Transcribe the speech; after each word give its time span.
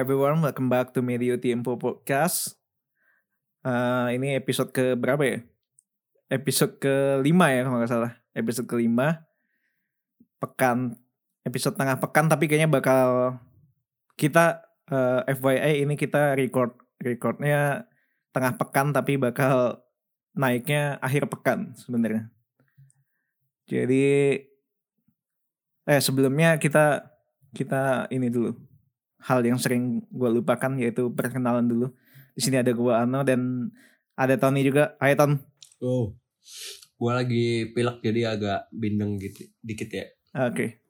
Everyone, 0.00 0.40
welcome 0.40 0.72
back 0.72 0.96
to 0.96 1.04
Medio 1.04 1.36
Tiempo 1.36 1.76
Podcast. 1.76 2.56
Uh, 3.60 4.08
ini 4.08 4.32
episode 4.32 4.72
ke 4.72 4.96
berapa 4.96 5.20
ya? 5.20 5.38
Episode 6.32 6.80
kelima 6.80 7.52
ya 7.52 7.68
kalau 7.68 7.84
nggak 7.84 7.92
salah. 7.92 8.16
Episode 8.32 8.64
kelima. 8.64 9.28
Pekan, 10.40 10.96
episode 11.44 11.76
tengah 11.76 12.00
pekan 12.00 12.32
tapi 12.32 12.48
kayaknya 12.48 12.72
bakal 12.72 13.36
kita 14.16 14.64
uh, 14.88 15.20
FYI 15.28 15.84
ini 15.84 16.00
kita 16.00 16.32
record 16.32 16.80
recordnya 16.96 17.84
tengah 18.32 18.56
pekan 18.56 18.96
tapi 18.96 19.20
bakal 19.20 19.84
naiknya 20.32 20.96
akhir 21.04 21.28
pekan 21.28 21.76
sebenarnya. 21.76 22.32
Jadi 23.68 24.32
eh 25.84 26.00
sebelumnya 26.00 26.56
kita 26.56 27.04
kita 27.52 28.08
ini 28.08 28.32
dulu 28.32 28.69
hal 29.24 29.44
yang 29.44 29.60
sering 29.60 30.04
gue 30.08 30.30
lupakan 30.30 30.72
yaitu 30.80 31.12
perkenalan 31.12 31.68
dulu. 31.68 31.92
Di 32.32 32.40
sini 32.40 32.60
ada 32.60 32.72
gue 32.72 32.92
Ano 32.92 33.20
dan 33.24 33.72
ada 34.16 34.36
Tony 34.40 34.64
juga. 34.64 34.96
Hai 35.00 35.16
Ton. 35.16 35.40
Oh, 35.80 36.12
gue 37.00 37.12
lagi 37.12 37.46
pilek 37.72 38.04
jadi 38.04 38.36
agak 38.36 38.68
bindeng 38.72 39.20
gitu 39.20 39.48
dikit 39.64 39.88
ya. 39.88 40.04
Oke. 40.48 40.80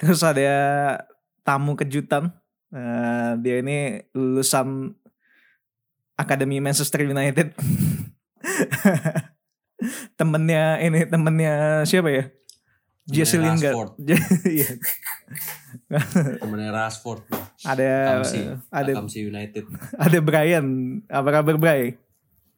Terus 0.00 0.20
ada 0.24 0.52
tamu 1.44 1.76
kejutan. 1.76 2.32
Uh, 2.70 3.34
dia 3.42 3.60
ini 3.60 4.00
lulusan 4.14 4.94
Akademi 6.16 6.60
Manchester 6.60 7.04
United. 7.04 7.52
temennya 10.20 10.76
ini 10.84 11.08
temennya 11.08 11.84
siapa 11.88 12.12
ya? 12.12 12.24
Jesse 13.10 13.36
Lingard. 13.36 13.98
Iya. 14.46 14.70
Temennya 16.42 16.70
Rashford. 16.70 17.26
Ada 17.62 18.18
Akamsi, 18.18 18.40
ada 18.70 18.90
Akamsi 18.94 19.18
United. 19.26 19.64
ada 20.06 20.18
Brian. 20.22 20.66
Apa 21.10 21.28
kabar 21.30 21.56
Brian? 21.58 21.98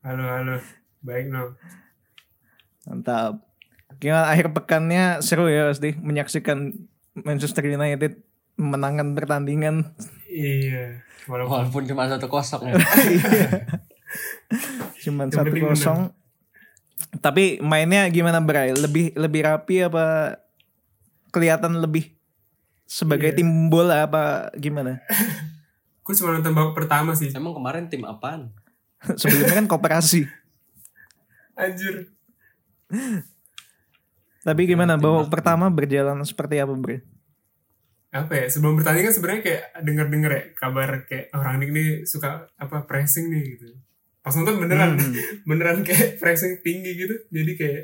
Halo, 0.04 0.24
halo. 0.24 0.56
Baik, 1.00 1.32
no. 1.32 1.56
Mantap. 2.88 3.42
Gimana 4.00 4.32
akhir 4.32 4.50
pekannya 4.56 5.22
seru 5.22 5.46
ya 5.46 5.70
pasti 5.70 5.94
menyaksikan 5.94 6.74
Manchester 7.14 7.64
United 7.68 8.18
menangkan 8.58 9.14
pertandingan. 9.14 9.94
Iya. 10.26 11.04
Walaupun 11.30 11.70
Walaupun 11.70 11.82
cuma 11.86 12.10
satu 12.10 12.26
kosong 12.26 12.72
ya. 12.72 12.74
Cuman 15.06 15.30
Yang 15.30 15.38
satu 15.38 15.54
kosong. 15.54 16.00
Tapi 17.22 17.60
mainnya 17.62 18.08
gimana 18.10 18.42
Bray? 18.42 18.74
Lebih 18.74 19.14
lebih 19.14 19.46
rapi 19.46 19.86
apa 19.86 20.38
kelihatan 21.32 21.80
lebih 21.80 22.12
sebagai 22.84 23.32
Iya. 23.32 23.38
tim 23.40 23.48
bola 23.66 24.04
apa 24.04 24.52
gimana? 24.54 25.00
aku 26.04 26.12
cuma 26.12 26.36
nonton 26.36 26.52
babak 26.52 26.76
pertama 26.76 27.16
sih. 27.16 27.32
Emang 27.32 27.56
kemarin 27.56 27.88
tim 27.88 28.04
apaan? 28.04 28.52
Sebelumnya 29.20 29.56
kan 29.56 29.66
kooperasi. 29.66 30.28
Anjir. 31.62 32.12
Tapi 34.42 34.62
gimana 34.66 34.98
Tim 34.98 35.02
babak 35.02 35.30
pertama 35.30 35.70
berjalan 35.70 36.18
seperti 36.22 36.58
apa 36.58 36.74
Bray? 36.74 37.00
Apa 38.12 38.32
ya? 38.36 38.46
Sebelum 38.50 38.76
bertanding 38.76 39.08
kan 39.08 39.14
sebenarnya 39.14 39.42
kayak 39.42 39.62
denger-denger 39.80 40.30
ya 40.30 40.42
kabar 40.52 40.88
kayak 41.06 41.32
orang 41.32 41.62
ini 41.64 42.04
suka 42.04 42.50
apa 42.52 42.84
pressing 42.84 43.30
nih 43.30 43.56
gitu. 43.56 43.72
Pas 44.20 44.34
nonton 44.34 44.60
beneran 44.60 44.98
Hmm. 44.98 45.14
beneran 45.46 45.80
kayak 45.80 46.18
pressing 46.18 46.60
tinggi 46.60 46.92
gitu. 46.94 47.14
Jadi 47.30 47.52
kayak 47.56 47.82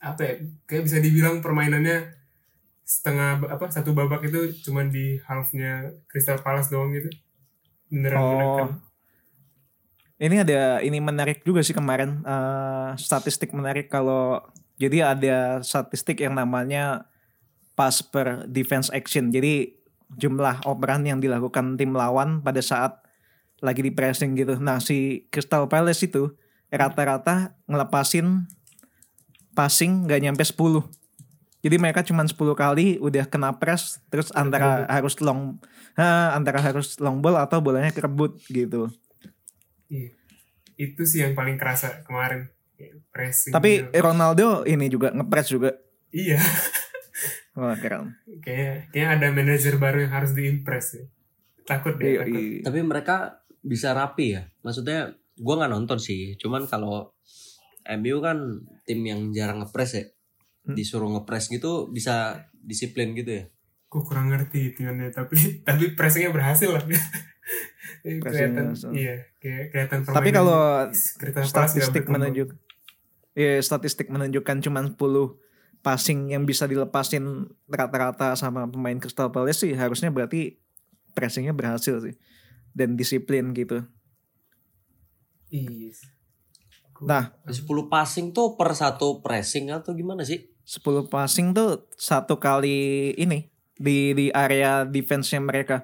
apa 0.00 0.20
ya? 0.20 0.34
Kayak 0.66 0.82
bisa 0.88 0.98
dibilang 0.98 1.38
permainannya 1.38 2.19
setengah 2.90 3.46
apa 3.46 3.70
satu 3.70 3.94
babak 3.94 4.26
itu 4.26 4.50
cuman 4.66 4.90
di 4.90 5.22
halfnya 5.22 5.94
Crystal 6.10 6.42
Palace 6.42 6.74
doang 6.74 6.90
gitu. 6.90 7.06
Beneran 7.86 8.18
Oh. 8.18 8.66
Ini 10.20 10.42
ada 10.44 10.82
ini 10.82 10.98
menarik 10.98 11.46
juga 11.46 11.62
sih 11.62 11.72
kemarin 11.72 12.26
eh, 12.26 12.90
statistik 12.98 13.54
menarik 13.54 13.88
kalau 13.88 14.42
jadi 14.74 15.14
ada 15.14 15.62
statistik 15.62 16.18
yang 16.18 16.34
namanya 16.34 17.06
pass 17.78 18.02
per 18.02 18.44
defense 18.50 18.90
action. 18.90 19.30
Jadi 19.30 19.70
jumlah 20.18 20.66
operan 20.66 21.06
yang 21.06 21.22
dilakukan 21.22 21.78
tim 21.78 21.94
lawan 21.94 22.42
pada 22.42 22.58
saat 22.58 22.98
lagi 23.62 23.86
di 23.86 23.94
pressing 23.94 24.34
gitu. 24.34 24.58
Nah, 24.58 24.82
si 24.82 25.30
Crystal 25.30 25.70
Palace 25.70 26.02
itu 26.04 26.34
rata-rata 26.72 27.54
ngelepasin 27.70 28.50
passing 29.54 30.10
nggak 30.10 30.20
nyampe 30.26 30.42
10. 30.42 30.99
Jadi 31.60 31.76
mereka 31.76 32.00
cuma 32.00 32.24
10 32.24 32.32
kali 32.56 32.96
udah 32.96 33.28
kena 33.28 33.52
press 33.60 34.00
terus 34.08 34.32
antara 34.32 34.88
harus 34.88 35.20
long 35.20 35.60
ha, 35.94 36.32
antara 36.32 36.56
harus 36.64 36.96
long 36.96 37.20
ball 37.20 37.36
atau 37.36 37.60
bolanya 37.60 37.92
kerebut 37.92 38.40
gitu. 38.48 38.88
Iya. 39.92 40.16
Itu 40.80 41.04
sih 41.04 41.20
yang 41.20 41.36
paling 41.36 41.60
kerasa 41.60 42.00
kemarin. 42.04 42.48
Pressing. 43.12 43.52
Tapi 43.52 43.84
gitu. 43.92 44.00
Ronaldo 44.00 44.64
ini 44.64 44.88
juga 44.88 45.12
ngepres 45.12 45.52
juga. 45.52 45.76
Iya. 46.08 46.40
Wah 47.60 47.76
keren. 47.76 48.16
Kayak 48.40 48.88
kayak 48.88 49.08
ada 49.20 49.26
manajer 49.36 49.76
baru 49.76 50.08
yang 50.08 50.12
harus 50.16 50.32
diimpress 50.32 50.96
ya. 50.96 51.04
Takut 51.68 52.00
deh, 52.00 52.16
Iya, 52.16 52.20
takut. 52.24 52.40
iya. 52.40 52.60
Tapi 52.64 52.78
mereka 52.80 53.16
bisa 53.60 53.92
rapi 53.92 54.26
ya. 54.32 54.48
Maksudnya 54.64 55.12
gue 55.36 55.54
nggak 55.60 55.72
nonton 55.76 56.00
sih. 56.00 56.40
Cuman 56.40 56.64
kalau 56.64 57.12
MU 58.00 58.16
kan 58.24 58.64
tim 58.88 59.04
yang 59.04 59.28
jarang 59.36 59.60
ngepres 59.60 59.92
ya. 59.92 60.04
Hmm. 60.66 60.76
Disuruh 60.76 61.08
ngepres 61.08 61.48
gitu 61.48 61.88
bisa 61.88 62.46
disiplin 62.60 63.16
gitu 63.16 63.30
ya. 63.30 63.44
Gue 63.90 64.02
kurang 64.06 64.30
ngerti 64.30 64.72
hitungannya 64.72 65.10
tapi 65.10 65.36
tapi 65.68 65.96
pressingnya 65.96 66.30
berhasil 66.30 66.70
lah. 66.70 66.84
Kelihatan 68.00 68.72
iya 68.96 69.28
kayak 69.42 69.76
kelihatan 69.76 69.98
Tapi 70.08 70.30
kalau 70.32 70.88
statistik 71.44 72.08
menunjuk 72.08 72.56
ya 73.36 73.60
statistik 73.60 74.08
menunjukkan 74.08 74.64
cuma 74.64 74.80
10 74.84 74.96
passing 75.80 76.32
yang 76.32 76.44
bisa 76.44 76.68
dilepasin 76.68 77.48
rata-rata 77.68 78.36
sama 78.36 78.68
pemain 78.68 78.96
Crystal 79.00 79.32
Palace 79.32 79.64
sih 79.64 79.72
harusnya 79.72 80.12
berarti 80.12 80.60
pressingnya 81.16 81.56
berhasil 81.56 82.00
sih 82.04 82.14
dan 82.76 82.94
disiplin 82.94 83.50
gitu. 83.56 83.82
Iya. 85.50 85.96
Nah, 87.00 87.32
10 87.48 87.64
passing 87.88 88.30
tuh 88.30 88.54
per 88.60 88.76
satu 88.76 89.24
pressing 89.24 89.72
atau 89.72 89.96
gimana 89.96 90.22
sih? 90.22 90.49
10 90.70 90.78
passing 91.04 91.50
tuh 91.50 91.90
satu 91.92 92.38
kali 92.38 93.10
ini 93.18 93.50
di 93.74 94.14
di 94.14 94.26
area 94.30 94.86
defense-nya 94.86 95.42
mereka. 95.42 95.82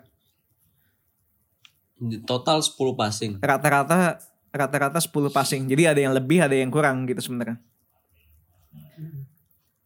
Total 2.23 2.61
10 2.61 2.95
passing. 2.95 3.33
Rata-rata 3.41 4.21
rata-rata 4.53 4.99
10 5.01 5.11
passing. 5.29 5.67
Jadi 5.67 5.83
ada 5.85 5.99
yang 5.99 6.15
lebih, 6.15 6.39
ada 6.39 6.55
yang 6.55 6.71
kurang 6.71 7.03
gitu 7.05 7.19
sebenarnya. 7.21 7.59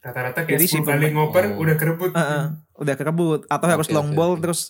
rata-rata 0.00 0.48
kayak 0.48 0.56
Jadi 0.56 0.64
si 0.64 0.76
10 0.76 0.84
kali 0.86 0.96
pemain- 1.06 1.12
ngoper 1.14 1.44
Oh. 1.46 1.60
udah 1.60 1.76
kerebut. 1.76 2.10
Heeh, 2.12 2.44
udah 2.74 2.94
kerebut 2.96 3.40
atau 3.46 3.66
harus 3.68 3.84
Oke, 3.84 3.92
long 3.92 4.08
oke, 4.08 4.16
ball 4.16 4.32
oke. 4.32 4.40
terus 4.40 4.60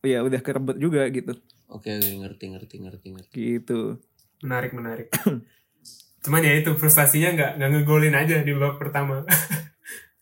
ya 0.00 0.24
udah 0.24 0.40
kerebut 0.40 0.76
juga 0.76 1.04
gitu. 1.06 1.36
Oke, 1.68 1.92
oke, 1.92 2.08
ngerti, 2.18 2.44
ngerti, 2.48 2.76
ngerti, 2.80 3.06
ngerti. 3.12 3.28
Gitu. 3.30 4.00
Menarik 4.40 4.72
menarik. 4.72 5.12
Cuman 6.24 6.40
ya 6.40 6.52
itu 6.54 6.72
frustasinya 6.74 7.28
nggak 7.30 7.50
nggak 7.56 7.70
ngegolin 7.70 8.12
aja 8.14 8.40
di 8.40 8.52
babak 8.52 8.76
pertama. 8.78 9.20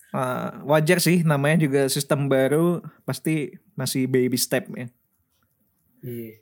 Uh, 0.09 0.65
wajar 0.65 1.05
sih 1.05 1.21
namanya 1.21 1.69
juga 1.69 1.85
sistem 1.93 2.33
baru 2.33 2.81
pasti 3.05 3.53
masih 3.77 4.09
baby 4.09 4.41
step 4.41 4.69
ya. 4.73 4.89
Iya. 6.01 6.41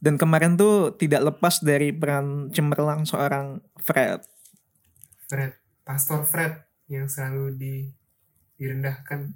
Dan 0.00 0.16
kemarin 0.16 0.56
tuh 0.56 0.96
tidak 0.96 1.28
lepas 1.28 1.60
dari 1.60 1.92
peran 1.92 2.48
cemerlang 2.54 3.04
seorang 3.04 3.60
Fred. 3.82 4.24
Fred, 5.28 5.52
Pastor 5.84 6.24
Fred 6.24 6.62
yang 6.88 7.10
selalu 7.10 7.58
di 7.58 7.74
direndahkan. 8.56 9.34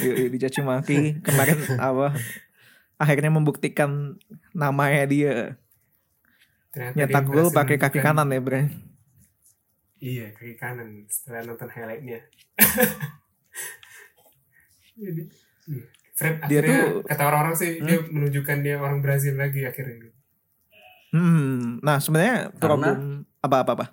Yoi, 0.00 0.32
dicaci 0.32 0.64
maki 0.64 1.20
kemarin 1.20 1.58
apa 1.90 2.14
akhirnya 2.96 3.30
membuktikan 3.32 4.16
namanya 4.54 5.04
dia 5.04 5.34
Ternyata 6.74 6.96
nyetak 6.98 7.24
gol 7.30 7.48
pakai 7.54 7.76
kaki 7.78 7.98
kanan 8.02 8.30
ya 8.30 8.40
bre 8.42 8.70
Iya, 10.04 10.26
kaki 10.30 10.54
kanan 10.54 11.08
setelah 11.08 11.40
nonton 11.46 11.64
highlightnya. 11.66 12.20
Jadi, 14.94 15.22
iya. 15.66 15.84
Fred 16.14 16.34
Dia 16.44 16.58
akhirnya 16.60 16.78
tuh- 16.86 17.02
kata 17.04 17.22
orang-orang 17.24 17.56
sih 17.56 17.70
Hmm? 17.74 17.86
dia 17.88 17.98
menunjukkan 18.06 18.56
dia 18.60 18.76
orang 18.76 19.00
Brazil 19.00 19.34
lagi 19.34 19.60
akhirnya. 19.62 20.12
hmm 21.10 21.78
nah 21.80 21.96
sebenarnya 21.96 22.50
Karena- 22.50 22.58
problem 22.58 22.96
apa 23.40 23.56
apa 23.56 23.72
apa 23.72 23.86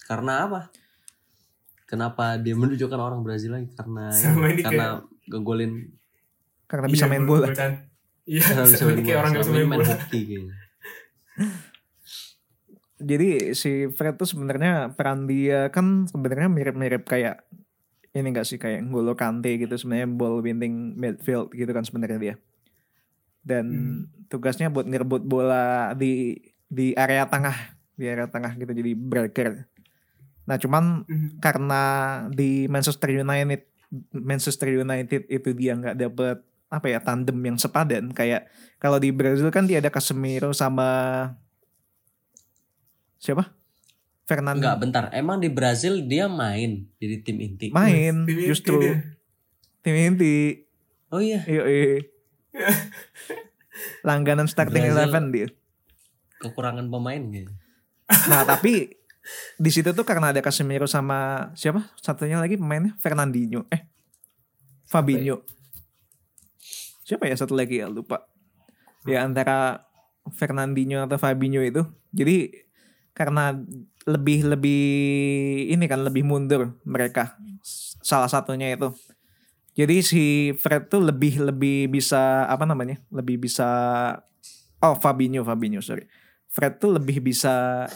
Karena 0.00 0.34
apa? 0.44 0.60
Kenapa 1.84 2.34
dia 2.36 2.52
menunjukkan 2.52 2.98
orang 3.00 3.20
Brazil 3.20 3.50
lagi? 3.52 3.70
Karena 3.72 4.10
Selama 4.12 4.46
ini 4.48 4.60
karena 4.60 4.86
ngegolin 5.24 5.72
karena 6.66 6.86
bisa 6.86 7.04
Iya, 7.04 7.10
main 7.10 7.24
bola 7.24 7.46
Iya, 8.22 8.42
bisa 8.60 8.84
main 8.84 9.00
kayak 9.00 9.06
bola. 9.08 9.20
orang 9.20 9.32
bisa 9.34 9.50
main 9.50 9.64
main 9.64 9.70
bola. 9.76 9.86
hoki 9.88 10.20
kayaknya. 10.20 10.54
jadi 13.00 13.56
si 13.56 13.88
Fred 13.90 14.20
tuh 14.20 14.28
sebenarnya 14.28 14.92
peran 14.94 15.24
dia 15.24 15.72
kan 15.72 16.06
sebenarnya 16.06 16.52
mirip-mirip 16.52 17.08
kayak 17.08 17.42
ini 18.12 18.26
enggak 18.34 18.46
sih 18.46 18.58
kayak 18.58 18.84
Ngolo 18.84 19.14
Kante 19.14 19.54
gitu 19.56 19.74
sebenarnya 19.74 20.08
ball 20.10 20.42
winning 20.42 20.94
midfield 20.94 21.50
gitu 21.50 21.70
kan 21.70 21.82
sebenarnya 21.82 22.18
dia 22.20 22.34
dan 23.40 23.64
Hmm. 23.66 24.00
tugasnya 24.28 24.68
buat 24.68 24.84
ngerebut 24.84 25.24
bola 25.24 25.96
di 25.96 26.36
di 26.68 26.92
area 26.92 27.24
tengah 27.26 27.56
di 27.96 28.04
area 28.06 28.28
tengah 28.28 28.52
gitu 28.54 28.70
jadi 28.70 28.92
breaker 28.94 29.50
nah 30.44 30.60
cuman 30.60 31.06
Mhm. 31.08 31.28
karena 31.40 31.82
di 32.28 32.68
Manchester 32.68 33.10
United 33.14 33.62
Manchester 34.12 34.70
United 34.70 35.26
itu 35.26 35.50
dia 35.56 35.74
nggak 35.74 35.96
dapet 35.98 36.38
apa 36.70 36.86
ya 36.86 37.02
tandem 37.02 37.34
yang 37.42 37.58
sepadan 37.58 38.14
kayak 38.14 38.46
kalau 38.78 39.02
di 39.02 39.10
Brazil 39.10 39.50
kan 39.50 39.66
dia 39.66 39.82
ada 39.82 39.90
Casemiro 39.90 40.54
sama 40.54 40.86
siapa 43.20 43.52
Fernando 44.24 44.58
Enggak, 44.58 44.76
bentar. 44.78 45.04
Emang 45.10 45.36
di 45.36 45.46
Brazil 45.46 46.02
dia 46.02 46.26
main 46.26 46.86
jadi 46.96 47.20
tim 47.20 47.36
inti. 47.38 47.66
main 47.68 48.24
Tim 48.24 48.32
inti 48.32 48.46
justru 48.46 48.78
dia. 48.80 48.96
tim 49.80 49.94
inti 49.94 50.64
Oh 51.10 51.18
iya, 51.18 51.42
Iya, 51.42 51.62
iya. 51.66 51.98
langganan 54.02 54.46
starting 54.46 54.84
Brazil. 54.84 54.96
eleven 54.98 55.24
dia 55.30 55.48
kekurangan 56.38 56.86
pemain 56.86 57.20
gitu. 57.28 57.52
nah 58.26 58.42
tapi 58.42 58.96
di 59.56 59.70
situ 59.70 59.92
tuh 59.92 60.02
karena 60.02 60.32
ada 60.32 60.40
Casemiro 60.40 60.86
sama 60.86 61.50
siapa 61.52 61.92
satunya 61.94 62.40
lagi 62.40 62.56
pemainnya 62.56 62.96
Fernandinho 62.96 63.68
eh 63.68 63.84
Fabinho 64.84 65.44
siapa 67.02 67.26
ya 67.26 67.36
satu 67.36 67.52
lagi 67.52 67.78
ya 67.78 67.86
lupa 67.86 68.24
ya 69.04 69.22
antara 69.22 69.84
Fernandinho 70.30 71.04
atau 71.04 71.16
Fabinho 71.16 71.60
itu 71.60 71.82
jadi 72.10 72.50
karena 73.12 73.56
lebih 74.08 74.48
lebih 74.48 74.82
ini 75.70 75.84
kan 75.84 76.00
lebih 76.02 76.24
mundur 76.24 76.80
mereka. 76.88 77.36
Salah 78.00 78.30
satunya 78.30 78.72
itu. 78.72 78.90
Jadi 79.76 79.96
si 80.02 80.24
Fred 80.58 80.90
tuh 80.90 81.00
lebih 81.00 81.40
lebih 81.40 81.88
bisa 81.88 82.44
apa 82.50 82.66
namanya 82.66 82.98
lebih 83.14 83.38
bisa 83.38 83.68
oh 84.82 84.94
Fabinho 84.98 85.46
Fabinho 85.46 85.80
sorry. 85.80 86.08
Fred 86.50 86.82
tuh 86.82 86.98
lebih 86.98 87.22
bisa 87.22 87.86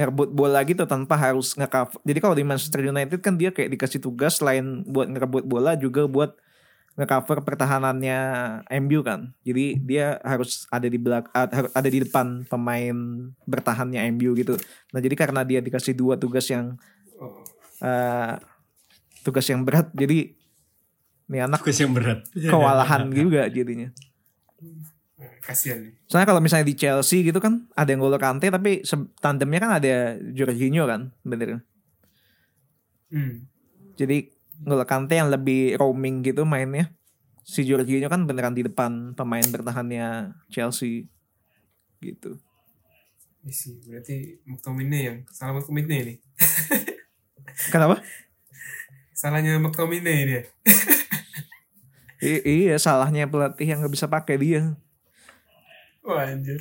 ngerebut 0.00 0.32
bola 0.32 0.64
gitu 0.64 0.88
tanpa 0.88 1.20
harus 1.20 1.52
nge-cover. 1.60 2.00
Jadi 2.00 2.18
kalau 2.24 2.32
di 2.32 2.44
Manchester 2.46 2.80
United 2.88 3.20
kan 3.20 3.36
dia 3.36 3.52
kayak 3.52 3.76
dikasih 3.76 4.00
tugas 4.00 4.40
selain 4.40 4.80
buat 4.88 5.12
ngerebut 5.12 5.44
bola 5.44 5.76
juga 5.76 6.08
buat 6.08 6.40
nge-cover 6.98 7.40
pertahanannya 7.46 8.18
MU 8.82 9.00
kan. 9.06 9.30
Jadi 9.46 9.78
dia 9.80 10.18
harus 10.26 10.66
ada 10.68 10.86
di 10.90 10.98
belak 10.98 11.30
ada 11.30 11.70
ada 11.70 11.88
di 11.88 12.02
depan 12.02 12.44
pemain 12.50 12.96
bertahannya 13.46 14.10
MU 14.18 14.34
gitu. 14.34 14.58
Nah, 14.92 15.00
jadi 15.00 15.14
karena 15.14 15.46
dia 15.46 15.62
dikasih 15.62 15.94
dua 15.94 16.18
tugas 16.18 16.44
yang 16.50 16.74
eh, 17.80 18.34
tugas 19.22 19.46
yang 19.48 19.62
berat 19.64 19.88
jadi 19.94 20.34
nih 21.30 21.46
anak 21.46 21.62
Tugas 21.62 21.78
yang 21.78 21.94
berat. 21.94 22.26
kewalahan 22.34 23.06
juga 23.18 23.46
jadinya. 23.46 23.88
Kasihan 25.40 25.78
nih. 25.80 25.92
Soalnya 26.10 26.28
kalau 26.28 26.42
misalnya 26.42 26.66
di 26.68 26.76
Chelsea 26.76 27.22
gitu 27.22 27.38
kan 27.38 27.70
ada 27.72 27.88
yang 27.88 28.02
N'Golo 28.02 28.18
Kante 28.18 28.50
tapi 28.50 28.82
tandemnya 29.22 29.60
kan 29.62 29.72
ada 29.78 30.18
Jorginho 30.34 30.84
kan, 30.84 31.14
bener. 31.22 31.62
Hmm. 33.10 33.46
Jadi 33.94 34.30
N'Golo 34.60 34.84
Kante 34.84 35.16
yang 35.16 35.32
lebih 35.32 35.76
roaming 35.80 36.20
gitu 36.20 36.44
mainnya. 36.44 36.92
Si 37.40 37.64
Jorginho 37.64 38.06
kan 38.12 38.28
beneran 38.28 38.52
di 38.52 38.62
depan 38.62 39.16
pemain 39.16 39.42
bertahannya 39.42 40.36
Chelsea 40.52 41.08
gitu. 42.04 42.36
Iya 43.40 43.52
sih, 43.56 43.80
berarti 43.88 44.36
McTominay 44.44 45.02
yang 45.08 45.18
salah 45.32 45.56
McTominay 45.56 46.00
nih. 46.04 46.16
Kenapa? 47.72 48.04
Salahnya 49.16 49.56
McTominay 49.56 50.18
dia. 50.28 50.42
I- 52.20 52.44
iya 52.44 52.76
salahnya 52.76 53.24
pelatih 53.24 53.64
yang 53.64 53.80
nggak 53.80 53.94
bisa 53.96 54.06
pakai 54.08 54.36
dia. 54.36 54.76
Wah 56.04 56.28
anjir. 56.28 56.60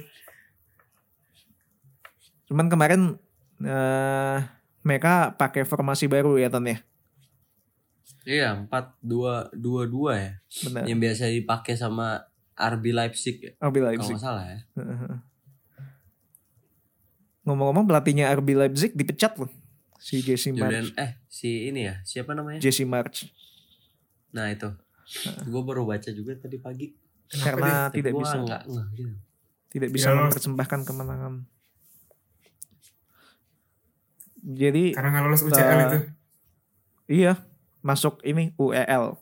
Cuman 2.47 2.71
kemarin 2.71 3.19
eh 3.59 4.39
mereka 4.87 5.35
pakai 5.35 5.67
formasi 5.67 6.07
baru 6.07 6.39
ya 6.39 6.47
Ton 6.47 6.63
ya. 6.63 6.79
Iya, 8.29 8.61
empat 8.61 8.93
dua 9.01 9.49
dua 9.51 9.89
dua 9.89 10.11
ya. 10.13 10.31
Benar. 10.61 10.85
Yang 10.85 10.99
biasa 11.01 11.23
dipakai 11.33 11.73
sama 11.73 12.21
RB 12.53 12.93
Leipzig 12.93 13.41
ya. 13.41 13.51
RB 13.59 13.75
Kalau 13.75 13.89
Leipzig. 13.89 14.13
nggak 14.13 14.21
salah 14.21 14.45
ya. 14.45 14.59
Ngomong-ngomong 17.41 17.89
pelatihnya 17.89 18.29
RB 18.31 18.53
Leipzig 18.55 18.93
dipecat 18.93 19.33
loh. 19.35 19.49
Si 19.97 20.21
Jesse 20.21 20.53
Julian 20.53 20.85
March. 20.85 20.93
eh 20.95 21.11
si 21.25 21.67
ini 21.67 21.83
ya, 21.83 21.99
siapa 22.03 22.31
namanya? 22.31 22.61
Jesse 22.61 22.85
March. 22.85 23.27
Nah, 24.29 24.47
itu. 24.47 24.69
Gue 25.43 25.61
baru 25.61 25.83
baca 25.83 26.09
juga 26.09 26.37
tadi 26.37 26.55
pagi. 26.55 26.93
Kenapa 27.25 27.43
Karena 27.43 27.65
dia? 27.65 27.81
Tapi 27.83 27.95
tidak 27.95 28.13
bisa 28.15 28.35
nggak 28.39 28.61
ngeh 28.63 28.87
gitu. 28.95 29.13
tidak 29.69 29.89
bisa 29.89 30.01
Tidak 30.03 30.13
lolos. 30.15 30.25
mempersembahkan 30.27 30.79
kemenangan. 30.83 31.33
Jadi 34.39 34.83
Karena 34.93 35.09
nggak 35.09 35.23
lolos 35.25 35.41
UCL 35.43 35.59
Eh, 35.59 35.83
itu. 35.83 35.99
iya 37.11 37.33
masuk 37.79 38.19
ini 38.27 38.51
UEL. 38.59 39.15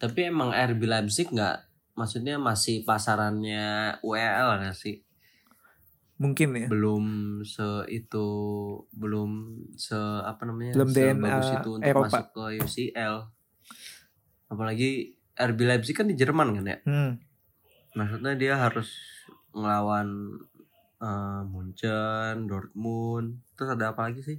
Tapi 0.00 0.20
emang 0.24 0.52
RB 0.52 0.80
Leipzig 0.88 1.28
nggak 1.28 1.68
maksudnya 1.98 2.40
masih 2.40 2.80
pasarannya 2.88 4.00
UEL 4.00 4.48
nggak 4.64 4.76
sih? 4.76 5.04
Mungkin 6.20 6.48
ya. 6.56 6.68
Belum 6.68 7.04
se 7.44 7.88
itu 7.88 8.28
belum 8.92 9.60
se 9.76 9.96
apa 10.24 10.44
namanya? 10.48 10.76
Belum 10.76 10.88
sebagus 10.92 11.48
DNA 11.48 11.56
itu 11.60 11.70
untuk 11.76 11.88
Eropa. 11.88 12.04
masuk 12.08 12.26
ke 12.32 12.44
UCL. 12.64 13.14
Apalagi 14.52 14.90
RB 15.36 15.58
Leipzig 15.64 15.96
kan 15.96 16.08
di 16.08 16.16
Jerman 16.16 16.60
kan 16.60 16.64
ya? 16.68 16.78
Hmm. 16.84 17.12
Maksudnya 17.96 18.36
dia 18.36 18.54
harus 18.60 18.92
ngelawan 19.56 20.40
eh, 21.00 21.42
Munchen, 21.48 22.48
Dortmund, 22.48 23.40
terus 23.56 23.70
ada 23.72 23.96
apa 23.96 24.08
lagi 24.08 24.20
sih? 24.20 24.38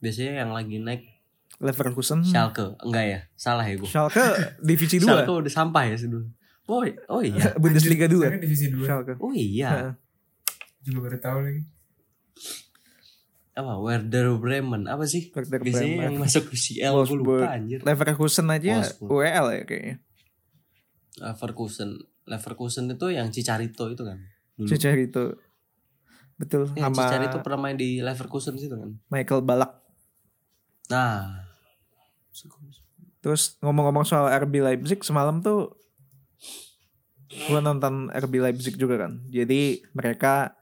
Biasanya 0.00 0.44
yang 0.44 0.50
lagi 0.52 0.76
naik 0.80 1.16
Leverkusen. 1.56 2.20
Schalke, 2.20 2.76
enggak 2.84 3.04
ya? 3.08 3.20
Salah 3.32 3.64
ya 3.64 3.80
gue. 3.80 3.88
Schalke 3.88 4.20
divisi 4.60 5.00
2. 5.00 5.08
Schalke 5.08 5.32
udah 5.32 5.52
sampah 5.52 5.88
ya 5.88 5.96
dulu. 5.96 6.28
Oh, 6.68 6.82
oh 7.08 7.20
iya. 7.24 7.54
Bundesliga 7.62 8.04
2. 8.10 8.20
Sekarang 8.20 8.42
divisi 8.42 8.66
2. 8.68 8.84
Schalke. 8.84 9.12
Oh 9.22 9.32
iya. 9.32 9.96
Juga 10.84 10.98
baru 11.08 11.16
tahu 11.16 11.38
lagi. 11.40 11.62
Apa 13.56 13.80
Werder 13.80 14.36
Bremen? 14.36 14.84
Apa 14.84 15.08
sih? 15.08 15.32
Werder 15.32 15.64
Biasanya 15.64 15.96
Bremen. 15.96 16.04
yang 16.12 16.16
masuk 16.20 16.52
UCL 16.52 16.92
gue 16.92 17.16
lupa 17.16 17.56
anjir. 17.56 17.80
Leverkusen 17.80 18.46
aja 18.52 18.84
Wolfsburg. 18.84 19.08
UEL 19.16 19.46
ya 19.48 19.62
kayaknya. 19.64 19.96
Leverkusen. 21.24 21.90
Leverkusen 22.28 22.84
itu 22.92 23.06
yang 23.08 23.32
Cicarito 23.32 23.88
itu 23.88 24.02
kan. 24.04 24.20
Dulu. 24.60 24.68
Cicarito. 24.68 25.40
Betul 26.36 26.68
Ya, 26.76 26.92
sama 26.92 27.08
Cicarito 27.08 27.40
pernah 27.40 27.64
main 27.64 27.80
di 27.80 28.04
Leverkusen 28.04 28.60
situ 28.60 28.76
kan. 28.76 28.92
Michael 29.08 29.40
Balak. 29.40 29.85
Nah. 30.90 31.46
Terus 33.24 33.58
ngomong-ngomong 33.58 34.06
soal 34.06 34.30
RB 34.46 34.62
Leipzig 34.62 35.02
semalam 35.02 35.42
tuh 35.42 35.74
gua 37.50 37.58
nonton 37.58 38.12
RB 38.14 38.38
Leipzig 38.38 38.78
juga 38.78 39.06
kan. 39.06 39.18
Jadi 39.26 39.82
mereka 39.96 40.54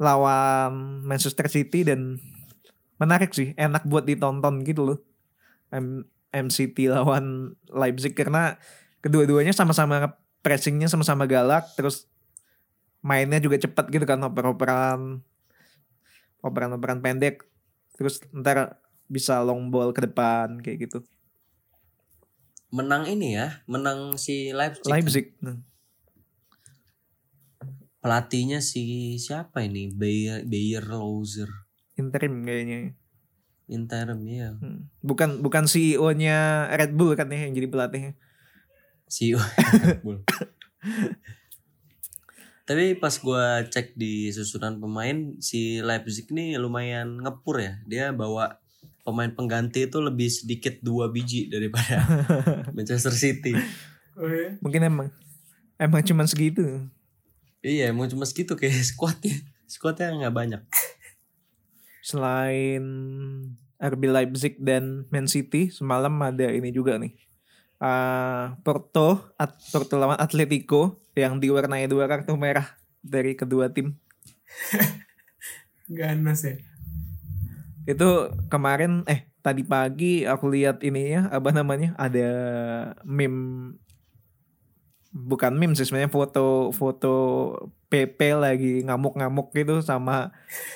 lawan 0.00 1.02
Manchester 1.04 1.50
City 1.50 1.82
dan 1.82 2.16
menarik 3.00 3.32
sih, 3.34 3.56
enak 3.56 3.88
buat 3.88 4.06
ditonton 4.06 4.62
gitu 4.62 4.86
loh. 4.86 4.98
M 5.74 6.06
MCT 6.30 6.86
lawan 6.94 7.58
Leipzig 7.66 8.14
karena 8.14 8.54
kedua-duanya 9.02 9.50
sama-sama 9.50 10.14
pressingnya 10.40 10.86
sama-sama 10.86 11.26
galak, 11.26 11.66
terus 11.74 12.06
mainnya 13.02 13.40
juga 13.42 13.58
cepat 13.58 13.90
gitu 13.90 14.04
kan, 14.06 14.20
oper-operan 14.22 15.24
operan-operan 16.40 17.04
pendek, 17.04 17.44
terus 17.98 18.24
ntar 18.32 18.80
bisa 19.10 19.42
long 19.42 19.74
ball 19.74 19.90
ke 19.90 20.06
depan 20.06 20.62
kayak 20.62 20.86
gitu. 20.86 21.02
Menang 22.70 23.10
ini 23.10 23.34
ya, 23.34 23.66
menang 23.66 24.14
si 24.14 24.54
Leipzig. 24.54 24.86
Leipzig. 24.86 25.26
Nah, 25.42 25.58
Pelatihnya 28.00 28.64
si 28.64 29.18
siapa 29.20 29.60
ini? 29.60 29.92
Bayer 29.92 30.48
Bayer 30.48 30.80
Loser. 30.88 31.68
interim 32.00 32.48
kayaknya. 32.48 32.96
Interim 33.68 34.24
ya. 34.24 34.56
Hmm. 34.56 34.88
Bukan 35.04 35.44
bukan 35.44 35.68
CEO-nya 35.68 36.64
Red 36.72 36.96
Bull 36.96 37.12
kan 37.12 37.28
ya 37.28 37.44
yang 37.44 37.52
jadi 37.52 37.68
pelatihnya. 37.68 38.16
CEO 39.04 39.36
Bull. 40.04 40.24
Tapi 42.64 42.96
pas 42.96 43.12
gua 43.20 43.68
cek 43.68 44.00
di 44.00 44.32
susunan 44.32 44.80
pemain 44.80 45.36
si 45.44 45.84
Leipzig 45.84 46.24
ini 46.32 46.56
lumayan 46.56 47.20
ngepur 47.20 47.60
ya. 47.60 47.74
Dia 47.84 48.16
bawa 48.16 48.59
pemain 49.10 49.26
pengganti 49.28 49.84
itu 49.84 49.98
lebih 49.98 50.30
sedikit 50.30 50.78
dua 50.80 51.10
biji 51.10 51.50
daripada 51.50 52.06
Manchester 52.78 53.10
City. 53.10 53.50
Mungkin 54.62 54.86
emang 54.86 55.08
emang 55.74 56.00
cuman 56.00 56.30
segitu. 56.30 56.86
Iya, 57.60 57.90
emang 57.90 58.06
cuma 58.06 58.22
segitu 58.22 58.54
kayak 58.54 58.78
squadnya. 58.94 59.34
Squadnya 59.66 60.14
nggak 60.14 60.34
banyak. 60.34 60.62
Selain 62.00 62.84
RB 63.76 64.02
Leipzig 64.06 64.54
dan 64.60 65.04
Man 65.08 65.26
City 65.26 65.68
semalam 65.68 66.12
ada 66.20 66.48
ini 66.48 66.70
juga 66.70 66.96
nih. 66.96 67.12
eh, 67.80 68.44
Porto, 68.60 69.32
At- 69.34 69.60
Porto 69.72 69.96
lawan 69.96 70.20
Atletico 70.20 71.00
yang 71.16 71.40
diwarnai 71.40 71.88
dua 71.88 72.04
kartu 72.06 72.36
merah 72.36 72.76
dari 73.00 73.32
kedua 73.32 73.72
tim. 73.72 73.96
Ganas 75.88 76.44
ya. 76.44 76.54
Itu 77.96 78.30
kemarin 78.52 79.02
eh 79.10 79.30
tadi 79.40 79.64
pagi 79.64 80.28
aku 80.28 80.52
lihat 80.52 80.84
ini 80.84 81.16
ya 81.16 81.32
apa 81.32 81.50
namanya 81.50 81.96
ada 81.96 82.28
meme 83.08 83.72
bukan 85.10 85.56
meme 85.56 85.72
sih 85.74 85.88
sebenarnya 85.88 86.12
foto 86.12 86.70
foto 86.76 87.14
PP 87.88 88.20
lagi 88.36 88.84
ngamuk-ngamuk 88.84 89.50
gitu 89.56 89.80
sama 89.80 90.30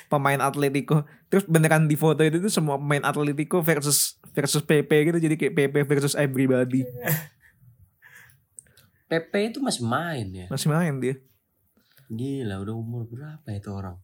pemain 0.08 0.40
Atletico 0.40 1.04
terus 1.28 1.44
beneran 1.44 1.86
di 1.86 1.94
foto 1.94 2.24
itu 2.24 2.40
tuh 2.40 2.50
semua 2.50 2.80
pemain 2.80 3.04
Atletico 3.04 3.60
versus 3.60 4.16
versus 4.32 4.64
PP 4.64 4.90
gitu 5.12 5.18
jadi 5.20 5.36
kayak 5.36 5.54
PP 5.54 5.74
versus 5.86 6.16
everybody 6.16 6.82
PP 9.12 9.54
itu 9.54 9.60
masih 9.60 9.84
main 9.84 10.26
ya. 10.32 10.46
masih 10.48 10.72
main 10.72 10.96
dia 10.98 11.20
Gila 12.12 12.60
udah 12.60 12.76
umur 12.76 13.08
berapa 13.08 13.48
itu 13.48 13.72
orang? 13.72 13.96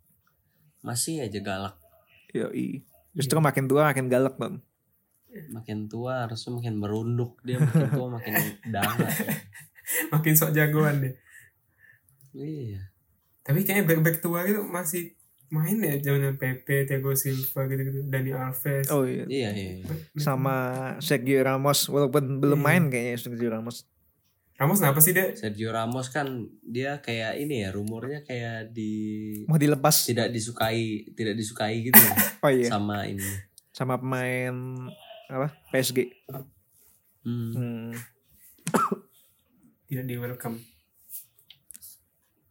Masih 0.80 1.20
aja 1.20 1.38
galak. 1.44 1.76
Yoi. 2.32 2.80
Justru 3.12 3.38
makin 3.38 3.66
tua 3.66 3.88
makin 3.88 4.06
galak 4.06 4.36
kan 4.36 4.62
Makin 5.30 5.86
tua 5.86 6.26
harusnya 6.26 6.50
makin 6.52 6.74
merunduk 6.76 7.38
dia 7.42 7.56
makin 7.56 7.86
tua 7.88 8.06
makin 8.10 8.34
dangat. 8.74 9.14
Makin 10.10 10.34
sok 10.34 10.50
jagoan 10.50 11.06
deh. 11.06 11.14
Iya. 12.32 12.90
Tapi 13.42 13.62
kayaknya 13.62 13.86
back-back 13.86 14.18
tua 14.18 14.42
gitu 14.42 14.62
masih 14.64 15.14
main 15.50 15.78
ya 15.78 15.98
zaman 15.98 16.38
PP, 16.38 16.86
Thiago 16.86 17.10
Silva 17.14 17.66
gitu-gitu, 17.66 18.06
Dani 18.06 18.30
Alves. 18.30 18.86
oh 18.86 19.02
iya 19.02 19.26
Iya 19.26 19.50
iya. 19.50 19.70
iya. 19.82 19.86
sama 20.14 20.54
Sergio 20.98 21.42
Ramos 21.42 21.90
walaupun 21.90 22.38
belum 22.38 22.54
Iya. 22.56 22.66
main 22.66 22.82
kayaknya 22.86 23.18
Sergio 23.18 23.50
Ramos 23.50 23.89
Ramos 24.60 24.76
kenapa 24.84 25.00
sih 25.00 25.16
dia? 25.16 25.32
Sergio 25.32 25.72
Ramos 25.72 26.12
kan 26.12 26.44
dia 26.60 27.00
kayak 27.00 27.40
ini 27.40 27.64
ya 27.64 27.72
rumornya 27.72 28.20
kayak 28.28 28.76
di 28.76 28.92
mau 29.48 29.56
dilepas 29.56 30.04
tidak 30.04 30.28
disukai 30.28 31.08
tidak 31.16 31.32
disukai 31.32 31.80
gitu 31.80 31.96
ya 31.96 32.12
oh 32.44 32.50
iya 32.52 32.68
sama 32.68 33.08
ini. 33.08 33.24
sama 33.72 33.96
pemain 33.96 34.52
apa 35.32 35.56
PSG 35.72 36.12
Hmm. 37.20 37.52
Hmm. 37.52 37.90
Tidak 39.88 40.04
di 40.06 40.16
welcome. 40.16 40.56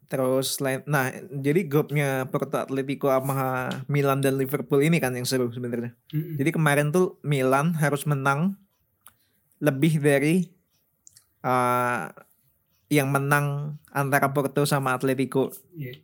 Terus 0.09 0.57
lain, 0.57 0.81
nah 0.89 1.13
jadi 1.29 1.69
grupnya 1.69 2.25
Porto 2.33 2.57
Atletico 2.57 3.13
sama 3.13 3.69
Milan 3.85 4.25
dan 4.25 4.41
Liverpool 4.41 4.81
ini 4.81 4.97
kan 4.97 5.13
yang 5.13 5.25
seru 5.25 5.53
sebenarnya. 5.53 5.93
Mm-mm. 6.09 6.33
Jadi 6.41 6.49
kemarin 6.49 6.89
tuh 6.89 7.21
Milan 7.21 7.77
harus 7.77 8.09
menang 8.09 8.57
lebih 9.61 10.01
dari 10.01 10.49
uh, 11.43 12.11
yang 12.89 13.13
menang 13.13 13.77
antara 13.93 14.33
Porto 14.33 14.65
sama 14.65 14.97
Atletico. 14.97 15.53
Iya. 15.77 16.01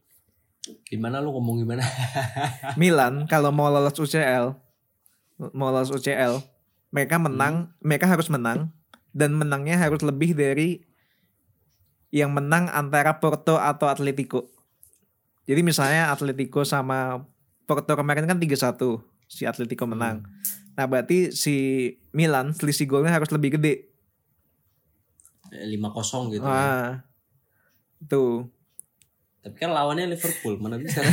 Gimana 0.90 1.22
lu 1.22 1.34
ngomong 1.34 1.62
gimana? 1.62 1.86
Milan 2.82 3.30
kalau 3.30 3.54
mau 3.54 3.70
lolos 3.70 3.98
UCL, 3.98 4.58
mau 5.54 5.70
lolos 5.70 5.94
UCL, 5.94 6.42
mereka 6.90 7.22
menang, 7.22 7.74
mereka 7.82 8.10
harus 8.10 8.30
menang 8.34 8.74
dan 9.14 9.34
menangnya 9.38 9.78
harus 9.78 10.02
lebih 10.02 10.34
dari 10.34 10.82
yang 12.10 12.34
menang 12.34 12.72
antara 12.72 13.22
Porto 13.22 13.60
atau 13.60 13.92
Atletico. 13.92 14.50
Jadi 15.46 15.62
misalnya 15.62 16.10
Atletico 16.10 16.66
sama 16.66 17.22
Porto 17.70 17.94
kemarin 17.94 18.26
kan 18.26 18.42
3-1, 18.42 18.82
si 19.30 19.46
Atletico 19.46 19.86
menang. 19.86 20.26
Nah, 20.76 20.86
berarti 20.90 21.32
si 21.32 21.56
Milan 22.12 22.52
selisih 22.52 22.90
golnya 22.90 23.14
harus 23.14 23.30
lebih 23.32 23.58
gede. 23.58 23.95
Eh, 25.54 25.78
5-0 25.78 26.34
gitu. 26.34 26.46
ya. 26.46 26.50
Wah. 26.50 26.90
Tuh. 28.06 28.50
Tapi 29.46 29.56
kan 29.62 29.70
lawannya 29.70 30.10
Liverpool, 30.10 30.58
mana 30.58 30.82
bisa? 30.82 31.02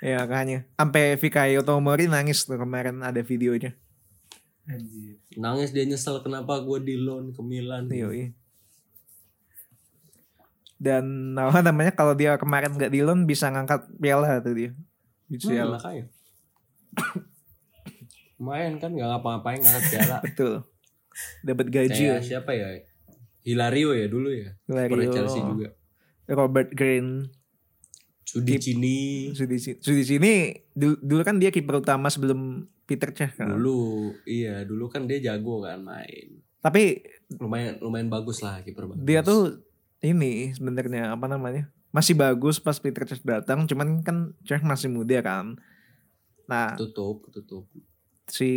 Ya 0.00 0.24
makanya. 0.24 0.64
Sampai 0.80 1.20
Fikayo 1.20 1.60
Tomori 1.60 2.08
nangis 2.08 2.48
tuh 2.48 2.56
kemarin 2.56 3.04
ada 3.04 3.20
videonya. 3.20 3.76
Anjir. 4.64 5.20
Nangis 5.36 5.76
dia 5.76 5.84
nyesel 5.84 6.24
kenapa 6.24 6.56
gue 6.64 6.80
di 6.80 6.96
loan 6.96 7.36
ke 7.36 7.40
Milan. 7.44 7.92
Yoi. 7.92 8.32
Dan 10.80 11.36
apa 11.36 11.60
namanya 11.60 11.92
kalau 11.92 12.16
dia 12.16 12.40
kemarin 12.40 12.72
nggak 12.72 12.88
di 12.88 13.04
loan 13.04 13.28
bisa 13.28 13.52
ngangkat 13.52 13.92
piala 14.00 14.40
tuh 14.40 14.56
dia. 14.56 14.72
Hmm, 14.72 15.36
UCL. 15.36 15.68
makanya. 15.68 16.04
Lumayan 18.40 18.80
kan 18.80 18.96
gak 18.96 19.04
ngapa-ngapain 19.04 19.60
ngangkat 19.60 19.84
piala. 19.92 20.18
Betul. 20.24 20.64
Dapat 21.42 21.66
gaji. 21.68 22.04
Kayak 22.10 22.24
siapa 22.24 22.50
ya? 22.52 22.68
Hilario 23.40 23.96
ya 23.96 24.06
dulu 24.06 24.28
ya. 24.30 24.54
Hilario. 24.66 24.92
Pada 24.92 25.06
Chelsea 25.12 25.40
juga. 25.40 25.68
Robert 26.28 26.70
Green. 26.72 27.28
Sudi 28.22 28.54
Kip- 28.54 28.62
Cini 28.62 29.34
Sudi 29.34 29.58
Sudi 29.58 30.02
sini 30.06 30.54
dulu, 30.70 30.94
dulu 31.02 31.22
kan 31.26 31.42
dia 31.42 31.50
kiper 31.50 31.82
utama 31.82 32.06
sebelum 32.06 32.62
Peter 32.86 33.10
Cech 33.10 33.34
kan. 33.34 33.50
dulu 33.50 34.14
iya 34.22 34.62
dulu 34.62 34.86
kan 34.86 35.10
dia 35.10 35.18
jago 35.18 35.66
kan 35.66 35.82
main 35.82 36.38
Tapi 36.62 37.02
lumayan 37.42 37.82
lumayan 37.82 38.06
bagus 38.06 38.38
lah 38.38 38.62
kiper 38.62 38.86
bagus 38.86 39.02
dia 39.02 39.26
tuh 39.26 39.66
ini 40.00 40.54
sebenarnya 40.54 41.10
apa 41.10 41.26
namanya? 41.26 41.68
Masih 41.90 42.14
bagus 42.14 42.56
pas 42.56 42.78
Peter 42.78 43.02
Cech 43.02 43.20
datang, 43.20 43.66
cuman 43.66 44.00
kan 44.00 44.32
Cech 44.46 44.62
masih 44.62 44.88
muda 44.88 45.20
kan. 45.20 45.58
Nah, 46.46 46.78
tutup 46.78 47.26
tutup 47.28 47.66
si 48.24 48.48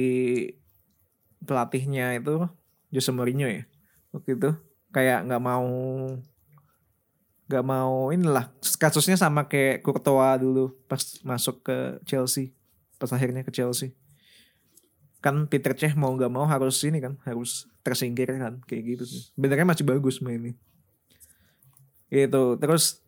pelatihnya 1.44 2.18
itu 2.18 2.48
Jose 2.90 3.12
Mourinho 3.12 3.48
ya 3.48 3.64
waktu 4.16 4.40
itu. 4.40 4.50
Kayak 4.94 5.26
nggak 5.26 5.44
mau 5.44 5.66
nggak 7.44 7.66
mau 7.66 8.10
inilah 8.10 8.50
kasusnya 8.80 9.20
sama 9.20 9.46
kayak 9.46 9.84
Courtois 9.84 10.40
dulu 10.40 10.74
pas 10.88 11.02
masuk 11.28 11.60
ke 11.62 12.00
Chelsea 12.08 12.56
pas 12.98 13.12
akhirnya 13.12 13.44
ke 13.44 13.52
Chelsea. 13.52 13.94
Kan 15.20 15.48
Peter 15.52 15.76
Cech 15.76 15.96
mau 16.00 16.16
nggak 16.16 16.32
mau 16.32 16.48
harus 16.48 16.80
ini 16.88 17.04
kan 17.04 17.20
harus 17.28 17.68
tersingkir 17.84 18.32
kan 18.32 18.64
kayak 18.64 18.96
gitu 18.96 19.04
sih. 19.04 19.22
Sebenarnya 19.36 19.68
masih 19.68 19.84
bagus 19.84 20.24
mainnya. 20.24 20.56
Itu 22.08 22.56
terus 22.62 23.04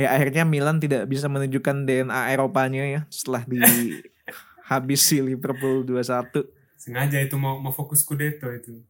ya 0.00 0.16
akhirnya 0.16 0.48
Milan 0.48 0.80
tidak 0.80 1.06
bisa 1.06 1.28
menunjukkan 1.28 1.86
DNA 1.86 2.34
Eropanya 2.34 2.82
ya 2.88 3.00
setelah 3.12 3.44
di 3.44 3.60
habis 4.70 5.04
si 5.04 5.20
Liverpool 5.20 5.84
2-1 5.84 6.63
Sengaja 6.76 7.18
itu 7.18 7.34
mau 7.34 7.56
mau 7.56 7.70
fokus 7.70 8.02
Scudetto 8.02 8.50
itu. 8.50 8.82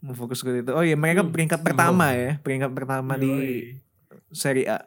mau 0.00 0.16
fokus 0.16 0.40
itu. 0.40 0.72
Oh 0.72 0.80
iya 0.80 0.96
mereka 0.96 1.20
Hmm. 1.20 1.28
peringkat 1.28 1.60
pertama 1.60 2.16
ya, 2.16 2.40
peringkat 2.40 2.72
pertama 2.72 3.20
di 3.20 3.28
Yoi. 3.28 3.56
Serie 4.32 4.64
A. 4.64 4.80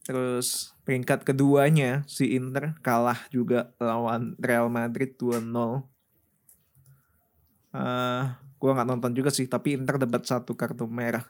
Terus 0.00 0.72
peringkat 0.82 1.28
keduanya 1.28 2.08
si 2.08 2.32
Inter 2.32 2.72
kalah 2.80 3.28
juga 3.28 3.76
lawan 3.76 4.32
Real 4.40 4.72
Madrid 4.72 5.12
2-0. 5.14 5.84
Eh, 7.68 8.22
gua 8.56 8.70
nggak 8.72 8.88
nonton 8.88 9.12
juga 9.12 9.28
sih, 9.28 9.44
tapi 9.44 9.76
Inter 9.76 10.00
dapat 10.00 10.24
satu 10.24 10.56
kartu 10.56 10.88
merah. 10.88 11.28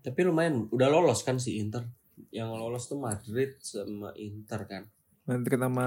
tapi 0.00 0.22
lumayan 0.22 0.70
udah 0.70 0.86
lolos 0.86 1.26
kan 1.26 1.34
si 1.34 1.58
Inter 1.58 1.82
yang 2.30 2.54
lolos 2.54 2.86
tuh 2.86 2.94
Madrid 2.94 3.58
sama 3.58 4.14
Inter 4.14 4.62
kan 4.62 4.82
Madrid 5.26 5.58
sama 5.58 5.86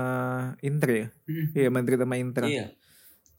Inter 0.60 0.90
ya? 0.92 1.08
Mm. 1.26 1.46
Iya 1.54 1.70
Madrid 1.70 1.98
sama 1.98 2.16
Inter. 2.16 2.44
iya 2.46 2.68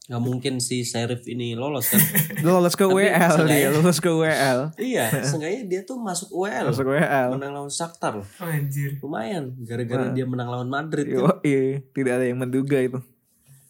nggak 0.01 0.17
mungkin 0.19 0.57
si 0.59 0.81
Sheriff 0.81 1.23
ini 1.23 1.53
lolos 1.53 1.87
kan 1.87 2.01
Lolos 2.43 2.73
ke 2.73 2.83
Tapi 2.83 2.95
WL 2.99 3.15
dia, 3.15 3.29
seenggaknya- 3.31 3.71
lolos 3.71 3.97
ke 3.97 4.09
WL. 4.11 4.59
iya 4.75 5.05
seenggaknya 5.23 5.61
dia 5.63 5.81
tuh 5.81 5.95
masuk 5.95 6.27
UEL 6.33 6.67
Masuk 6.67 6.89
WL. 6.89 7.27
menang 7.31 7.53
lawan 7.53 7.71
Shakhtar 7.71 8.19
loh 8.19 8.27
Oh, 8.35 8.49
anjir. 8.49 8.97
lumayan 8.99 9.55
gara-gara 9.61 10.09
Wah. 10.09 10.11
dia 10.11 10.25
menang 10.25 10.49
lawan 10.49 10.67
Madrid 10.67 11.05
kan. 11.05 11.15
Yo, 11.15 11.29
iya, 11.43 11.79
tidak 11.87 12.13
ada 12.17 12.25
yang 12.25 12.37
menduga 12.37 12.75
itu. 12.77 12.99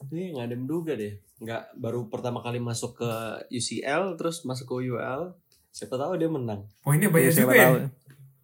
Iya 0.09 0.27
nggak 0.33 0.45
ada 0.45 0.51
yang 0.51 0.63
menduga 0.65 0.91
deh. 0.95 1.13
Nggak 1.37 1.61
baru 1.75 1.99
pertama 2.07 2.39
kali 2.39 2.57
masuk 2.57 2.97
ke 2.97 3.11
UCL 3.51 4.15
terus 4.15 4.41
masuk 4.41 4.65
ke 4.67 4.87
UL. 4.87 5.35
Siapa 5.69 5.93
tahu 5.93 6.15
dia 6.15 6.27
menang. 6.27 6.65
Poinnya 6.79 7.07
banyak 7.07 7.27
Iya, 7.27 7.33
juga 7.33 7.37
siapa 7.37 7.53
ya. 7.53 7.61
tahu. 7.61 7.75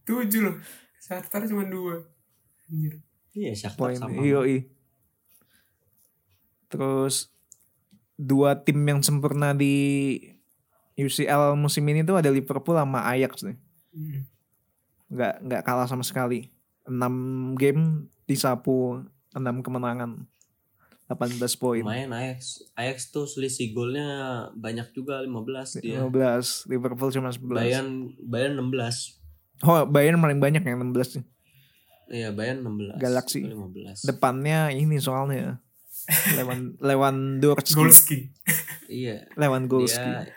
Tujuh 0.06 0.42
loh. 0.44 0.56
Shakhtar 0.98 1.42
cuma 1.46 1.64
dua. 1.66 2.04
Anjir. 2.68 3.00
Iya 3.38 3.54
Shakhtar 3.54 3.94
poin 3.94 3.98
sama. 4.02 4.18
yoi. 4.18 4.66
Terus 6.74 7.30
dua 8.18 8.58
tim 8.58 8.82
yang 8.82 9.06
sempurna 9.06 9.54
di 9.54 10.18
UCL 10.98 11.54
musim 11.54 11.86
ini 11.86 12.02
tuh 12.02 12.18
ada 12.18 12.34
Liverpool 12.34 12.74
sama 12.74 13.06
Ajax 13.06 13.46
nih. 13.46 13.58
Mm. 13.94 14.22
Nggak 15.14 15.34
nggak 15.46 15.62
kalah 15.62 15.86
sama 15.86 16.02
sekali. 16.02 16.50
6 16.90 17.60
game 17.60 18.10
disapu 18.26 19.06
6 19.36 19.62
kemenangan. 19.62 20.26
18 21.08 21.40
poin. 21.56 21.86
Lumayan 21.86 22.12
Ajax. 22.12 22.68
Ajax 22.76 23.14
tuh 23.14 23.30
selisih 23.30 23.72
golnya 23.72 24.08
banyak 24.58 24.92
juga 24.92 25.24
15 25.24 25.80
dia. 25.80 26.04
15, 26.04 26.68
Liverpool 26.68 27.14
cuma 27.14 27.32
11. 27.32 27.48
Bayern 27.48 27.90
Bayern 28.20 28.60
16. 28.60 29.64
Oh, 29.64 29.88
Bayern 29.88 30.20
paling 30.20 30.42
banyak 30.42 30.66
yang 30.66 30.84
16 30.84 31.22
nih. 31.22 31.26
Iya 32.08 32.32
Bayern 32.32 32.64
16. 32.64 32.98
Galaxy. 32.98 33.44
15. 33.44 34.04
Depannya 34.04 34.72
ini 34.72 34.96
soalnya 34.98 35.60
Lewan 36.34 36.80
Lewandowski. 36.80 37.76
Golski. 37.76 38.20
Iya. 38.88 39.28
Lewandowski. 39.36 40.00
Dia 40.00 40.32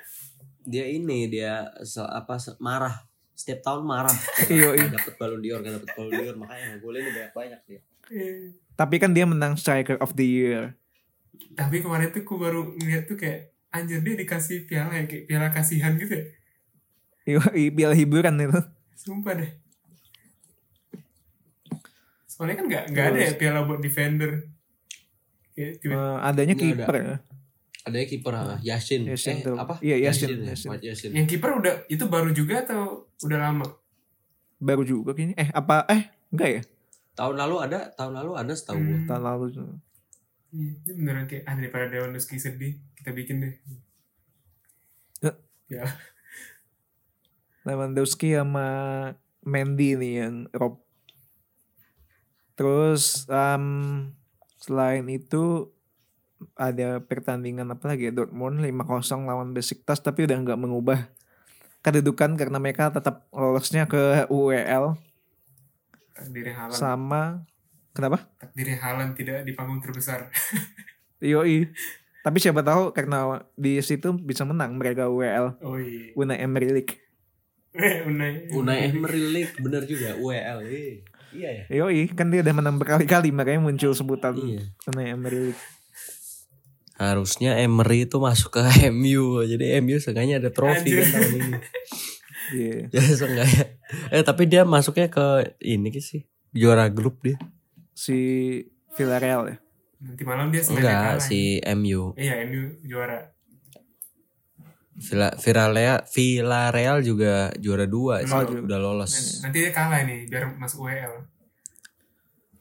dia 0.61 0.85
ini 0.87 1.27
dia 1.27 1.67
se- 1.81 2.03
apa 2.03 2.37
se- 2.37 2.59
marah 2.59 3.07
setiap 3.33 3.65
tahun 3.65 3.89
marah 3.89 4.13
Iya, 4.53 4.77
iya. 4.77 4.87
dapat 4.93 5.17
balon 5.17 5.41
dior 5.41 5.65
gak 5.65 5.81
dapat 5.81 5.91
balon 5.97 6.13
dior 6.13 6.37
makanya 6.37 6.77
golnya 6.77 7.01
ini 7.01 7.11
banyak 7.11 7.33
banyak 7.33 7.61
dia 7.65 7.81
Tapi 8.75 8.95
kan 8.99 9.15
dia 9.15 9.25
menang 9.25 9.55
striker 9.55 9.97
of 9.97 10.13
the 10.15 10.27
year. 10.27 10.75
Tapi 11.55 11.81
kemarin 11.81 12.11
tuh 12.11 12.21
aku 12.21 12.37
baru 12.37 12.75
ngeliat 12.75 13.07
tuh 13.07 13.15
kayak 13.15 13.55
anjir 13.71 14.03
dia 14.03 14.19
dikasih 14.19 14.67
piala 14.67 14.93
ya 14.93 15.05
kayak 15.07 15.25
piala 15.25 15.49
kasihan 15.49 15.95
gitu 15.95 16.11
ya. 16.11 16.25
Iya, 17.55 17.71
piala 17.71 17.95
hiburan 17.95 18.35
itu. 18.37 18.61
Sumpah 18.97 19.39
deh. 19.39 19.51
Soalnya 22.41 22.57
kan 22.57 22.67
nggak 22.67 22.85
nggak 22.89 23.05
ada 23.07 23.19
ya 23.21 23.33
piala 23.37 23.61
buat 23.63 23.79
defender. 23.79 24.49
Kayak 25.53 25.73
tiba 25.77 25.93
Eh, 25.93 26.17
adanya 26.25 26.55
Nggak 26.57 26.65
ada. 26.65 26.77
kiper 26.81 26.95
ya. 26.97 27.17
ada 27.81 27.97
kiper 28.03 28.33
ah, 28.33 28.57
Yasin 28.61 29.03
Yasin 29.05 29.37
eh 29.37 29.41
tuh. 29.43 29.57
apa 29.57 29.75
Iya, 29.81 29.97
Yasin, 30.03 30.29
ya, 30.39 30.53
Yasin. 30.53 30.69
White 30.69 30.85
Yasin 30.85 31.11
yang 31.13 31.25
kiper 31.25 31.51
udah 31.55 31.75
itu 31.87 32.05
baru 32.07 32.29
juga 32.31 32.61
atau 32.61 33.05
udah 33.21 33.39
lama? 33.39 33.69
Baru 34.57 34.81
juga 34.83 35.13
kayaknya. 35.13 35.37
Eh 35.39 35.49
apa 35.51 35.85
eh 35.87 36.09
enggak 36.31 36.49
ya? 36.51 36.63
tahun 37.13 37.37
lalu 37.37 37.57
ada 37.61 37.93
tahun 37.95 38.17
lalu 38.17 38.33
ada 38.35 38.53
setahu 38.55 38.81
Hmm. 38.81 39.05
Tahun 39.05 39.21
lalu. 39.21 39.45
Iya, 40.51 40.73
ini 40.73 40.93
beneran 40.95 41.25
kayak 41.27 41.45
ah 41.45 41.55
daripada 41.55 41.85
Lewandowski 41.87 42.37
sedih 42.37 42.81
kita 42.95 43.13
bikin 43.13 43.37
deh. 43.39 43.53
Ya. 45.21 45.33
Ya. 45.69 45.85
Lewandowski 47.63 48.33
sama 48.33 48.67
Mendy 49.43 49.95
nih 49.95 50.13
yang 50.19 50.35
rob. 50.51 50.81
Terus 52.61 53.25
em, 53.33 53.65
selain 54.61 55.09
itu 55.09 55.73
ada 56.61 57.01
pertandingan 57.01 57.73
apa 57.73 57.89
lagi 57.89 58.09
ya 58.09 58.13
Dortmund 58.13 58.61
5-0 58.61 59.25
lawan 59.25 59.57
Besiktas 59.57 60.05
tapi 60.05 60.29
udah 60.29 60.37
nggak 60.45 60.61
mengubah 60.61 61.09
kedudukan 61.81 62.37
karena 62.37 62.61
mereka 62.61 62.93
tetap 62.93 63.25
lolosnya 63.33 63.89
ke 63.89 64.29
UEL 64.29 65.01
Takdirnya 66.13 66.69
Halan. 66.69 66.77
sama 66.77 67.23
kenapa? 67.97 68.29
Takdirnya 68.37 68.77
Halan 68.77 69.17
tidak 69.17 69.49
di 69.49 69.57
panggung 69.57 69.81
terbesar. 69.81 70.29
Yoi. 71.25 71.65
Tapi 72.21 72.37
siapa 72.37 72.61
tahu 72.61 72.93
karena 72.93 73.41
di 73.57 73.81
situ 73.81 74.13
bisa 74.21 74.45
menang 74.45 74.77
mereka 74.77 75.09
UEL 75.09 75.57
Oh 75.65 75.81
iya. 75.81 76.13
Unai 76.13 76.45
Emery 76.45 76.69
League. 76.77 77.01
Unai. 78.09 78.53
Unai 78.53 78.93
Emery 78.93 79.25
League 79.33 79.57
bener 79.57 79.89
juga 79.89 80.21
UEL 80.21 80.61
eh. 80.69 81.01
Iya 81.35 81.51
ya 81.71 81.85
Yoi, 81.85 82.11
kan 82.11 82.29
dia 82.29 82.43
udah 82.43 82.55
menang 82.55 82.77
berkali-kali 82.79 83.31
makanya 83.31 83.61
muncul 83.63 83.93
sebutan 83.95 84.35
iya. 84.39 84.63
Emery. 85.15 85.55
Harusnya 87.01 87.57
Emery 87.57 88.05
itu 88.05 88.21
masuk 88.21 88.61
ke 88.61 88.63
MU 88.95 89.41
jadi 89.49 89.81
MU 89.81 89.97
seenggaknya 89.97 90.37
ada 90.43 90.51
trofi 90.53 90.93
Anjir. 90.93 91.01
kan 91.05 91.09
tahun 91.19 91.33
ini. 91.39 91.53
Iya. 92.51 92.91
ya 92.91 93.03
seenggaknya. 93.15 93.65
Eh 94.11 94.27
tapi 94.27 94.43
dia 94.51 94.67
masuknya 94.67 95.07
ke 95.07 95.55
ini 95.63 95.95
sih 96.03 96.27
juara 96.51 96.91
grup 96.91 97.23
dia. 97.23 97.39
Si 97.95 98.19
Villarreal 98.99 99.55
ya. 99.55 99.57
Nanti 100.03 100.23
malam 100.27 100.51
dia 100.51 100.59
sengaja 100.65 100.91
enggak 100.91 101.19
si 101.23 101.61
MU 101.79 102.17
Iya, 102.19 102.43
MU 102.51 102.83
juara. 102.83 103.31
Villa 105.01 105.33
Villarreal 105.33 106.05
Villarreal 106.07 106.99
juga 107.01 107.49
juara 107.57 107.85
dua 107.85 108.21
sih 108.21 108.31
Oh, 108.31 108.45
juga. 108.45 108.69
udah 108.69 108.79
lolos 108.79 109.41
Nanti 109.41 109.59
dia 109.59 109.73
kalah 109.73 110.05
nih 110.05 110.29
biar 110.29 110.53
masuk 110.55 110.85
UEL. 110.85 111.25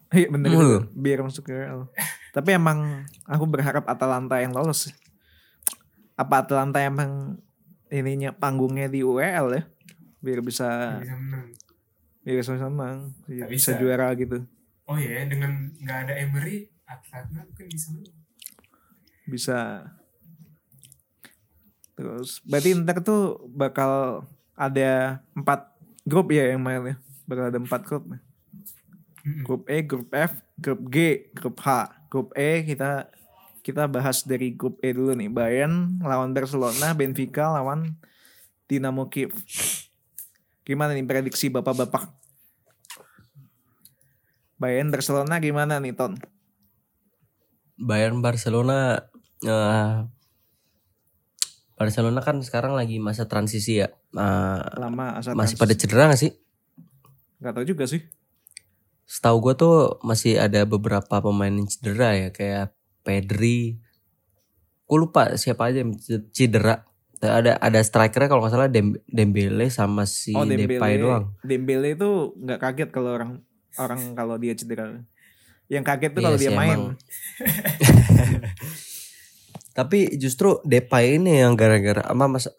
Iya 0.09 0.27
bener 0.27 0.49
Hmm. 0.49 0.89
biar 0.91 1.19
masuk 1.21 1.45
Real. 1.45 1.85
Tapi 2.35 2.49
emang 2.51 3.05
aku 3.25 3.45
berharap 3.45 3.85
Atalanta 3.85 4.39
yang 4.39 4.49
lolos. 4.51 4.89
Apa 6.15 6.41
Atalanta 6.41 6.79
emang 6.79 7.37
ininya 7.87 8.31
panggungnya 8.31 8.87
di 8.87 9.01
UEL 9.01 9.45
ya? 9.51 9.63
Biar 10.19 10.39
bisa 10.39 10.97
bisa 10.97 11.15
menang. 11.15 11.47
biar 12.19 12.35
bisa 12.37 12.51
menang, 12.67 12.97
biar 13.23 13.37
Nggak 13.37 13.49
bisa 13.51 13.69
bisa. 13.71 13.79
juara 13.79 14.07
gitu. 14.13 14.37
Oh 14.85 14.97
iya, 14.97 15.23
dengan 15.25 15.53
nggak 15.75 15.97
ada 16.05 16.13
Emery, 16.17 16.57
Atlanta 16.83 17.39
mungkin 17.41 17.67
bisa 17.67 17.87
menang. 17.91 18.17
Bisa 19.25 19.57
Terus 21.99 22.39
berarti 22.47 22.79
ntar 22.79 23.03
tuh 23.03 23.43
bakal 23.51 24.23
ada 24.55 25.19
empat 25.35 25.67
grup 26.07 26.31
ya 26.31 26.47
yang 26.55 26.63
main 26.63 26.79
ya. 26.79 26.95
Bakal 27.27 27.51
ada 27.51 27.59
empat 27.59 27.83
grup. 27.83 28.07
Grup 29.43 29.67
E, 29.67 29.83
grup 29.83 30.07
F, 30.15 30.39
grup 30.55 30.79
G, 30.87 31.27
grup 31.35 31.59
H. 31.59 31.91
Grup 32.07 32.31
E 32.39 32.63
kita 32.63 33.11
kita 33.59 33.91
bahas 33.91 34.23
dari 34.23 34.55
grup 34.55 34.79
E 34.79 34.95
dulu 34.95 35.11
nih. 35.11 35.27
Bayern 35.27 35.99
lawan 35.99 36.31
Barcelona, 36.31 36.95
Benfica 36.95 37.51
lawan 37.51 37.99
Dinamo 38.71 39.11
Kiev. 39.11 39.35
Gimana 40.63 40.95
nih 40.95 41.03
prediksi 41.03 41.51
bapak-bapak? 41.51 42.15
Bayern 44.55 44.87
Barcelona 44.87 45.35
gimana 45.43 45.83
nih 45.83 45.91
Ton? 45.99 46.15
Bayern 47.75 48.23
Barcelona 48.23 49.03
eh, 49.43 50.07
Barcelona 51.79 52.19
kan 52.19 52.43
sekarang 52.43 52.75
lagi 52.75 52.99
masa 52.99 53.23
transisi 53.23 53.79
ya 53.79 53.87
Eh, 54.11 54.61
Lama 54.75 55.23
masih 55.31 55.55
pada 55.55 55.71
cedera 55.71 56.11
gak 56.11 56.19
sih 56.19 56.35
Gak 57.39 57.55
tau 57.55 57.63
juga 57.63 57.87
sih. 57.87 58.03
Setahu 59.07 59.39
gue 59.39 59.53
tuh 59.55 59.75
masih 60.03 60.35
ada 60.37 60.67
beberapa 60.67 61.17
pemain 61.17 61.49
yang 61.49 61.65
cedera 61.65 62.13
ya 62.13 62.29
kayak 62.29 62.75
Pedri. 62.99 63.79
Gue 64.83 64.97
lupa 64.99 65.33
siapa 65.33 65.71
aja 65.71 65.79
yang 65.81 65.95
cedera. 66.29 66.83
Ada 67.17 67.55
ada 67.55 67.79
strikernya 67.79 68.27
kalau 68.27 68.43
nggak 68.43 68.53
salah 68.53 68.67
Dem- 68.67 68.99
Dembele 69.07 69.71
sama 69.71 70.03
si 70.03 70.35
oh 70.35 70.43
Depay 70.43 70.67
Dembele. 70.67 70.99
doang. 70.99 71.25
Dembele 71.41 71.89
itu 71.95 72.09
nggak 72.37 72.59
kaget 72.59 72.89
kalau 72.91 73.15
orang 73.15 73.31
orang 73.79 74.01
kalau 74.19 74.35
dia 74.35 74.51
cedera. 74.53 74.99
Yang 75.71 75.83
kaget 75.87 76.11
tuh 76.11 76.19
Iya 76.19 76.27
kalau 76.27 76.37
dia 76.37 76.51
main. 76.51 76.79
Tapi 79.79 80.19
justru 80.19 80.59
Depay 80.67 81.15
ini 81.15 81.39
yang 81.39 81.55
gara-gara 81.55 82.03
ama 82.11 82.27
mas 82.27 82.51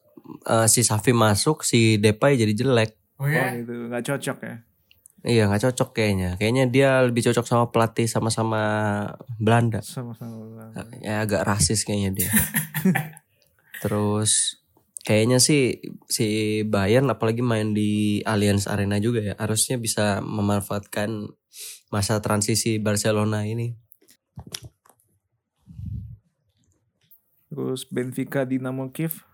eh, 0.48 0.66
si 0.72 0.80
Safi 0.80 1.12
masuk 1.12 1.60
si 1.60 2.00
Depay 2.00 2.40
jadi 2.40 2.56
jelek. 2.56 2.96
Oh 3.20 3.28
Oh 3.28 3.28
ya, 3.28 3.52
gitu, 3.52 3.92
nggak 3.92 4.00
cocok 4.08 4.38
ya. 4.40 4.54
Iya 5.20 5.42
nggak 5.52 5.68
cocok 5.68 5.92
kayaknya. 5.92 6.30
Kayaknya 6.40 6.64
dia 6.72 6.90
lebih 7.04 7.20
cocok 7.28 7.44
sama 7.44 7.68
pelatih 7.68 8.08
sama-sama 8.08 8.60
Belanda. 9.36 9.84
Sama-sama. 9.84 10.72
Ya 11.04 11.20
agak 11.20 11.44
rasis 11.44 11.84
kayaknya 11.84 12.24
dia. 12.24 12.30
Terus 13.84 14.56
kayaknya 15.04 15.36
sih 15.36 15.84
si 16.08 16.60
Bayern 16.64 17.12
apalagi 17.12 17.44
main 17.44 17.76
di 17.76 18.24
Allianz 18.24 18.64
Arena 18.64 18.96
juga 18.96 19.20
ya 19.20 19.34
harusnya 19.36 19.76
bisa 19.76 20.24
memanfaatkan 20.24 21.28
masa 21.92 22.24
transisi 22.24 22.80
Barcelona 22.80 23.44
ini. 23.44 23.76
Terus 27.50 27.82
Benfica 27.84 28.42
Dinamo 28.42 28.88
Kiev 28.88 29.26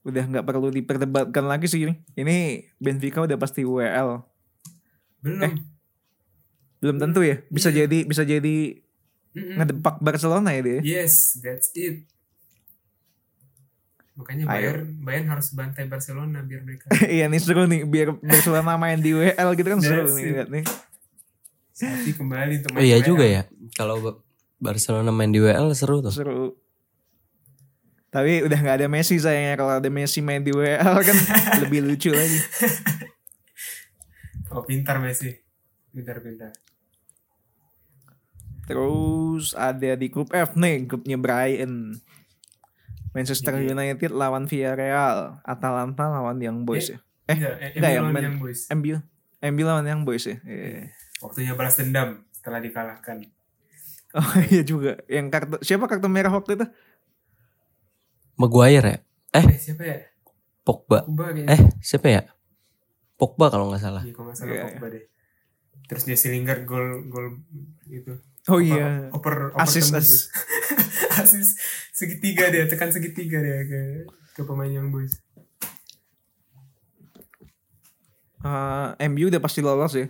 udah 0.00 0.24
nggak 0.24 0.42
perlu 0.42 0.68
diperdebatkan 0.68 1.44
lagi 1.44 1.66
sih 1.66 1.84
ini. 1.84 1.94
Ini 2.14 2.36
Benfica 2.76 3.20
udah 3.20 3.36
pasti 3.36 3.62
UEL. 3.62 4.24
belum. 5.18 5.42
Eh, 5.42 5.54
Belum 6.78 6.96
tentu 6.96 7.20
ya. 7.20 7.42
Bisa 7.46 7.68
Iya. 7.68 7.84
jadi 7.84 7.98
bisa 8.04 8.22
jadi 8.22 8.56
Mm-mm. 9.30 9.58
ngedepak 9.58 9.98
Barcelona 9.98 10.50
ya 10.50 10.62
dia. 10.62 10.78
Yes, 10.80 11.36
that's 11.36 11.74
it. 11.74 12.06
Makanya. 14.14 14.46
Bayern, 14.46 14.98
Bayern 14.98 15.26
harus 15.28 15.50
bantai 15.52 15.86
Barcelona 15.86 16.40
biar 16.40 16.62
mereka 16.62 16.90
iya 17.08 17.26
nih 17.26 17.38
seru 17.38 17.66
nih 17.66 17.82
biar 17.82 18.14
Barcelona 18.16 18.74
main 18.74 18.98
di 18.98 19.10
UEL 19.12 19.48
gitu 19.54 19.68
kan 19.68 19.78
seru 19.78 20.06
nih 20.08 20.24
lihat 20.32 20.48
nih. 20.48 20.64
Sapi 21.70 22.10
kembali 22.12 22.52
untuk 22.58 22.74
Oh 22.74 22.82
iya 22.82 22.98
juga 22.98 23.22
ya. 23.22 23.42
Kalau 23.72 23.98
Ba- 24.00 24.18
Barcelona 24.60 25.10
main 25.10 25.30
di 25.30 25.38
WL 25.38 25.70
seru 25.72 25.98
tuh. 26.00 26.10
Seru. 26.10 26.58
Tapi 28.08 28.40
udah 28.40 28.56
nggak 28.56 28.76
ada 28.78 28.88
Messi 28.88 29.16
sayangnya 29.16 29.54
kalau 29.54 29.76
ada 29.76 29.88
Messi 29.88 30.18
main 30.18 30.40
di 30.40 30.48
UEL 30.48 30.80
kan 30.98 31.16
lebih 31.62 31.84
lucu 31.84 32.10
lagi. 32.10 32.38
Oh 34.48 34.64
pintar 34.64 34.96
Messi, 34.96 35.28
pintar-pintar. 35.92 36.56
Terus 38.64 39.52
ada 39.52 39.92
di 39.92 40.08
grup 40.08 40.28
F 40.30 40.52
nih, 40.54 40.84
grupnya 40.84 41.16
Brian. 41.16 41.96
Manchester 43.12 43.56
Jadi- 43.56 43.72
United 43.72 44.10
lawan 44.12 44.44
Villarreal, 44.44 45.40
Atalanta 45.42 46.08
lawan 46.08 46.36
Young 46.38 46.64
Boys 46.64 46.92
ya. 46.92 46.98
Eh, 47.24 47.36
Enggak, 47.36 47.54
eh, 47.58 47.70
enggak 47.76 47.90
ya, 47.90 47.98
lawan 47.98 48.12
men- 48.12 48.24
Young 48.24 48.38
Boys. 48.38 48.60
MU, 48.70 48.96
MU 49.42 49.62
lawan 49.64 49.84
Young 49.84 50.02
Boys 50.04 50.24
ya. 50.24 50.36
Iya. 50.40 50.92
Waktunya 51.20 51.52
balas 51.52 51.76
dendam 51.76 52.24
setelah 52.30 52.60
dikalahkan. 52.60 53.16
Oh 54.14 54.32
iya 54.48 54.64
juga. 54.64 54.96
Yang 55.08 55.26
kartu 55.28 55.56
siapa 55.60 55.84
kartu 55.84 56.08
merah 56.08 56.32
waktu 56.32 56.56
itu? 56.56 56.66
Maguire 58.38 58.86
ya? 58.86 58.98
Eh 59.34 59.44
Eh 59.44 59.58
siapa 59.58 59.82
ya? 59.82 59.98
Pogba. 60.62 61.02
Pogba 61.02 61.24
kayaknya. 61.30 61.50
Eh 61.50 61.60
siapa 61.80 62.06
ya? 62.08 62.22
Pogba 63.14 63.46
kalau 63.48 63.68
nggak 63.68 63.82
salah. 63.82 64.02
Iya, 64.02 64.12
kalau 64.12 64.26
nggak 64.26 64.38
salah 64.38 64.52
Iya, 64.52 64.64
Pogba 64.68 64.86
deh. 64.88 65.04
terus 65.84 66.04
Jesse 66.04 66.28
Lingard 66.28 66.62
gol 66.62 66.86
gol 67.06 67.40
itu 67.86 68.12
Oh 68.46 68.56
Apa- 68.56 68.62
iya. 68.62 69.08
oper 69.10 69.34
oper 69.50 69.58
Asis, 69.58 69.88
tembus. 69.88 70.04
asis. 70.04 70.22
asis 71.20 71.48
segitiga 71.90 72.48
dia 72.48 72.64
tekan 72.64 72.88
segitiga 72.88 73.40
dia 73.40 73.64
ke 73.64 73.80
ke 74.32 74.42
pemain 74.42 74.68
yang 74.70 74.88
boys 74.88 75.16
Eh, 78.38 79.08
MU 79.08 79.26
udah 79.26 79.40
pasti 79.40 79.60
lolos 79.60 79.92
ya. 79.92 80.06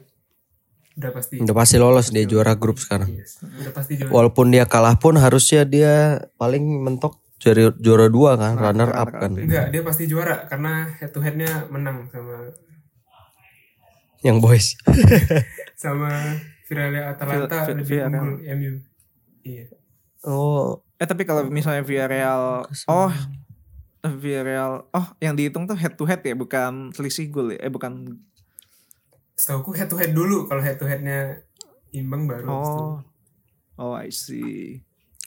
udah 0.94 1.10
pasti 1.12 1.38
Udah 1.38 1.54
pasti 1.56 1.76
lolos 1.76 2.10
dia 2.10 2.24
juara 2.24 2.52
grup 2.52 2.76
sekarang. 2.76 3.08
Yes. 3.08 3.38
udah 3.40 3.72
pasti 3.72 3.96
juara 3.96 4.10
Walaupun 4.10 4.50
dia 4.50 4.66
kalah 4.66 4.94
pun 4.94 5.14
harusnya 5.14 5.62
dia 5.62 5.94
paling 6.34 6.60
mentok 6.82 7.16
juara 7.38 7.70
juara 7.74 8.06
dua 8.06 8.30
kan, 8.34 8.52
Nah, 8.52 8.62
runner 8.64 8.90
up 8.90 9.06
runner 9.06 9.14
up, 9.14 9.22
kan. 9.22 9.30
enggak 9.32 9.64
dia 9.68 9.82
pasti 9.82 10.04
juara 10.04 10.44
karena 10.44 10.90
head 10.92 11.10
to 11.10 11.20
headnya 11.20 11.66
menang 11.68 12.06
sama 12.08 12.50
Yang 14.18 14.38
boys. 14.38 14.66
sama 15.78 16.10
Villarreal 16.64 17.14
Atalanta 17.14 17.58
Vil- 17.64 17.78
lebih 17.78 17.98
unggul 18.04 18.34
MU 18.50 18.72
iya 19.42 19.66
Oh, 20.20 20.82
Eh 20.94 21.06
tapi 21.06 21.22
kalau 21.22 21.46
misalnya 21.46 21.80
Villarreal, 21.80 22.66
oh 22.84 23.12
Villarreal, 24.02 24.90
oh 24.90 25.06
yang 25.18 25.34
dihitung 25.34 25.62
tuh 25.64 25.74
head 25.74 25.94
to 25.94 26.02
head 26.02 26.18
ya, 26.20 26.34
bukan 26.34 26.90
selisih 26.90 27.30
gol 27.30 27.54
ya, 27.54 27.58
eh 27.60 27.70
bukan. 27.70 28.18
setahu 29.32 29.70
head 29.70 29.86
to 29.86 29.94
head 29.94 30.10
dulu 30.10 30.44
kalau 30.44 30.58
head 30.58 30.74
to 30.74 30.82
headnya 30.82 31.38
imbang 31.90 32.26
baru. 32.26 32.50
Oh, 32.50 32.98
oh 33.76 33.94
I 33.94 34.10
see. 34.10 34.82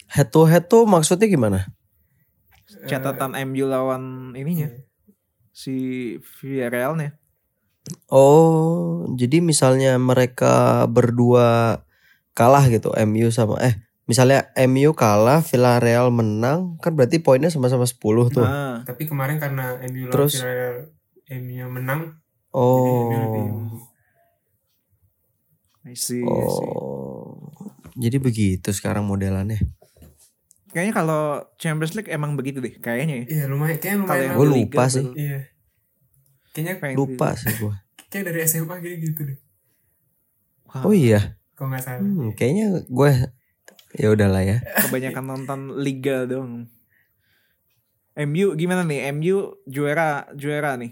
head 0.07 0.27
to 0.27 0.43
head 0.43 0.67
tuh 0.67 0.83
maksudnya 0.83 1.23
gimana? 1.25 1.71
Catatan 2.87 3.35
MU 3.47 3.67
lawan 3.67 4.33
ininya 4.37 4.71
Iya. 4.71 4.79
si 5.51 5.75
Villarrealnya. 6.39 7.19
Oh, 8.07 9.03
jadi 9.17 9.43
misalnya 9.43 9.97
mereka 9.99 10.85
berdua 10.87 11.81
kalah 12.31 12.69
gitu, 12.71 12.93
MU 13.03 13.27
sama 13.33 13.59
eh 13.59 13.75
misalnya 14.07 14.51
MU 14.69 14.95
kalah, 14.95 15.43
Villarreal 15.43 16.07
menang, 16.13 16.79
kan 16.79 16.95
berarti 16.95 17.19
poinnya 17.19 17.51
sama-sama 17.51 17.83
10 17.83 18.31
tuh. 18.31 18.45
Nah, 18.45 18.85
tapi 18.87 19.07
kemarin 19.09 19.39
karena 19.41 19.75
MU 19.91 20.07
lawan 20.07 20.13
Terus? 20.13 20.33
Villarreal 20.39 20.75
MU 21.31 21.53
yang 21.57 21.71
menang 21.71 22.01
jadi 22.51 22.91
MU 22.91 23.15
lebih 23.15 23.43
Oh. 23.51 23.87
I 25.81 25.95
see. 25.97 26.21
I 26.21 26.45
see. 26.45 26.71
Oh. 26.77 27.49
Jadi 27.97 28.17
begitu 28.21 28.69
sekarang 28.71 29.07
modelannya. 29.07 29.59
Kayaknya 30.71 30.93
kalau 30.93 31.21
Champions 31.55 31.93
League 31.93 32.07
emang 32.07 32.33
begitu 32.33 32.57
deh, 32.57 32.71
kayaknya 32.73 33.15
ya. 33.17 33.25
iya 33.29 33.43
lumayan 33.45 33.75
kayaknya 33.75 33.97
Kalau 33.99 34.07
lumayan 34.07 34.23
yang 34.23 34.35
Gue 34.35 34.47
di 34.47 34.53
lupa 34.57 34.83
sih. 34.85 35.03
baru- 35.03 35.15
iya 35.15 35.39
kayaknya 36.49 36.73
kayak 36.77 36.95
Lupa 36.95 37.27
sih 37.33 37.51
gue. 37.53 37.73
kayak 38.09 38.23
dari 38.25 38.39
SMA 38.41 38.75
kayak 38.77 38.97
gitu 39.01 39.21
deh 39.25 39.37
Wah, 40.65 40.83
Oh 40.83 40.91
iya. 40.91 41.35
kalau 41.53 41.69
nggak 41.69 41.79
salah 41.81 41.99
Hmm, 41.99 42.31
kayaknya 42.33 42.65
gue 42.83 43.11
ya 43.93 44.07
udahlah 44.09 44.39
ya. 44.41 44.57
kebanyakan 44.81 45.23
nonton 45.25 45.59
Liga 45.77 46.23
dong. 46.25 46.71
MU 48.13 48.53
gimana 48.53 48.83
nih? 48.83 49.07
MU 49.11 49.37
juara 49.65 50.27
juara 50.33 50.75
nih. 50.75 50.91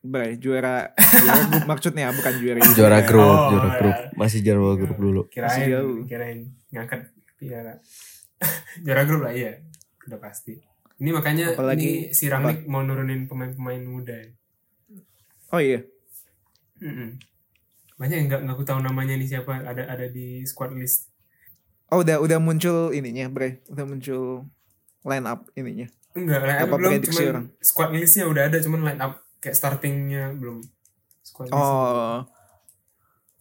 Bray, 0.00 0.34
juara 0.34 0.90
juara 0.98 1.42
grup 1.48 1.64
maksudnya 1.68 2.10
bukan 2.10 2.34
juara 2.36 2.58
Juara 2.72 2.98
grup, 3.00 3.22
Oh, 3.24 3.46
juara 3.48 3.68
ya. 3.68 3.74
grup. 3.76 3.96
Masih 4.12 4.38
juara 4.40 4.74
grup 4.76 4.98
dulu. 5.00 5.22
kirain 5.28 5.70
kirain 6.04 6.38
ngangkat 6.68 7.06
piala 7.36 7.78
juara 8.84 9.02
grup 9.02 9.22
lah 9.22 9.30
iya 9.30 9.58
udah 10.02 10.18
pasti 10.18 10.58
ini 10.96 11.10
makanya 11.10 11.52
Apalagi- 11.52 11.82
ini 11.82 11.92
si 12.10 12.26
Rangnick 12.26 12.64
mau 12.64 12.80
nurunin 12.80 13.24
pemain-pemain 13.24 13.82
muda 13.82 14.18
Oh 15.48 15.58
iya. 15.58 15.84
Mm-mm. 16.78 17.20
banyak 17.94 18.16
yang 18.16 18.26
nggak 18.26 18.40
nggak 18.42 18.54
aku 18.54 18.64
tahu 18.64 18.80
namanya 18.80 19.14
nih 19.14 19.28
siapa 19.28 19.60
ada 19.60 19.84
ada 19.84 20.06
di 20.06 20.42
squad 20.42 20.72
list 20.72 21.12
Oh 21.86 22.00
udah 22.00 22.18
udah 22.18 22.38
muncul 22.38 22.88
ininya, 22.90 23.28
Bray. 23.28 23.60
Udah 23.68 23.84
muncul 23.84 24.48
line 25.02 25.26
up 25.26 25.44
ininya. 25.52 25.84
enggak 26.12 26.40
line 26.40 26.56
up 26.56 26.64
Apa 26.64 26.74
belum 26.74 26.92
cuman 27.02 27.24
orang? 27.26 27.46
squad 27.58 27.90
listnya 27.92 28.24
udah 28.24 28.42
ada 28.44 28.58
cuman 28.58 28.80
line 28.82 28.96
up 28.98 29.12
kayak 29.38 29.52
startingnya 29.52 30.32
belum 30.32 30.64
squad 31.20 31.48
list 31.48 31.54
Oh. 31.54 32.24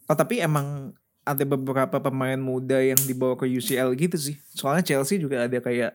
Oh 0.04 0.16
tapi 0.18 0.38
emang 0.38 0.92
ada 1.22 1.44
beberapa 1.46 2.02
pemain 2.02 2.38
muda 2.38 2.82
yang 2.82 2.98
dibawa 3.06 3.38
ke 3.38 3.46
UCL 3.46 3.94
gitu 3.94 4.18
sih. 4.18 4.36
Soalnya 4.58 4.82
Chelsea 4.82 5.22
juga 5.22 5.46
ada 5.46 5.58
kayak 5.62 5.94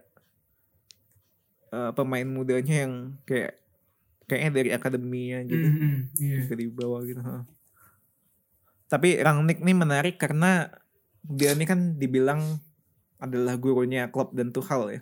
eh, 1.74 1.90
pemain 1.94 2.26
mudanya 2.26 2.86
yang 2.86 2.94
kayak 3.26 3.58
kayaknya 4.26 4.50
dari 4.54 4.70
akademinya 4.74 5.38
gitu. 5.46 5.66
Mm-mm, 5.66 5.94
iya 6.18 6.34
juga 6.46 6.54
dibawa 6.58 6.98
gitu. 7.06 7.20
ha. 7.22 7.42
Tapi 8.86 9.18
Rangnick 9.18 9.62
nih 9.62 9.76
menarik 9.76 10.16
karena 10.18 10.70
dia 11.26 11.58
ini 11.58 11.66
kan 11.66 11.98
dibilang 11.98 12.62
adalah 13.18 13.58
gurunya 13.58 14.06
Klopp 14.12 14.36
dan 14.36 14.54
Tuchel 14.54 14.82
ya, 14.94 15.00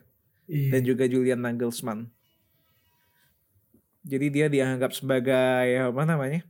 iya 0.48 0.70
dan 0.72 0.80
juga 0.88 1.04
Julian 1.04 1.44
Nagelsmann. 1.44 2.08
Jadi 4.04 4.26
dia 4.32 4.46
dianggap 4.48 4.92
sebagai 4.96 5.68
apa 5.80 6.02
namanya? 6.08 6.40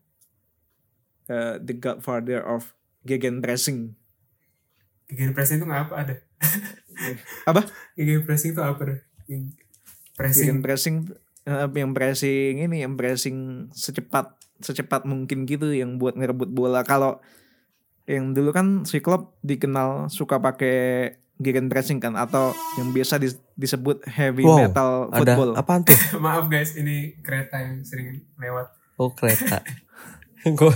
Eh, 1.26 1.56
the 1.58 1.74
godfather 1.74 2.42
of 2.44 2.70
gegenpressing. 3.04 3.92
Gegen 5.04 5.36
pressing 5.36 5.60
itu 5.60 5.66
nggak 5.68 5.82
apa 5.88 5.94
ada 6.00 6.14
Apa? 7.50 7.60
Gegen 7.94 8.24
pressing 8.24 8.56
itu 8.56 8.60
apa 8.60 9.04
pressing 10.16 10.48
Gegenpressing 10.48 10.96
eh, 11.44 11.68
yang 11.76 11.92
pressing 11.92 12.64
ini 12.64 12.82
yang 12.82 12.96
pressing 12.96 13.68
secepat 13.70 14.32
secepat 14.62 15.04
mungkin 15.04 15.44
gitu 15.44 15.68
yang 15.70 16.00
buat 16.00 16.16
ngerebut 16.16 16.48
bola. 16.48 16.86
Kalau 16.86 17.20
yang 18.04 18.32
dulu 18.32 18.52
kan 18.52 18.84
si 18.84 19.00
Klopp 19.00 19.36
dikenal 19.40 20.08
suka 20.08 20.40
pakai 20.40 21.10
gegenpressing 21.34 21.98
kan 21.98 22.14
atau 22.14 22.54
yang 22.78 22.94
biasa 22.94 23.18
dis- 23.18 23.40
disebut 23.58 24.06
heavy 24.06 24.46
Wow, 24.46 24.58
metal 24.62 24.90
Ada 25.10 25.18
football. 25.34 25.50
apaan 25.58 25.82
tuh? 25.82 25.98
maaf 26.24 26.46
guys 26.46 26.78
ini 26.78 27.18
kereta 27.20 27.58
yang 27.58 27.82
sering 27.82 28.22
lewat 28.38 28.70
Oh 28.94 29.10
kereta. 29.10 29.58
Gue 30.46 30.70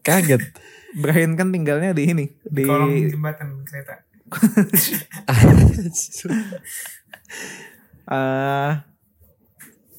kaget. 0.00 0.42
Brian 0.94 1.34
kan 1.34 1.50
tinggalnya 1.50 1.90
di 1.90 2.06
ini 2.06 2.26
di 2.40 2.62
kolong 2.62 2.94
jembatan 3.10 3.62
kereta 3.62 3.94
eh 8.04 8.72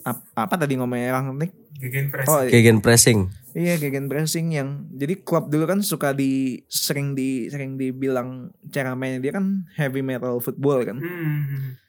ap- 0.04 0.30
apa 0.34 0.56
tadi 0.56 0.78
ngomongnya 0.78 1.14
Rangnick? 1.14 1.52
Gegen 1.76 2.08
pressing 2.08 2.32
Oh 2.32 2.42
Gegen 2.46 2.78
pressing. 2.80 3.20
Iya 3.56 3.80
gegenpressing 3.80 4.52
yang 4.52 4.84
jadi 4.92 5.24
klub 5.24 5.48
dulu 5.48 5.64
kan 5.66 5.80
suka 5.80 6.12
di 6.12 6.60
sering 6.68 7.16
di 7.16 7.48
sering 7.48 7.80
dibilang 7.80 8.52
cara 8.68 9.00
mainnya 9.00 9.24
dia 9.24 9.32
kan 9.32 9.64
heavy 9.76 10.04
metal 10.04 10.40
football 10.40 10.84
kan 10.84 11.00
Hmm. 11.00 11.80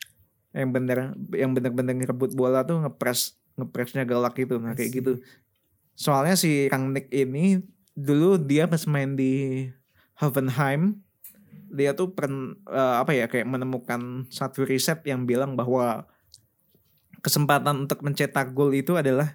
yang 0.55 0.71
bener 0.71 0.99
yang 1.35 1.51
bener-bener 1.53 1.93
ngerebut 1.93 2.33
bola 2.33 2.63
tuh 2.63 2.81
ngepres 2.81 3.35
ngepresnya 3.59 4.07
galak 4.07 4.39
gitu 4.39 4.57
nah 4.57 4.73
kayak 4.73 4.95
gitu 4.95 5.13
soalnya 5.93 6.33
si 6.33 6.71
Rangnick 6.71 7.11
ini 7.11 7.59
dulu 7.97 8.37
dia 8.37 8.69
pas 8.69 8.85
main 8.85 9.17
di 9.17 9.67
Hoffenheim 10.21 11.01
dia 11.73 11.97
tuh 11.97 12.15
pern, 12.15 12.55
eh, 12.71 12.95
apa 13.03 13.11
ya 13.17 13.27
kayak 13.27 13.49
menemukan 13.49 14.29
satu 14.31 14.63
riset 14.63 15.03
yang 15.03 15.27
bilang 15.27 15.59
bahwa 15.59 16.07
kesempatan 17.25 17.89
untuk 17.89 18.07
mencetak 18.07 18.55
gol 18.55 18.71
itu 18.71 18.95
adalah 18.95 19.35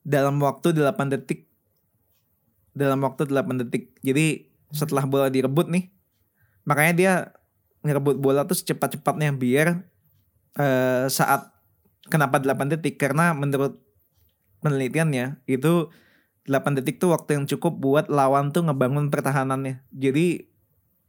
dalam 0.00 0.40
waktu 0.40 0.72
8 0.72 1.12
detik. 1.12 1.50
Dalam 2.72 3.04
waktu 3.04 3.28
8 3.28 3.60
detik. 3.66 3.92
Jadi 4.00 4.48
setelah 4.72 5.04
bola 5.04 5.28
direbut 5.30 5.70
nih 5.70 5.94
makanya 6.66 6.92
dia 6.98 7.12
ngerebut 7.86 8.18
bola 8.18 8.42
tuh 8.42 8.58
secepat-cepatnya 8.58 9.30
biar 9.30 9.86
eh, 10.58 11.06
saat 11.06 11.52
kenapa 12.08 12.40
8 12.40 12.72
detik? 12.72 12.96
Karena 12.96 13.36
menurut 13.36 13.78
penelitiannya 14.64 15.44
itu 15.46 15.92
8 16.46 16.78
detik 16.78 17.02
tuh 17.02 17.12
waktu 17.12 17.38
yang 17.38 17.44
cukup 17.46 17.78
buat 17.78 18.06
lawan 18.06 18.54
tuh 18.54 18.64
ngebangun 18.66 19.10
pertahanannya. 19.10 19.82
Jadi 19.90 20.46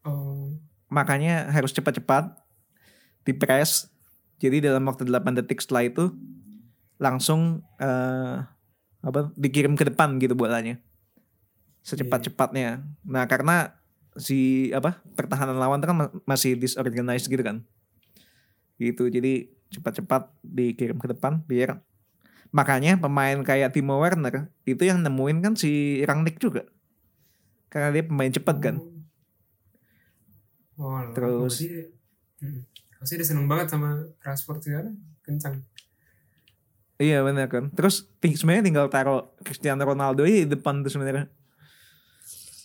oh. 0.03 0.57
makanya 0.89 1.49
harus 1.53 1.71
cepat-cepat 1.73 2.33
dipres 3.23 3.93
jadi 4.37 4.61
dalam 4.61 4.85
waktu 4.85 5.09
8 5.09 5.37
detik 5.41 5.61
setelah 5.61 5.89
itu 5.89 6.13
langsung 7.01 7.65
eh, 7.81 8.35
apa 9.01 9.19
dikirim 9.37 9.73
ke 9.73 9.89
depan 9.89 10.17
gitu 10.21 10.37
bolanya. 10.37 10.77
Secepat-cepatnya. 11.81 12.85
Nah 13.05 13.25
karena 13.25 13.77
si 14.17 14.69
apa 14.73 15.01
pertahanan 15.13 15.57
lawan 15.61 15.81
tuh 15.81 15.89
kan 15.93 15.97
ma- 15.97 16.13
masih 16.25 16.57
disorganized 16.57 17.29
gitu 17.29 17.41
kan. 17.41 17.65
Gitu. 18.77 19.09
Jadi 19.09 19.53
cepat-cepat 19.73 20.37
dikirim 20.45 21.01
ke 21.01 21.09
depan 21.11 21.41
biar 21.45 21.81
makanya 22.49 22.95
pemain 22.95 23.37
kayak 23.41 23.71
Timo 23.71 23.99
Werner 23.99 24.47
itu 24.63 24.81
yang 24.81 24.99
nemuin 24.99 25.39
kan 25.39 25.53
si 25.53 26.01
Rangnick 26.03 26.37
juga 26.37 26.63
karena 27.67 27.91
dia 27.91 28.03
pemain 28.03 28.31
cepat 28.31 28.57
kan 28.57 28.75
oh, 30.77 30.87
oh 30.87 31.01
Terus- 31.11 31.59
dia- 31.59 31.91
hmm. 32.41 32.61
pasti 32.97 33.13
dia 33.15 33.27
seneng 33.27 33.45
banget 33.45 33.69
sama 33.69 34.07
Rashford 34.21 34.61
sekarang 34.61 34.95
kencang 35.21 35.61
Iya 36.97 37.21
benar 37.21 37.45
kan. 37.45 37.69
Terus 37.77 38.09
ting- 38.17 38.33
sebenarnya 38.33 38.65
tinggal 38.65 38.89
taruh 38.89 39.29
Cristiano 39.45 39.85
Ronaldo 39.85 40.25
di 40.25 40.49
depan 40.49 40.81
tuh 40.81 40.89
sebenarnya. 40.89 41.29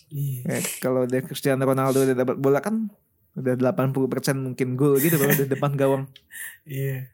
Iya. 0.09 0.41
Ya, 0.41 0.59
kalau 0.81 1.05
udah 1.05 1.21
Cristiano 1.21 1.61
Ronaldo 1.61 2.01
udah 2.01 2.17
dapat 2.17 2.41
bola 2.41 2.57
kan 2.57 2.89
udah 3.37 3.53
80% 3.53 3.93
mungkin 4.41 4.73
gol 4.73 4.97
gitu 4.97 5.21
kalau 5.21 5.37
di 5.37 5.45
depan 5.45 5.77
gawang. 5.77 6.09
Iya. 6.65 7.13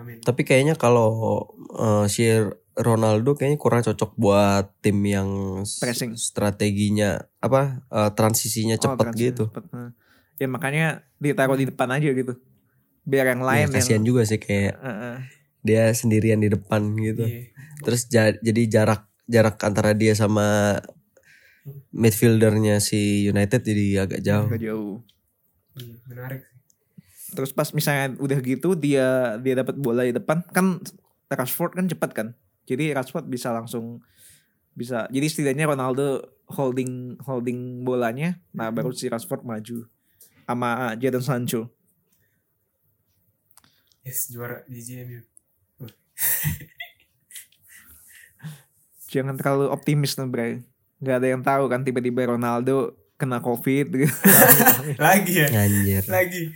Amin. 0.00 0.18
Tapi 0.20 0.42
kayaknya 0.42 0.74
kalau 0.74 1.44
eh, 1.76 2.06
si 2.08 2.24
Ronaldo 2.72 3.36
kayaknya 3.36 3.56
kurang 3.56 3.84
cocok 3.84 4.16
buat 4.16 4.72
tim 4.80 4.96
yang 5.04 5.28
Pressing. 5.62 6.16
strateginya 6.16 7.20
apa 7.38 7.84
eh, 7.86 8.10
transisinya 8.10 8.80
Oh, 8.80 8.82
cepat 8.96 9.12
gitu. 9.14 9.44
cepet. 9.46 9.64
Nah, 9.70 9.92
Ya 10.40 10.48
makanya 10.48 10.86
ditaruh 11.20 11.52
di 11.54 11.68
depan 11.68 11.92
aja 11.92 12.08
gitu. 12.10 12.32
Biar 13.04 13.28
yang 13.28 13.44
Ya, 13.44 13.46
lain 13.46 13.66
yang 13.68 13.76
kasihan 13.76 14.00
juga 14.00 14.24
sih 14.24 14.40
kayak 14.40 14.72
Heeh. 14.74 15.16
dia 15.60 15.92
sendirian 15.92 16.40
di 16.40 16.48
depan 16.48 16.96
gitu. 16.96 17.28
Iya. 17.28 17.52
Terus 17.84 18.08
ja- 18.08 18.40
jadi 18.40 18.62
jarak 18.66 19.04
jarak 19.28 19.60
antara 19.60 19.92
dia 19.92 20.16
sama 20.16 20.80
midfieldernya 21.92 22.78
si 22.78 23.26
United 23.26 23.60
jadi 23.60 24.06
agak 24.06 24.20
jauh. 24.22 24.48
agak 24.48 24.62
jauh. 24.62 24.96
Iya, 25.76 25.94
menarik 26.06 26.40
sih. 26.40 26.59
Terus 27.30 27.54
pas 27.54 27.70
misalnya 27.70 28.18
udah 28.18 28.38
gitu 28.42 28.74
dia 28.74 29.38
dia 29.38 29.54
dapat 29.58 29.78
bola 29.78 30.02
di 30.02 30.14
depan 30.14 30.42
kan 30.50 30.82
Rashford 31.30 31.78
kan 31.78 31.86
cepat 31.86 32.10
kan. 32.12 32.28
Jadi 32.66 32.90
Rashford 32.94 33.30
bisa 33.30 33.54
langsung 33.54 34.02
bisa 34.74 35.06
jadi 35.10 35.26
setidaknya 35.26 35.66
Ronaldo 35.74 36.22
holding 36.46 37.18
holding 37.26 37.82
bolanya 37.82 38.38
nah 38.54 38.70
baru 38.70 38.94
si 38.94 39.10
Rashford 39.10 39.42
maju 39.42 39.90
sama 40.46 40.94
Jadon 40.98 41.22
Sancho. 41.22 41.70
Yes, 44.02 44.32
juara 44.32 44.64
GGMU. 44.66 45.20
Jangan 49.12 49.36
terlalu 49.36 49.68
optimis 49.70 50.16
nih 50.16 50.28
Bray. 50.30 50.62
Gak 51.02 51.16
ada 51.20 51.28
yang 51.28 51.42
tahu 51.44 51.68
kan 51.68 51.84
tiba-tiba 51.84 52.24
Ronaldo 52.34 52.96
kena 53.20 53.44
covid 53.44 53.92
gitu. 53.92 54.08
Lagi 55.04 55.44
ya? 55.44 55.48
Anjir. 55.52 56.00
Lagi. 56.08 56.48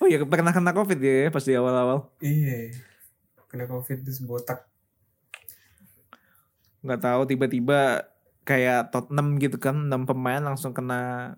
Oh 0.00 0.08
iya 0.08 0.16
pernah 0.24 0.50
kena 0.50 0.72
covid 0.72 0.96
ya 0.96 1.28
pas 1.28 1.44
di 1.44 1.52
awal-awal. 1.52 2.08
Iya. 2.18 2.72
Kena 3.46 3.68
covid 3.68 4.00
terus 4.00 4.20
botak. 4.20 4.64
nggak 6.80 7.04
tahu 7.04 7.28
tiba-tiba 7.28 8.08
kayak 8.40 8.88
Tottenham 8.88 9.36
gitu 9.36 9.60
kan 9.60 9.76
enam 9.84 10.08
pemain 10.08 10.40
langsung 10.40 10.72
kena 10.72 11.36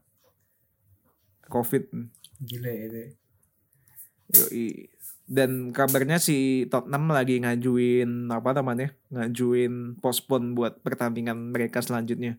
covid 1.51 1.91
Gila 2.39 2.71
ya 2.71 2.83
itu. 2.87 2.99
ya. 2.99 3.09
Yoi. 4.33 4.69
dan 5.27 5.75
kabarnya 5.75 6.23
si 6.23 6.65
Tottenham 6.71 7.11
lagi 7.11 7.43
ngajuin 7.43 8.07
apa 8.31 8.55
namanya 8.55 8.95
ngajuin 9.11 9.99
postpone 9.99 10.55
buat 10.55 10.79
pertandingan 10.81 11.51
mereka 11.51 11.83
selanjutnya 11.83 12.39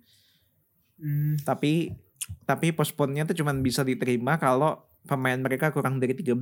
Hmm, 0.93 1.35
tapi 1.43 1.91
tapi 2.47 2.71
postpone-nya 2.71 3.27
tuh 3.27 3.35
cuman 3.35 3.59
bisa 3.59 3.83
diterima 3.83 4.39
kalau 4.39 4.79
pemain 5.03 5.35
mereka 5.35 5.69
kurang 5.69 5.97
dari 5.97 6.13
13 6.13 6.35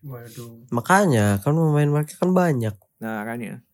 waduh. 0.00 0.64
Makanya 0.70 1.38
kan 1.38 1.52
pemain 1.52 1.90
mereka 1.90 2.16
kan 2.16 2.30
banyak. 2.30 2.72
nah 2.96 3.20
makanya 3.20 3.64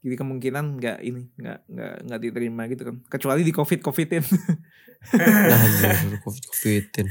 jadi 0.00 0.14
kemungkinan 0.16 0.78
nggak 0.78 0.98
ini 1.00 1.26
nggak 1.34 1.58
nggak 1.66 1.94
nggak 2.06 2.20
diterima 2.20 2.62
gitu 2.66 2.82
kan 2.84 2.96
kecuali 3.08 3.42
di 3.42 3.50
covid 3.50 3.80
covidin 3.80 4.22
Nah, 5.06 5.62
covid 6.24 6.44
covidin. 6.46 7.06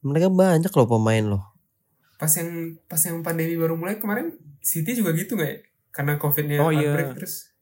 Mereka 0.00 0.28
banyak 0.28 0.70
loh 0.70 0.88
pemain 0.88 1.24
loh. 1.26 1.42
Pas 2.16 2.30
yang 2.30 2.48
pas 2.82 3.00
yang 3.00 3.20
pandemi 3.20 3.52
baru 3.52 3.74
mulai 3.74 3.96
kemarin 3.96 4.32
City 4.58 4.92
juga 4.92 5.12
gitu 5.12 5.34
nggak 5.34 5.50
ya? 5.50 5.58
Karena 5.90 6.16
covidnya 6.16 6.56
Oh, 6.56 6.70
iya. 6.70 6.88
outbreak 6.88 7.16
terus 7.16 7.52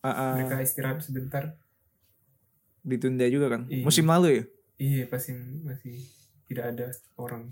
Ah, 0.00 0.08
ah, 0.08 0.32
mereka 0.34 0.60
istirahat 0.60 1.00
sebentar. 1.00 1.56
ditunda 2.80 3.24
juga 3.26 3.48
kan 3.50 3.64
Iya. 3.66 3.80
musim 3.82 4.04
lalu 4.04 4.28
ya 4.30 4.44
Iya 4.76 5.02
pas 5.06 5.24
yang 5.24 5.40
masih 5.62 6.04
tidak 6.44 6.64
ada 6.74 6.86
orang. 7.16 7.50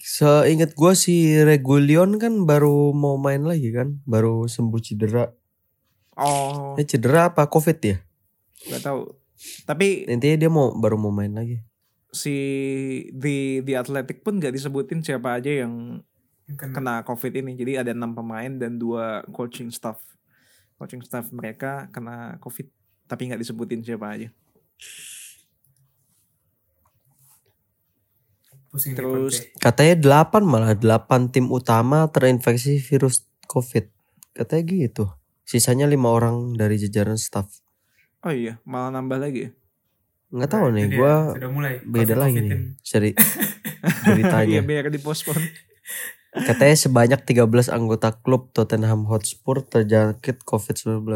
Seingat 0.00 0.72
gue 0.72 0.92
si 0.94 1.36
Regulion 1.40 2.16
kan 2.16 2.44
baru 2.44 2.92
mau 2.92 3.16
main 3.16 3.44
lagi 3.44 3.70
kan, 3.70 4.00
baru 4.04 4.46
sembuh 4.46 4.80
cedera. 4.80 5.28
oh 6.18 6.74
Eh 6.74 6.84
cedera 6.84 7.30
apa 7.30 7.46
covid 7.46 7.78
ya? 7.78 7.96
nggak 8.68 8.82
tahu 8.82 9.00
tapi 9.64 10.02
Intinya 10.10 10.34
dia 10.34 10.50
mau 10.50 10.74
baru 10.74 10.98
mau 10.98 11.14
main 11.14 11.30
lagi. 11.30 11.62
si 12.10 12.34
di 13.14 13.60
di 13.62 13.72
Atletik 13.76 14.24
pun 14.24 14.40
nggak 14.40 14.50
disebutin 14.50 14.98
siapa 14.98 15.38
aja 15.38 15.62
yang 15.62 16.02
Yang 16.48 16.58
kena. 16.58 16.74
kena 16.74 16.94
covid 17.04 17.32
ini 17.36 17.52
jadi 17.54 17.84
ada 17.84 17.92
enam 17.94 18.16
pemain 18.16 18.50
dan 18.50 18.80
dua 18.80 19.22
coaching 19.30 19.68
staff 19.70 20.00
coaching 20.74 21.04
staff 21.04 21.28
mereka 21.30 21.86
kena 21.92 22.40
covid 22.40 22.66
tapi 23.04 23.28
nggak 23.28 23.38
disebutin 23.38 23.84
siapa 23.84 24.10
aja 24.10 24.28
Pusing 28.68 28.92
terus. 28.92 29.48
Katanya 29.56 29.96
8 30.26 30.40
malah 30.40 30.72
8 30.72 30.84
tim 31.28 31.48
utama 31.48 32.04
terinfeksi 32.06 32.76
virus 32.78 33.24
covid. 33.44 33.88
Katanya 34.32 34.62
gitu. 34.66 35.04
Sisanya 35.42 35.84
lima 35.84 36.08
orang 36.08 36.52
dari 36.52 36.76
jajaran 36.76 37.16
staff. 37.16 37.48
oh 38.18 38.28
iya 38.28 38.58
malah 38.62 38.90
nambah 38.90 39.16
lagi 39.16 39.40
ya 39.40 39.50
Nggak 40.28 40.50
tahu 40.50 40.66
Nah, 40.66 40.74
nih, 40.74 40.86
gue 40.90 41.14
sudah 41.32 41.48
mulai. 41.48 41.74
beda 41.80 42.14
lagi 42.14 42.38
nih 42.42 42.60
seri 42.80 43.10
iya 43.14 44.02
beritanya. 44.04 44.60
biar 44.60 44.90
dipospon 44.90 45.38
Katanya 46.28 46.76
sebanyak 46.76 47.20
13 47.22 47.46
anggota 47.70 48.12
klub 48.12 48.50
Tottenham 48.50 49.06
Hotspur 49.06 49.62
terjangkit 49.62 50.42
COVID-19. 50.42 51.06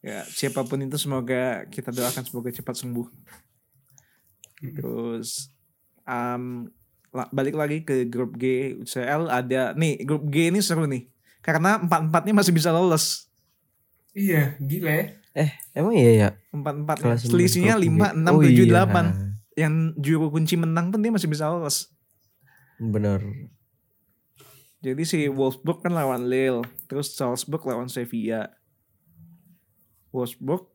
ya 0.00 0.24
siapa 0.26 0.64
pun 0.64 0.80
itu 0.80 0.96
semoga 0.96 1.68
kita 1.68 1.92
doakan 1.92 2.24
semoga 2.24 2.48
cepat 2.48 2.74
sembuh. 2.74 3.06
Terus 4.60 5.48
um, 6.04 6.68
la- 7.10 7.30
balik 7.30 7.56
lagi 7.56 7.80
ke 7.80 8.04
grup 8.04 8.36
G 8.36 8.76
UCL 8.78 9.26
ada 9.26 9.72
nih 9.72 10.04
grup 10.04 10.28
G 10.28 10.52
ini 10.52 10.60
seru 10.60 10.84
nih 10.84 11.08
karena 11.40 11.80
empat 11.80 12.06
empatnya 12.06 12.34
masih 12.36 12.52
bisa 12.52 12.68
lolos 12.70 13.26
Iya, 14.10 14.58
gila 14.58 14.90
ya. 14.90 15.06
Emang 15.70 15.94
iya 15.94 16.10
ya? 16.12 16.28
empat 16.50 16.74
empatnya 16.76 17.14
Kelas 17.14 17.22
selisihnya 17.24 17.78
lima 17.78 18.10
enam 18.10 18.36
Oh 18.36 18.42
tujuh 18.42 18.66
iya. 18.66 18.72
delapan 18.74 19.38
yang 19.54 19.94
juru 19.94 20.28
kunci 20.28 20.58
menang 20.58 20.90
pun 20.90 20.98
dia 20.98 21.08
masih 21.08 21.30
bisa 21.30 21.46
lolos 21.46 21.88
Bener. 22.76 23.22
jadi 24.80 25.02
si 25.04 25.28
Wolfsburg 25.28 25.80
kan 25.80 25.92
lawan 25.92 26.26
Lille 26.26 26.64
terus 26.84 27.12
Salzburg 27.12 27.62
lawan 27.62 27.86
Sevilla 27.86 28.50
Wolfsburg 30.10 30.66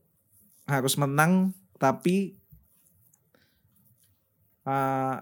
harus 0.65 0.95
menang 0.95 1.51
tapi 1.75 2.39
uh, 4.65 5.21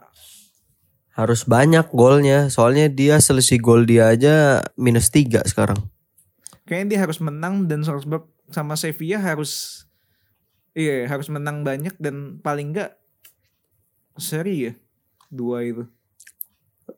Harus 1.14 1.46
banyak 1.46 1.94
golnya. 1.94 2.50
Soalnya 2.50 2.90
dia 2.90 3.22
selisih 3.22 3.62
gol 3.62 3.86
dia 3.86 4.10
aja 4.10 4.66
minus 4.74 5.14
3 5.14 5.46
sekarang. 5.46 5.78
kayaknya 6.64 6.96
dia 6.96 7.00
harus 7.04 7.20
menang 7.20 7.68
dan 7.68 7.84
Salzburg 7.84 8.24
sama 8.48 8.80
Sevilla 8.80 9.20
harus 9.20 9.84
iya 10.72 11.04
harus 11.12 11.28
menang 11.28 11.68
banyak 11.68 11.92
dan 12.00 12.40
paling 12.40 12.72
enggak 12.72 12.96
seri 14.16 14.72
ya 14.72 14.74
dua 15.28 15.68
itu 15.68 15.84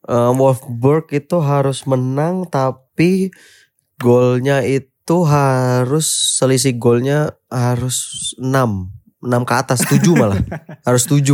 Eh, 0.06 0.32
Wolfsburg 0.38 1.10
itu 1.14 1.38
harus 1.42 1.86
menang 1.90 2.46
tapi 2.46 3.34
golnya 3.98 4.62
itu 4.62 5.18
harus 5.26 6.38
selisih 6.38 6.78
golnya 6.78 7.34
harus 7.50 8.34
6 8.38 8.46
6 9.26 9.50
ke 9.50 9.54
atas 9.58 9.80
7 9.90 10.06
malah. 10.14 10.40
Harus 10.86 11.10
7 11.10 11.34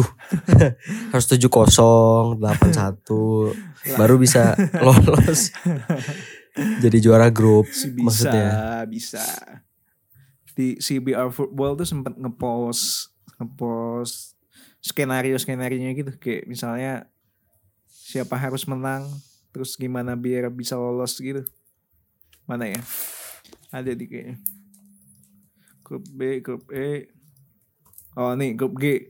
harus 1.14 1.28
7 1.28 1.38
kosong 1.52 2.40
8 2.40 2.72
1 2.72 4.00
baru 4.00 4.16
bisa 4.16 4.56
lolos. 4.80 5.52
Jadi 6.56 6.98
juara 7.04 7.28
grup 7.32 7.68
bisa 7.68 7.88
maksudnya. 8.00 8.50
bisa. 8.88 9.24
Di 10.52 10.80
CBR 10.80 11.32
Football 11.32 11.80
tuh 11.80 11.88
sempat 11.88 12.16
ngepost 12.16 13.12
ngepost 13.40 14.36
skenario 14.84 15.36
skenario 15.40 15.80
gitu. 15.96 16.12
Kayak 16.20 16.48
misalnya 16.48 16.94
siapa 17.88 18.36
harus 18.36 18.68
menang 18.68 19.08
terus 19.52 19.76
gimana 19.76 20.16
biar 20.16 20.52
bisa 20.52 20.76
lolos 20.76 21.20
gitu. 21.20 21.44
Mana 22.48 22.68
ya? 22.68 22.82
Ada 23.72 23.96
di 23.96 24.06
kayaknya. 24.08 24.36
Grup 25.84 26.04
B 26.12 26.40
grup 26.44 26.68
E 26.72 27.21
oh 28.14 28.34
nih 28.34 28.54
grup 28.54 28.76
G 28.78 29.08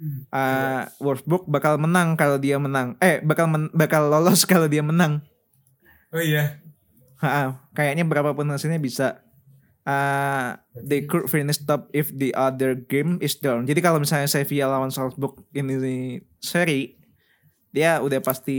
Hmm. 0.00 0.24
Ah, 0.32 0.88
Wolfsburg 0.96 1.44
bakal 1.44 1.76
menang 1.76 2.16
kalau 2.16 2.40
dia 2.40 2.56
menang 2.56 2.96
eh 3.04 3.20
bakal 3.20 3.44
men- 3.44 3.68
bakal 3.70 4.08
lolos 4.08 4.44
kalau 4.48 4.64
dia 4.64 4.80
menang 4.80 5.20
Oh 6.08 6.16
iya. 6.18 6.56
Ha, 7.20 7.52
kayaknya 7.70 8.02
berapapun 8.02 8.48
hasilnya 8.48 8.80
bisa. 8.80 9.20
Uh, 9.84 10.56
they 10.74 11.04
could 11.04 11.28
finish 11.28 11.60
top 11.60 11.86
if 11.92 12.10
the 12.10 12.32
other 12.32 12.74
game 12.74 13.20
is 13.20 13.36
down. 13.36 13.62
Jadi 13.62 13.78
kalau 13.78 14.00
misalnya 14.00 14.24
Sevilla 14.26 14.66
lawan 14.66 14.88
Salzburg 14.88 15.38
ini 15.52 15.76
seri, 16.40 16.96
dia 17.68 18.00
udah 18.00 18.18
pasti 18.18 18.58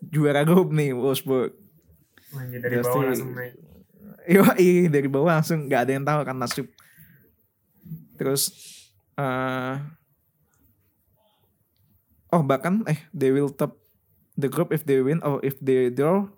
juara 0.00 0.46
grup 0.46 0.70
nih 0.70 0.94
Wolfsburg. 0.94 1.52
Dari 2.32 2.78
Pasti. 2.78 2.86
bawah 2.86 3.02
langsung 3.04 3.30
naik. 3.34 3.52
Yoi, 4.30 4.70
dari 4.86 5.08
bawah 5.10 5.32
langsung 5.36 5.66
nggak 5.66 5.80
ada 5.82 5.92
yang 5.92 6.06
tahu 6.06 6.20
kan 6.22 6.36
nasib. 6.38 6.66
Terus 8.20 8.52
eh 9.16 9.80
oh 12.36 12.44
bahkan 12.44 12.84
eh 12.84 13.00
they 13.16 13.32
will 13.32 13.48
top 13.48 13.80
the 14.36 14.52
group 14.52 14.76
if 14.76 14.84
they 14.84 15.00
win 15.00 15.24
or 15.24 15.40
if 15.40 15.56
they 15.64 15.88
draw. 15.88 16.28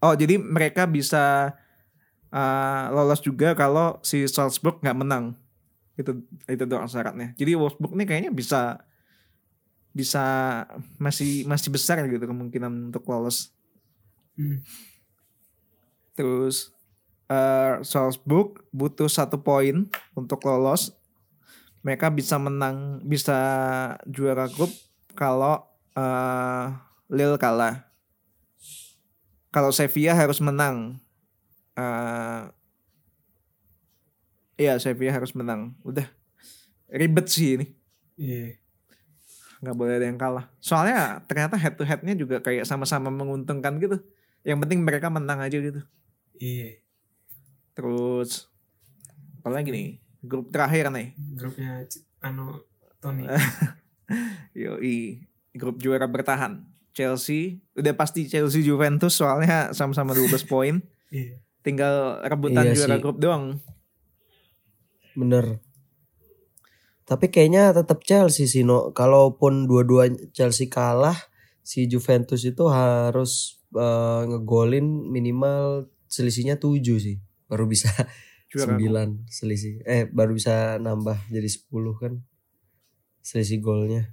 Oh 0.00 0.16
jadi 0.16 0.40
mereka 0.40 0.88
bisa 0.88 1.52
eh, 2.32 2.84
lolos 2.88 3.20
juga 3.20 3.52
kalau 3.52 4.00
si 4.00 4.24
Salzburg 4.24 4.80
nggak 4.80 4.96
menang. 4.96 5.36
Itu 5.98 6.24
itu 6.48 6.64
doang 6.64 6.88
syaratnya. 6.88 7.34
Jadi 7.36 7.58
Wolfsburg 7.58 7.92
nih 7.92 8.06
kayaknya 8.06 8.32
bisa 8.32 8.80
bisa 9.90 10.24
masih 10.94 11.42
masih 11.44 11.74
besar 11.74 11.98
gitu 12.06 12.22
kemungkinan 12.22 12.94
untuk 12.94 13.02
lolos. 13.10 13.50
Hmm. 14.38 14.62
Terus 16.14 16.70
eh 17.26 17.82
Salzburg 17.82 18.62
butuh 18.70 19.10
satu 19.10 19.42
poin 19.42 19.90
untuk 20.14 20.38
lolos. 20.46 20.94
Mereka 21.86 22.10
bisa 22.10 22.36
menang, 22.36 23.00
bisa 23.06 23.38
juara 24.10 24.50
grup 24.50 24.70
kalau 25.14 25.62
eh 25.94 26.66
Lille 27.08 27.40
kalah. 27.40 27.88
Kalau 29.48 29.72
Sevilla 29.72 30.12
harus 30.12 30.38
menang. 30.44 31.00
eh 31.78 32.42
Iya 34.58 34.76
Sevilla 34.82 35.14
harus 35.14 35.32
menang. 35.32 35.78
Udah 35.86 36.04
ribet 36.90 37.30
sih 37.30 37.56
ini. 37.56 37.66
Iya. 38.18 38.58
nggak 39.58 39.74
boleh 39.74 39.98
ada 39.98 40.06
yang 40.06 40.18
kalah. 40.18 40.46
Soalnya 40.62 41.18
ternyata 41.26 41.58
head 41.58 41.74
to 41.74 41.82
headnya 41.82 42.14
juga 42.14 42.38
kayak 42.38 42.62
sama-sama 42.62 43.10
menguntungkan 43.10 43.78
gitu. 43.82 43.98
Yang 44.46 44.58
penting 44.66 44.86
mereka 44.86 45.10
menang 45.10 45.42
aja 45.42 45.58
gitu. 45.58 45.82
Iya. 46.38 46.78
Terus 47.74 48.46
apalagi 49.42 49.70
nih 49.70 49.88
grup 50.22 50.50
terakhir 50.50 50.90
nih. 50.90 51.14
Grupnya 51.36 51.84
anu 52.20 52.58
Tony. 52.98 53.24
Yoi 54.58 55.22
grup 55.54 55.78
juara 55.78 56.08
bertahan. 56.08 56.64
Chelsea 56.94 57.62
udah 57.78 57.94
pasti 57.94 58.26
Chelsea 58.26 58.64
Juventus 58.66 59.14
soalnya 59.14 59.70
sama-sama 59.70 60.14
12 60.16 60.46
poin. 60.52 60.82
Iya. 61.14 61.38
Tinggal 61.62 62.24
rebutan 62.26 62.66
Iya 62.66 62.74
juara 62.74 62.96
sih. 62.98 63.02
grup 63.02 63.18
doang. 63.22 63.62
Bener. 65.14 65.62
Tapi 67.08 67.32
kayaknya 67.32 67.72
tetap 67.72 68.04
Chelsea 68.04 68.44
sih 68.44 68.66
no. 68.66 68.90
Kalaupun 68.92 69.64
dua-dua 69.64 70.10
Chelsea 70.34 70.68
kalah, 70.68 71.16
si 71.64 71.88
Juventus 71.88 72.44
itu 72.44 72.68
harus 72.68 73.62
eh, 73.72 74.22
ngegolin 74.28 75.08
minimal 75.08 75.88
selisihnya 76.08 76.56
7 76.60 76.82
sih. 77.00 77.16
Baru 77.48 77.64
bisa 77.64 77.88
9 78.50 79.26
selisih. 79.26 79.84
Eh 79.84 80.06
baru 80.06 80.32
bisa 80.32 80.76
nambah 80.76 81.28
jadi 81.28 81.44
10 81.44 81.68
kan. 81.94 82.12
Selisih 83.20 83.58
golnya. 83.58 84.08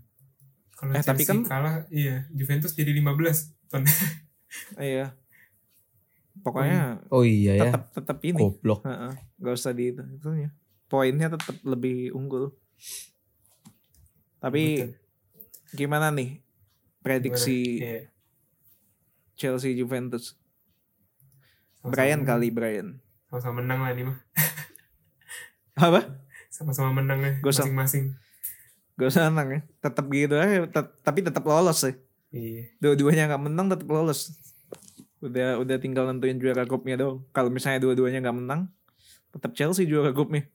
Kalau 0.74 0.92
Eh, 0.92 1.00
tapi 1.00 1.24
Chelsea 1.24 1.32
kan- 1.32 1.48
kalah, 1.48 1.76
iya 1.88 2.28
Juventus 2.30 2.72
jadi 2.72 2.92
15 2.92 3.56
ton. 3.66 3.84
Iya. 4.78 5.16
Pokoknya 6.38 7.00
Oh 7.10 7.24
iya 7.24 7.56
ya. 7.56 7.64
tetap 7.66 7.84
tetap 7.94 8.18
ini. 8.22 8.36
Goblok. 8.38 8.84
Heeh, 8.84 9.12
Gak 9.38 9.54
usah 9.54 9.72
di 9.72 9.90
itu 9.90 10.04
itunya. 10.06 10.52
Poinnya 10.86 11.28
tetap 11.30 11.56
lebih 11.62 12.12
unggul. 12.12 12.56
Tapi 14.38 14.84
Betul. 14.84 14.96
gimana 15.74 16.12
nih 16.12 16.40
prediksi 17.02 17.80
Iya. 17.80 18.12
Chelsea 19.36 19.74
Juventus? 19.74 20.36
Brian 21.82 22.24
kali 22.24 22.50
Brian. 22.50 23.00
Sama-sama 23.36 23.60
menang 23.60 23.84
lah 23.84 23.92
ini 23.92 24.08
mah. 24.08 24.18
Apa? 25.76 26.24
Sama-sama 26.48 26.96
menang 26.96 27.20
lah 27.20 27.34
Gak 27.44 27.52
usah. 27.52 27.68
masing-masing. 27.68 28.16
Gak 28.96 29.12
usah 29.12 29.28
menang 29.28 29.48
ya. 29.52 29.60
Tetap 29.84 30.06
gitu 30.08 30.36
aja. 30.40 30.64
tet- 30.72 30.96
tapi 31.04 31.20
tetap 31.20 31.44
lolos 31.44 31.84
sih. 31.84 31.96
Iya. 32.32 32.72
Dua-duanya 32.80 33.28
nggak 33.28 33.44
menang 33.44 33.68
tetap 33.68 33.88
lolos. 33.92 34.40
Udah 35.20 35.60
udah 35.60 35.76
tinggal 35.76 36.08
nentuin 36.08 36.40
juara 36.40 36.64
grupnya 36.64 36.96
dong. 36.96 37.28
Kalau 37.36 37.52
misalnya 37.52 37.84
dua-duanya 37.84 38.24
nggak 38.24 38.38
menang, 38.40 38.72
tetap 39.36 39.52
Chelsea 39.52 39.84
juara 39.84 40.16
grupnya. 40.16 40.48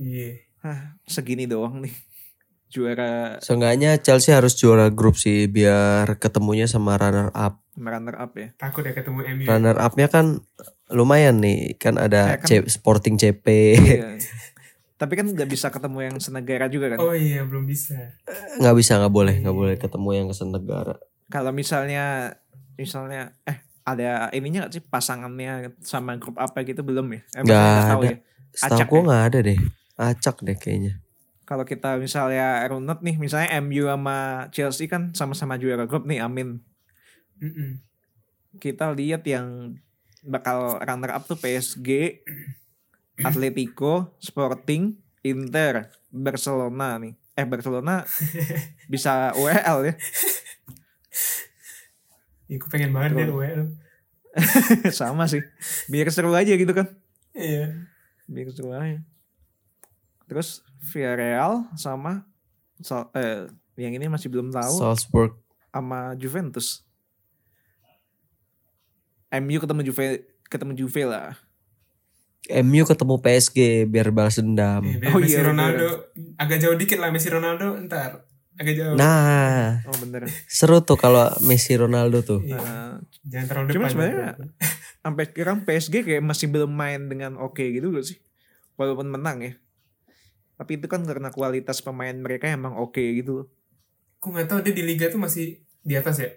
Iya. 0.00 0.40
Hah, 0.64 0.96
segini 1.04 1.44
doang 1.44 1.84
nih. 1.84 1.92
Juara 2.72 3.36
Seenggaknya 3.38 4.00
Chelsea 4.00 4.32
harus 4.32 4.56
juara 4.56 4.88
grup 4.88 5.14
sih 5.14 5.44
biar 5.46 6.16
ketemunya 6.16 6.64
sama 6.64 6.96
runner 6.96 7.28
up. 7.36 7.60
runner 7.76 8.16
up 8.16 8.32
ya. 8.32 8.48
Takut 8.56 8.80
ya 8.80 8.96
ketemu 8.96 9.20
MU. 9.28 9.44
Runner 9.44 9.76
upnya 9.76 10.08
kan 10.08 10.40
lumayan 10.92 11.40
nih 11.40 11.80
kan 11.80 11.96
ada 11.96 12.36
Ya 12.36 12.38
kan- 12.40 12.48
C- 12.48 12.68
Sporting 12.68 13.16
CP. 13.16 13.46
Iya. 13.76 14.18
Tapi 15.00 15.12
kan 15.18 15.26
nggak 15.26 15.50
bisa 15.50 15.68
ketemu 15.68 15.98
yang 16.06 16.16
senegara 16.22 16.70
juga 16.70 16.94
kan. 16.94 16.98
Oh 17.02 17.12
iya, 17.12 17.42
belum 17.44 17.66
bisa. 17.66 18.14
nggak 18.62 18.76
bisa 18.78 19.00
nggak 19.00 19.14
boleh 19.14 19.34
nggak 19.42 19.56
boleh 19.56 19.76
ketemu 19.76 20.08
yang 20.14 20.26
ke 20.30 20.36
negara. 20.46 20.94
Kalau 21.28 21.50
misalnya 21.50 22.36
misalnya 22.78 23.34
eh 23.44 23.58
ada 23.84 24.32
ininya 24.32 24.64
gak 24.64 24.80
sih 24.80 24.82
pasangannya 24.84 25.76
sama 25.84 26.16
grup 26.16 26.40
apa 26.40 26.64
gitu 26.64 26.80
belum 26.80 27.04
ya? 27.10 27.20
Eh, 27.36 27.42
ada. 27.44 28.06
ya. 28.06 28.16
Acak 28.64 28.86
gue 28.88 29.00
ya? 29.02 29.04
nggak 29.04 29.22
ada 29.28 29.38
deh. 29.44 29.58
Acak 29.98 30.36
deh 30.40 30.56
kayaknya. 30.56 31.04
Kalau 31.44 31.68
kita 31.68 32.00
misalnya 32.00 32.64
runut 32.64 33.04
nih, 33.04 33.20
misalnya 33.20 33.60
MU 33.60 33.84
sama 33.84 34.48
Chelsea 34.48 34.88
kan 34.88 35.12
sama-sama 35.12 35.60
juara 35.60 35.84
grup 35.84 36.08
nih, 36.08 36.24
amin. 36.24 36.64
Mm-mm. 37.36 37.84
Kita 38.56 38.96
lihat 38.96 39.26
yang 39.28 39.76
bakal 40.24 40.80
runner 40.80 41.12
up 41.12 41.24
tuh 41.24 41.36
PSG, 41.36 42.20
Atletico, 43.20 44.16
Sporting, 44.18 44.96
Inter, 45.20 45.86
Barcelona 46.08 46.98
nih. 46.98 47.14
Eh 47.34 47.44
Barcelona 47.44 48.02
bisa 48.92 49.34
UEL 49.34 49.78
ya. 49.84 49.94
Ih, 52.46 52.56
gue 52.60 52.68
pengen 52.68 52.92
banget 52.92 53.16
deh. 53.16 53.28
UEL. 53.30 53.72
sama 54.92 55.24
sih. 55.24 55.40
Biar 55.86 56.10
seru 56.10 56.34
aja 56.34 56.52
gitu 56.52 56.70
kan. 56.70 56.90
Iya. 57.32 57.88
Biar 58.26 58.48
seru 58.50 58.70
aja. 58.70 59.00
Terus 60.26 60.60
Villarreal 60.84 61.68
sama 61.74 62.26
Sal- 62.80 63.08
eh, 63.14 63.48
yang 63.76 63.94
ini 63.94 64.06
masih 64.06 64.28
belum 64.28 64.50
tahu 64.50 64.76
Salzburg. 64.76 65.32
sama 65.70 66.12
Juventus. 66.14 66.84
MU 69.40 69.58
ketemu 69.58 69.80
Juve 69.82 70.04
ketemu 70.46 70.72
Juve 70.76 71.02
lah. 71.06 71.34
MU 72.44 72.84
ketemu 72.84 73.14
PSG 73.24 73.88
biar 73.88 74.12
balas 74.12 74.36
dendam. 74.36 74.84
Eh, 74.84 75.00
biar 75.00 75.16
Oh 75.16 75.18
Messi 75.18 75.40
iya, 75.40 75.48
Ronaldo 75.48 76.12
agak 76.36 76.58
jauh 76.60 76.76
dikit 76.76 77.00
lah 77.00 77.08
Messi 77.08 77.32
Ronaldo 77.32 77.80
ntar 77.88 78.28
agak 78.60 78.74
jauh. 78.76 78.94
Nah, 78.94 79.80
Oh 79.88 79.96
bener. 79.96 80.28
seru 80.44 80.84
tuh 80.84 81.00
kalau 81.00 81.32
Messi 81.40 81.72
Ronaldo 81.72 82.20
tuh. 82.20 82.40
Iya. 82.44 82.60
Nah, 82.60 82.94
Jangan 83.24 83.46
terlalu 83.48 83.66
depan. 83.66 83.76
Cuma 83.80 83.86
sebenarnya 83.88 84.28
sampai 85.04 85.24
sekarang 85.32 85.58
PSG 85.64 85.94
kayak 86.04 86.22
masih 86.22 86.46
belum 86.52 86.68
main 86.68 87.08
dengan 87.08 87.40
oke 87.40 87.64
gitu 87.64 87.88
loh 87.88 88.04
sih. 88.04 88.20
Walaupun 88.76 89.08
menang 89.08 89.40
ya. 89.40 89.52
Tapi 90.54 90.76
itu 90.78 90.86
kan 90.86 91.02
karena 91.02 91.32
kualitas 91.32 91.80
pemain 91.80 92.14
mereka 92.14 92.46
emang 92.52 92.76
oke 92.76 93.00
gitu 93.00 93.42
loh. 93.42 93.46
Gue 94.20 94.30
nggak 94.36 94.46
tahu 94.52 94.58
dia 94.60 94.76
di 94.76 94.84
liga 94.84 95.08
tuh 95.08 95.18
masih 95.18 95.64
di 95.80 95.94
atas 95.96 96.20
ya. 96.20 96.28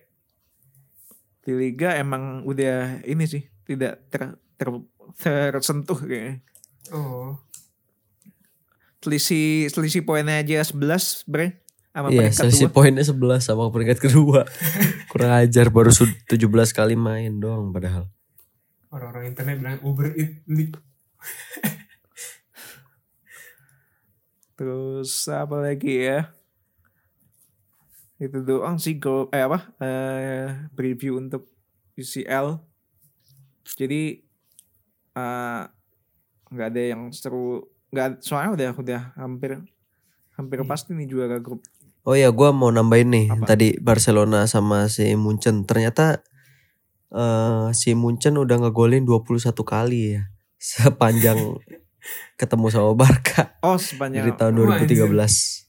Di 1.48 1.56
liga 1.56 1.96
emang 1.96 2.44
udah 2.44 3.00
ini 3.08 3.24
sih 3.24 3.40
tidak 3.64 4.04
ter, 4.12 4.36
ter- 4.60 4.84
tersentuh 5.24 5.96
kayaknya. 5.96 6.44
Oh. 6.92 7.40
Selisih 9.00 9.72
selisih 9.72 10.04
poinnya 10.04 10.44
aja 10.44 10.60
11 10.60 11.24
bre 11.24 11.64
sama 11.96 12.12
Iya, 12.12 12.28
peringkat 12.28 12.36
selisih 12.36 12.68
dua. 12.68 12.76
poinnya 12.76 13.04
11 13.08 13.40
sama 13.40 13.72
peringkat 13.72 14.00
kedua. 14.04 14.44
Kurang 15.12 15.40
ajar 15.40 15.72
baru 15.72 15.90
sud- 15.90 16.20
17 16.28 16.44
kali 16.76 17.00
main 17.00 17.40
doang 17.40 17.72
padahal. 17.72 18.12
Orang-orang 18.88 19.32
internet 19.32 19.56
bilang 19.58 19.80
Uber 19.82 20.12
Eats 20.14 20.44
League. 20.46 20.76
Terus 24.56 25.12
apa 25.30 25.62
lagi 25.62 26.04
ya? 26.04 26.34
Itu 28.18 28.42
doang 28.42 28.82
sih 28.82 28.98
go 28.98 29.30
eh 29.30 29.46
apa? 29.46 29.78
Eh 29.78 30.48
preview 30.74 31.22
untuk 31.22 31.46
UCL. 31.94 32.58
Jadi 33.64 34.22
eh 35.14 35.62
nggak 36.48 36.68
ada 36.72 36.82
yang 36.82 37.12
seru 37.12 37.68
nggak 37.92 38.24
soalnya 38.24 38.52
udah 38.56 38.70
udah 38.78 39.02
hampir 39.16 39.60
hampir 40.34 40.58
Hmm. 40.62 40.70
pasti 40.70 40.94
nih 40.94 41.08
juara 41.10 41.38
grup. 41.38 41.62
Oh 42.08 42.16
ya, 42.16 42.32
gua 42.32 42.56
mau 42.56 42.72
nambahin 42.72 43.10
nih 43.12 43.26
Apa? 43.36 43.52
tadi 43.52 43.76
Barcelona 43.84 44.48
sama 44.48 44.88
si 44.88 45.12
Munchen. 45.20 45.68
Ternyata 45.68 46.24
eh 47.12 47.68
si 47.72 47.92
Munchen 47.94 48.36
udah 48.36 48.64
ngegolin 48.64 49.04
21 49.04 49.52
kali 49.64 50.20
ya 50.20 50.24
sepanjang 50.58 51.38
ketemu 52.40 52.68
sama 52.68 52.92
Barca 52.98 53.56
Oh 53.64 53.76
dari 53.76 53.84
sepanjang 53.84 54.36
tahun 54.36 54.54
Wah, 54.68 54.82
2013. 54.84 55.67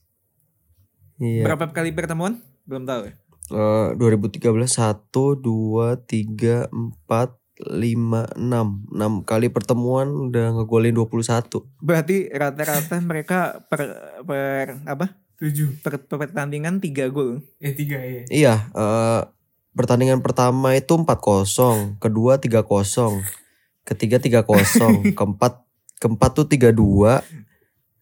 Iya. 1.19 1.43
berapa 1.45 1.69
kali 1.75 1.91
pertemuan? 1.91 2.39
Belum 2.63 2.87
tahu 2.87 3.11
ya. 3.11 3.13
Eh, 3.49 3.89
2013 3.97 4.55
1 4.55 5.09
2 5.11 5.99
3 6.07 6.69
4 6.71 7.39
5 7.59 8.39
6 8.39 8.39
6 8.39 9.27
kali 9.27 9.47
pertemuan 9.51 10.07
udah 10.31 10.55
ngegolin 10.55 10.95
21. 10.95 11.59
Berarti 11.83 12.31
rata-rata 12.31 12.95
mereka 13.03 13.59
per, 13.67 13.79
per 14.23 14.79
apa? 14.87 15.11
Tujuh. 15.39 15.83
Per, 15.83 16.07
per 16.07 16.29
pertandingan 16.29 16.79
3 16.79 17.11
gol. 17.11 17.43
Eh 17.59 17.75
tiga 17.75 17.99
ya. 17.99 18.23
Iya, 18.31 18.55
eh 18.71 19.21
pertandingan 19.75 20.19
pertama 20.19 20.75
itu 20.75 20.95
4-0, 20.95 21.99
kedua 22.03 22.35
3-0, 22.35 22.67
ketiga 23.87 24.17
3-0, 24.19 24.43
keempat 25.17 25.63
keempat 25.99 26.31
tuh 26.35 26.47
3-2, 26.47 27.23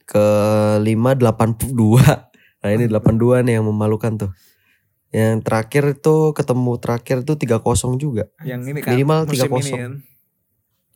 kelima 0.06 1.14
82. 1.18 2.28
Nah, 2.64 2.70
ini 2.74 2.86
82 2.90 3.46
nih 3.46 3.54
yang 3.62 3.66
memalukan 3.70 4.18
tuh. 4.18 4.32
Yang 5.14 5.46
terakhir 5.46 5.84
itu 5.96 6.16
ketemu 6.36 6.72
terakhir 6.82 7.18
itu 7.24 7.34
3-0 7.40 7.96
juga. 7.96 8.24
Yang 8.44 8.62
ini 8.76 8.80
kan 8.84 8.92
Minimal 8.98 9.20
musim 9.24 9.48
3-0. 9.48 9.62
ini 9.62 9.72
kan. 9.72 9.94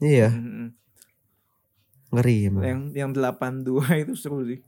Iya, 0.01 0.29
Mm-mm. 0.33 0.67
ngeri 2.11 2.37
emang. 2.49 2.63
Yang 2.65 2.81
yang 2.97 3.09
82 3.13 4.01
itu 4.03 4.13
seru 4.17 4.41
sih. 4.43 4.59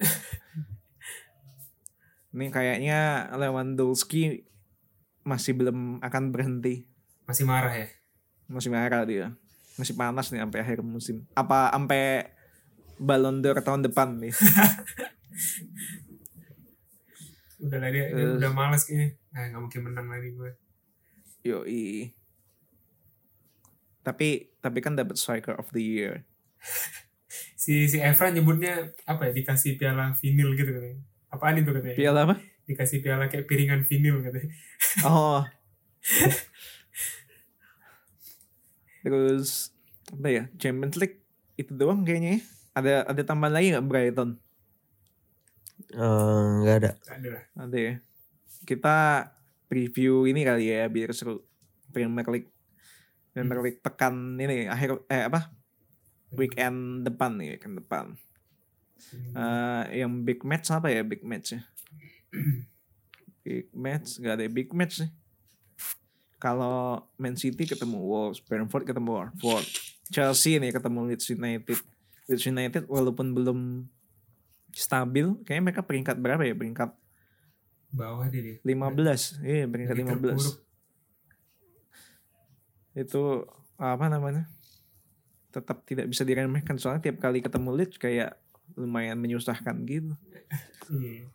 Ini 2.32 2.48
kayaknya 2.48 3.28
Lewandowski 3.36 4.48
masih 5.20 5.52
belum 5.52 6.00
akan 6.00 6.32
berhenti. 6.32 6.88
Masih 7.28 7.44
marah 7.44 7.76
ya. 7.76 7.88
Masih 8.48 8.72
marah 8.72 9.04
dia. 9.04 9.36
Masih 9.76 9.92
panas 9.92 10.32
nih 10.32 10.40
sampai 10.40 10.64
akhir 10.64 10.80
musim. 10.80 11.28
Apa 11.36 11.68
sampai 11.68 12.32
Ballon 12.96 13.44
d'Or 13.44 13.60
tahun 13.60 13.84
depan 13.84 14.16
nih. 14.16 14.32
Udah 17.62 17.78
lah 17.78 17.90
dia, 17.94 18.10
dia 18.10 18.26
udah 18.36 18.50
malas 18.50 18.82
kayaknya. 18.82 19.14
Nah 19.30 19.42
nggak 19.54 19.62
mungkin 19.62 19.80
menang 19.86 20.06
lagi 20.10 20.34
gue. 20.34 20.50
Yoi. 21.46 22.10
Tapi 24.02 24.50
tapi 24.58 24.78
kan 24.82 24.98
dapat 24.98 25.14
striker 25.14 25.54
of 25.54 25.70
the 25.70 25.82
year. 25.82 26.14
Si 27.62 27.86
si 27.86 28.02
Evra 28.02 28.28
nyebutnya 28.28 28.90
apa 29.06 29.30
ya 29.30 29.32
dikasih 29.32 29.78
piala 29.78 30.12
vinil 30.18 30.52
gitu 30.58 30.74
katanya. 30.74 30.98
Apaan 31.30 31.62
itu 31.62 31.70
katanya? 31.70 31.94
Piala 31.94 32.20
apa? 32.26 32.34
Dikasih 32.66 32.98
piala 33.00 33.30
kayak 33.30 33.46
piringan 33.46 33.86
vinil 33.86 34.18
katanya. 34.20 34.50
Oh. 35.06 35.40
Terus 39.06 39.70
apa 40.10 40.28
ya? 40.28 40.42
Champions 40.58 40.98
League 40.98 41.22
itu 41.54 41.70
doang 41.72 42.02
kayaknya 42.02 42.36
ya. 42.36 42.40
Ada 42.74 42.94
ada 43.14 43.22
tambahan 43.22 43.54
lagi 43.54 43.66
nggak 43.72 43.86
Brighton? 43.86 44.42
Eh, 45.92 46.44
nggak 46.64 46.76
ada. 46.80 46.90
Ada. 47.08 47.30
Ada 47.68 47.76
ya. 47.76 47.94
Kita 48.64 48.96
preview 49.68 50.24
ini 50.24 50.40
kali 50.44 50.72
ya 50.72 50.88
biar 50.88 51.12
seru. 51.12 51.44
Premier 51.92 52.24
League. 52.32 52.48
Premier 53.32 53.60
League 53.60 53.80
pekan 53.84 54.40
ini 54.40 54.68
akhir 54.68 55.04
eh 55.12 55.28
apa? 55.28 55.52
Weekend 56.32 57.04
depan 57.04 57.36
nih, 57.36 57.56
weekend 57.56 57.76
depan. 57.76 58.16
Eh, 59.12 60.04
yang 60.04 60.24
big 60.24 60.40
match 60.48 60.72
apa 60.72 60.88
ya 60.88 61.04
big 61.04 61.20
match 61.20 61.52
ya? 61.52 61.60
big 63.44 63.68
match 63.76 64.16
nggak 64.16 64.34
ada 64.40 64.44
big 64.48 64.72
match 64.72 65.04
sih. 65.04 65.10
Kalau 66.40 67.06
Man 67.20 67.38
City 67.38 67.68
ketemu 67.68 68.02
Wolves, 68.02 68.42
Brentford 68.42 68.88
ketemu 68.88 69.14
Watford, 69.14 69.66
Chelsea 70.10 70.58
nih 70.58 70.74
ketemu 70.74 71.12
Leeds 71.12 71.28
United. 71.30 71.78
Leeds 72.26 72.44
United 72.48 72.82
walaupun 72.88 73.30
belum 73.36 73.86
stabil, 74.72 75.36
kayaknya 75.44 75.64
mereka 75.70 75.82
peringkat 75.84 76.16
berapa 76.18 76.42
ya? 76.42 76.56
Peringkat 76.56 76.90
Bawah 77.92 78.24
dia 78.32 78.40
dia. 78.40 78.56
15. 78.64 79.44
Iya, 79.44 79.68
peringkat 79.68 79.94
Lagi 80.00 80.08
15. 80.08 80.16
terpuruk. 80.16 80.56
Itu 82.96 83.22
apa 83.76 84.08
namanya? 84.08 84.48
Tetap 85.52 85.84
tidak 85.84 86.08
bisa 86.08 86.24
diremehkan 86.24 86.80
soalnya 86.80 87.04
tiap 87.04 87.20
kali 87.20 87.44
ketemu 87.44 87.70
Leeds 87.76 88.00
kayak 88.00 88.40
lumayan 88.80 89.20
menyusahkan 89.20 89.84
gitu. 89.84 90.16
Iya. 90.88 91.28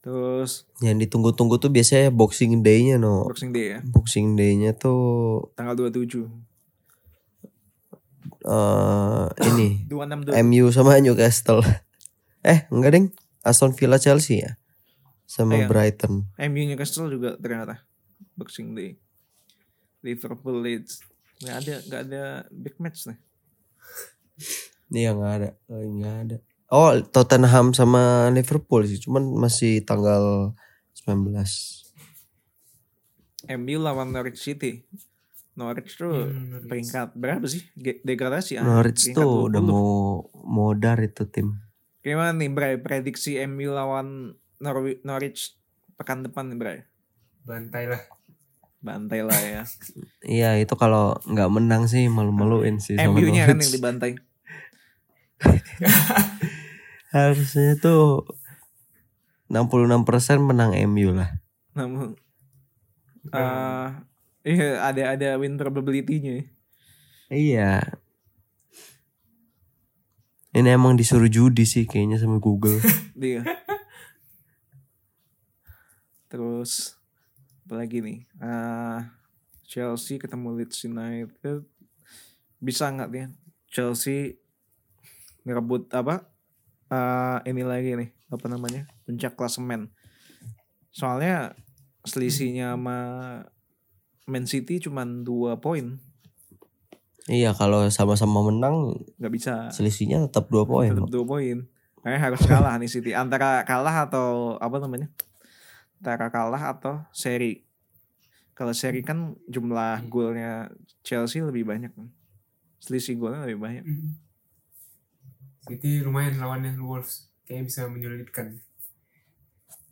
Terus 0.00 0.68
Yang 0.80 1.08
ditunggu-tunggu 1.08 1.60
tuh 1.60 1.68
biasanya 1.72 2.08
Boxing 2.08 2.64
Day-nya 2.64 2.96
no. 2.96 3.28
Boxing 3.28 3.52
Day 3.52 3.76
ya, 3.76 3.80
Boxing 3.84 4.36
Day-nya 4.36 4.72
tuh 4.76 5.52
tanggal 5.56 5.76
27. 5.76 6.24
Eh 8.44 9.24
ini 9.48 9.68
26 9.90 10.36
MU 10.44 10.64
sama 10.68 11.00
Newcastle. 11.00 11.64
eh, 12.40 12.68
enggak 12.68 12.92
ding. 12.92 13.06
Aston 13.40 13.72
Villa 13.72 13.96
Chelsea 13.96 14.40
ya. 14.40 14.56
Sama 15.24 15.56
Iya. 15.56 15.66
Brighton. 15.66 16.28
MU 16.38 16.62
Newcastle 16.64 17.08
juga 17.08 17.36
ternyata 17.36 17.84
Boxing 18.36 18.72
Day. 18.72 18.96
Liverpool 20.00 20.60
Leeds. 20.60 21.00
Nggak 21.40 21.56
ada 21.58 21.74
nggak 21.82 22.02
ada 22.04 22.22
big 22.50 22.76
match 22.78 23.08
nih. 23.08 23.18
Iya 24.94 25.10
nggak 25.10 25.32
ada. 25.34 25.50
Oh, 25.66 25.80
nggak 25.80 26.16
ada. 26.22 26.36
Oh, 26.68 26.92
Tottenham 27.02 27.72
sama 27.72 28.30
Liverpool 28.30 28.84
sih, 28.84 29.00
cuman 29.00 29.26
masih 29.34 29.82
tanggal 29.82 30.54
19. 31.02 31.34
MU 33.50 33.76
lawan 33.76 34.08
Norwich 34.08 34.38
City. 34.38 34.86
Norwich 35.54 35.94
tuh 35.94 36.10
Hmm, 36.26 36.50
Norwich. 36.50 36.66
peringkat 36.66 37.08
berapa 37.14 37.46
sih? 37.46 37.62
Degradasi 37.76 38.58
ah. 38.58 38.64
Norwich 38.64 39.10
tuh 39.10 39.46
udah 39.46 39.58
20. 39.58 39.64
mau 39.64 39.86
modar 40.34 40.98
itu 40.98 41.24
tim. 41.24 41.62
Gimana 42.00 42.34
nih 42.34 42.50
Bray 42.50 42.74
prediksi 42.76 43.38
MU 43.40 43.70
lawan 43.70 44.34
Norwich, 44.58 45.00
Norwich 45.02 45.54
pekan 45.94 46.20
depan 46.20 46.50
nih 46.50 46.58
Bray? 46.58 46.78
Bantai 47.42 47.86
lah. 47.86 48.02
Bantai 48.78 49.20
lah 49.20 49.40
ya. 49.40 49.62
Iya, 50.26 50.56
itu 50.56 50.74
kalau 50.74 51.20
nggak 51.22 51.48
menang 51.48 51.84
sih 51.84 52.08
malu-maluin 52.08 52.80
sih 52.80 52.96
sama 52.96 53.14
MU-nya 53.14 53.44
kan 53.44 53.56
yang 53.56 53.70
dibantai. 53.70 54.12
Harusnya 57.10 57.76
tuh 57.78 58.24
66% 59.46 60.02
menang 60.40 60.72
MU 60.88 61.14
lah. 61.14 61.30
Namun 61.72 62.16
Bukan. 63.24 64.04
Iya 64.44 64.84
ada 64.84 65.16
ada 65.16 65.28
win 65.40 65.56
probability-nya. 65.56 66.32
ya. 66.38 66.44
Iya. 67.32 67.72
Ini 70.54 70.78
emang 70.78 70.94
disuruh 70.94 71.26
judi 71.26 71.66
sih 71.66 71.82
kayaknya 71.82 72.22
sama 72.22 72.38
Google. 72.38 72.78
Dia. 73.18 73.42
Terus 76.30 76.94
apa 77.66 77.82
lagi 77.82 77.98
nih? 77.98 78.22
Ah, 78.38 79.18
Chelsea 79.66 80.20
ketemu 80.20 80.54
Leeds 80.54 80.86
United 80.86 81.66
bisa 82.62 82.86
nggak 82.86 83.10
dia? 83.10 83.26
Chelsea 83.66 84.38
ngerebut 85.42 85.90
apa? 85.90 86.30
Ah, 86.86 87.42
ini 87.50 87.66
lagi 87.66 87.98
nih 87.98 88.14
apa 88.30 88.46
namanya? 88.46 88.86
Puncak 89.02 89.34
klasemen. 89.34 89.90
Soalnya 90.94 91.58
selisihnya 92.06 92.78
sama 92.78 92.98
Man 94.24 94.48
City 94.48 94.80
cuman 94.80 95.22
dua 95.22 95.60
poin, 95.60 96.00
iya, 97.28 97.56
kalau 97.56 97.88
sama-sama 97.88 98.44
menang 98.44 99.00
nggak 99.16 99.32
bisa. 99.32 99.54
selisihnya 99.72 100.28
tetap 100.28 100.48
2 100.52 100.64
poin. 100.68 100.92
tetap 100.92 101.12
dua 101.12 101.24
poin. 101.24 101.68
Kayak 102.04 102.20
harus 102.20 102.42
kalah 102.44 102.76
nih 102.76 102.90
City. 102.92 103.16
Antara 103.16 103.64
kalah 103.64 104.04
atau 104.04 104.60
apa 104.60 104.76
namanya? 104.76 105.08
Antara 106.04 106.28
kalah 106.28 106.76
atau 106.76 107.00
seri. 107.16 107.64
Kalau 108.52 108.76
seri 108.76 109.00
kan 109.00 109.32
jumlah 109.48 110.04
golnya 110.12 110.68
Chelsea 111.00 111.40
lebih 111.40 111.64
banyak. 111.64 111.96
kan. 111.96 112.12
Selisih 112.76 113.16
golnya 113.16 113.48
lebih 113.48 113.56
banyak. 113.56 113.84
Mm. 113.88 114.20
City 115.64 116.04
lumayan 116.04 116.36
lawannya 116.36 116.76
Wolves. 116.76 117.32
Kayaknya 117.48 117.64
bisa 117.72 117.80
menyulitkan. 117.88 118.60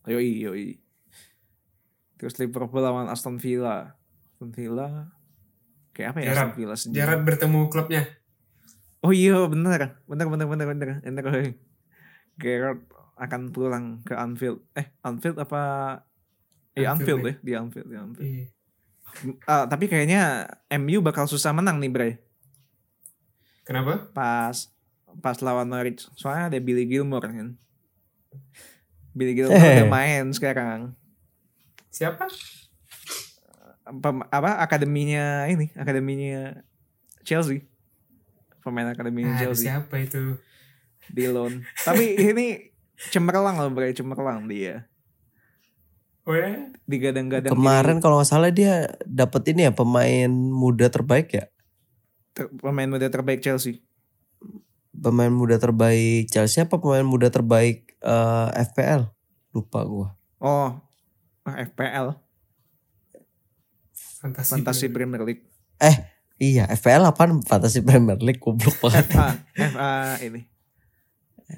Yoi, 0.04 0.44
yoi. 0.44 0.68
Terus 2.20 2.36
Liverpool 2.36 2.84
lawan 2.84 3.08
Aston 3.08 3.40
Villa. 3.40 3.96
Aston 4.42 4.58
Villa 4.58 5.06
kayak 5.94 6.08
apa 6.10 6.18
ya 6.18 6.26
Gerrard. 6.34 6.42
Aston 6.42 6.58
Villa 6.58 6.74
sendiri? 6.74 6.98
Gerrard 6.98 7.22
bertemu 7.22 7.60
klubnya. 7.70 8.02
Oh 8.98 9.14
iya 9.14 9.38
bener. 9.46 10.02
Bener 10.10 10.26
bener 10.26 10.46
bener 10.50 10.66
bener. 10.66 10.88
bener. 10.98 11.22
bener. 11.22 11.54
Gerrard 12.42 12.82
akan 13.14 13.54
pulang 13.54 14.02
ke 14.02 14.18
Anfield. 14.18 14.66
Eh 14.74 14.90
Anfield 15.06 15.38
apa? 15.38 15.62
Eh 16.74 16.82
Anfield, 16.82 17.22
Anfield, 17.22 17.22
ya, 17.22 17.34
di 17.38 17.52
Anfield, 17.54 17.86
di 17.86 17.96
Anfield. 18.02 18.26
Iya. 18.26 18.46
Ah, 19.46 19.70
tapi 19.70 19.86
kayaknya 19.86 20.50
MU 20.82 20.98
bakal 21.04 21.30
susah 21.30 21.54
menang 21.54 21.78
nih, 21.78 21.92
Bray. 21.92 22.12
Kenapa? 23.62 24.10
Pas 24.10 24.74
pas 25.22 25.38
lawan 25.38 25.70
Norwich. 25.70 26.10
Soalnya 26.18 26.50
ada 26.50 26.58
Billy 26.58 26.82
Gilmore 26.82 27.30
kan. 27.30 27.48
Billy 29.14 29.38
Gilmore 29.38 29.86
udah 29.86 29.86
main 29.86 30.26
sekarang. 30.34 30.98
Siapa? 31.94 32.26
Pem- 33.92 34.24
apa 34.24 34.56
akademinya 34.58 35.44
ini, 35.44 35.68
akademinya 35.76 36.64
Chelsea. 37.20 37.68
Pemain 38.62 38.88
akademinya 38.88 39.36
Ah, 39.36 39.38
Chelsea 39.38 39.68
siapa 39.68 39.98
itu? 39.98 40.38
di 41.10 41.26
loan. 41.26 41.60
Tapi 41.82 42.14
ini 42.16 42.72
cemerlang 43.10 43.58
loh, 43.58 43.68
Bray, 43.68 43.92
cemerlang 43.92 44.46
dia. 44.46 44.86
Oh 46.22 46.32
ya? 46.32 46.70
digadang-gadang 46.86 47.50
Kemarin 47.50 47.98
kalau 47.98 48.22
nggak 48.22 48.30
salah 48.30 48.54
dia 48.54 48.86
dapat 49.02 49.42
ini 49.50 49.66
ya 49.66 49.72
pemain 49.74 50.30
muda 50.30 50.86
terbaik 50.86 51.34
ya. 51.34 51.44
ter- 52.32 52.48
pemain 52.54 52.86
muda 52.86 53.10
terbaik 53.10 53.42
Chelsea. 53.42 53.82
Pemain 54.94 55.28
muda 55.28 55.58
terbaik 55.58 56.30
Chelsea 56.30 56.62
apa 56.62 56.78
pemain 56.78 57.02
muda 57.02 57.26
terbaik 57.26 57.98
eh, 57.98 58.48
FPL? 58.70 59.10
Lupa 59.50 59.82
gua. 59.82 60.08
Oh, 60.38 60.78
ah, 61.42 61.56
FPL, 61.58 62.14
Fantasi. 64.22 64.54
Fantasy 64.54 64.86
Premier 64.86 65.26
League. 65.26 65.42
Iya, 66.38 66.70
FPL 66.70 67.06
apaan? 67.10 67.42
Fantasy 67.42 67.82
Premier 67.82 68.18
League 68.22 68.38
goblok 68.38 68.78
banget. 68.78 69.10
FA, 69.10 69.34
FA 69.54 69.90
ini. 70.22 70.46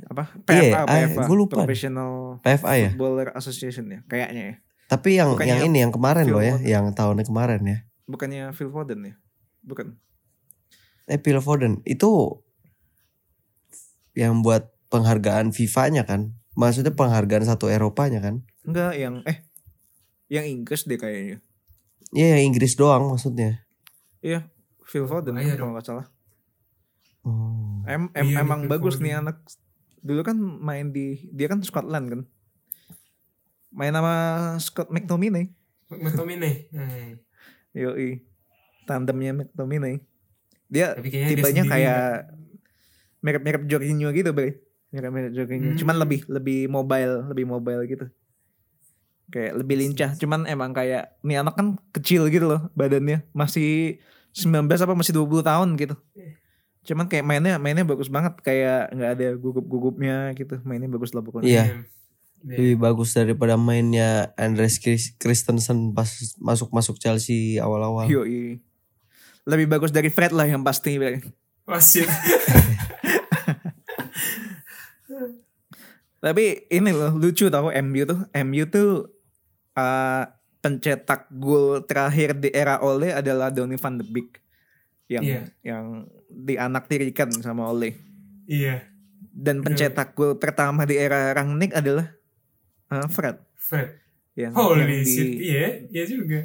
Apa? 0.09 0.33
Iya, 0.49 0.73
PFA, 0.73 0.81
ah, 0.85 0.87
PFA. 0.89 1.25
gua 1.29 1.37
lupa. 1.37 1.57
Professional 1.65 2.41
PFA 2.41 2.73
ya. 2.77 2.91
Footballer 2.93 3.29
Association 3.33 3.85
ya, 3.89 4.01
kayaknya 4.09 4.43
ya. 4.45 4.55
Tapi 4.89 5.17
yang 5.17 5.33
Bukannya 5.33 5.49
yang 5.49 5.61
ini 5.69 5.79
yang 5.81 5.93
kemarin 5.93 6.25
Phil 6.29 6.35
loh 6.37 6.43
ya, 6.45 6.55
Foden. 6.57 6.69
yang 6.69 6.85
tahunnya 6.93 7.25
kemarin 7.25 7.61
ya. 7.65 7.79
Bukannya 8.05 8.45
Phil 8.53 8.69
Foden 8.73 9.01
ya? 9.09 9.15
Bukan. 9.65 9.87
Eh 11.09 11.21
Phil 11.21 11.41
Foden 11.41 11.81
itu 11.89 12.41
yang 14.13 14.45
buat 14.45 14.73
penghargaan 14.93 15.53
FIFA-nya 15.53 16.05
kan? 16.05 16.37
Maksudnya 16.55 16.93
penghargaan 16.93 17.49
satu 17.49 17.73
Eropanya 17.73 18.21
kan? 18.21 18.45
Enggak, 18.69 19.01
yang 19.01 19.25
eh 19.25 19.49
yang 20.29 20.45
Inggris 20.45 20.85
deh 20.85 21.01
kayaknya. 21.01 21.41
Iya 22.15 22.39
yang 22.39 22.55
Inggris 22.55 22.79
doang 22.79 23.11
maksudnya. 23.11 23.59
Iya, 24.23 24.47
Phil 24.87 25.05
Foden 25.05 25.35
Bahaya 25.35 25.53
kalau 25.53 25.59
dong. 25.59 25.71
nggak 25.75 25.85
salah. 25.85 26.07
Oh. 27.27 27.83
Em, 27.85 28.09
em- 28.15 28.31
Iya, 28.31 28.41
emang 28.41 28.71
bagus 28.71 29.03
nih 29.03 29.19
Foden. 29.19 29.23
anak. 29.27 29.37
Dulu 30.01 30.21
kan 30.23 30.37
main 30.39 30.95
di 30.95 31.27
dia 31.29 31.51
kan 31.51 31.61
Scotland 31.61 32.07
kan. 32.09 32.21
Main 33.75 33.93
sama 33.93 34.15
Scott 34.63 34.89
McTominay. 34.89 35.51
McTominay. 35.91 36.71
Hmm. 36.71 37.11
Yoi. 37.77 38.23
Tandemnya 38.87 39.35
McTominay. 39.35 39.99
Dia 40.71 40.95
dia 40.97 41.27
tipenya 41.27 41.67
sendiri 41.67 41.73
kayak 41.73 42.31
mirip-mirip 43.19 43.63
Jorginho 43.67 44.09
gitu, 44.15 44.31
Bre. 44.31 44.63
Mirip-mirip 44.95 45.33
Jorginho. 45.35 45.75
Hmm. 45.75 45.79
Cuman 45.81 45.97
lebih 45.99 46.23
lebih 46.31 46.71
mobile, 46.71 47.27
lebih 47.33 47.45
mobile 47.49 47.83
gitu. 47.91 48.07
Kayak 49.35 49.59
lebih 49.59 49.83
lincah. 49.83 50.15
Cuman 50.15 50.47
emang 50.47 50.71
kayak 50.71 51.19
ini 51.27 51.35
anak 51.35 51.59
kan 51.59 51.75
kecil 51.91 52.31
gitu 52.31 52.47
loh 52.47 52.71
badannya. 52.79 53.27
Masih 53.35 53.99
19 54.31 54.71
apa 54.71 54.95
masih 54.95 55.11
20 55.11 55.43
tahun 55.43 55.75
gitu. 55.75 55.99
Cuman 56.87 57.11
kayak 57.11 57.27
mainnya 57.27 57.59
mainnya 57.59 57.83
bagus 57.83 58.07
banget 58.07 58.39
kayak 58.47 58.95
nggak 58.95 59.11
ada 59.19 59.29
gugup-gugupnya 59.35 60.31
gitu. 60.39 60.63
Mainnya 60.63 60.87
bagus 60.87 61.11
lah 61.11 61.27
pokoknya. 61.27 61.51
Iya. 61.51 61.65
Lebih 62.45 62.79
bagus 62.79 63.11
daripada 63.17 63.59
mainnya 63.59 64.31
Andres 64.39 64.79
Chris- 64.79 65.19
Christensen 65.19 65.91
pas 65.97 66.07
masuk-masuk 66.39 67.03
Chelsea 67.03 67.59
awal-awal. 67.59 68.07
Yoi. 68.07 68.63
Lebih 69.51 69.67
bagus 69.67 69.91
dari 69.91 70.15
Fred 70.15 70.31
lah 70.31 70.47
yang 70.47 70.63
pasti. 70.63 70.95
Shit. 71.83 72.07
Tapi 76.25 76.69
ini 76.73 76.89
loh 76.89 77.13
lucu 77.17 77.53
tau 77.53 77.69
MU 77.69 78.03
tuh. 78.09 78.25
MU 78.45 78.65
tuh 78.69 79.14
uh, 79.75 80.25
pencetak 80.59 81.29
gol 81.29 81.85
terakhir 81.85 82.33
di 82.41 82.49
era 82.49 82.81
Ole 82.81 83.13
adalah 83.13 83.53
Donny 83.53 83.77
van 83.77 84.01
de 84.01 84.07
Beek 84.07 84.41
yang 85.07 85.23
Iya. 85.23 85.43
yang 85.61 86.09
dianaktirikan 86.33 87.29
sama 87.45 87.69
Ole. 87.69 88.01
Iya. 88.49 88.89
Dan 89.35 89.61
pencetak 89.61 90.17
gol 90.17 90.41
pertama 90.41 90.89
di 90.89 90.97
era 90.97 91.35
Rangnick 91.37 91.75
adalah 91.77 92.09
uh, 92.89 93.07
Fred 93.11 93.37
Fred. 93.59 94.01
yang, 94.35 94.55
Holy 94.57 94.83
yang 94.83 95.05
shit. 95.05 95.31
Iya. 95.37 95.67
Iya 95.93 96.05
juga. 96.09 96.41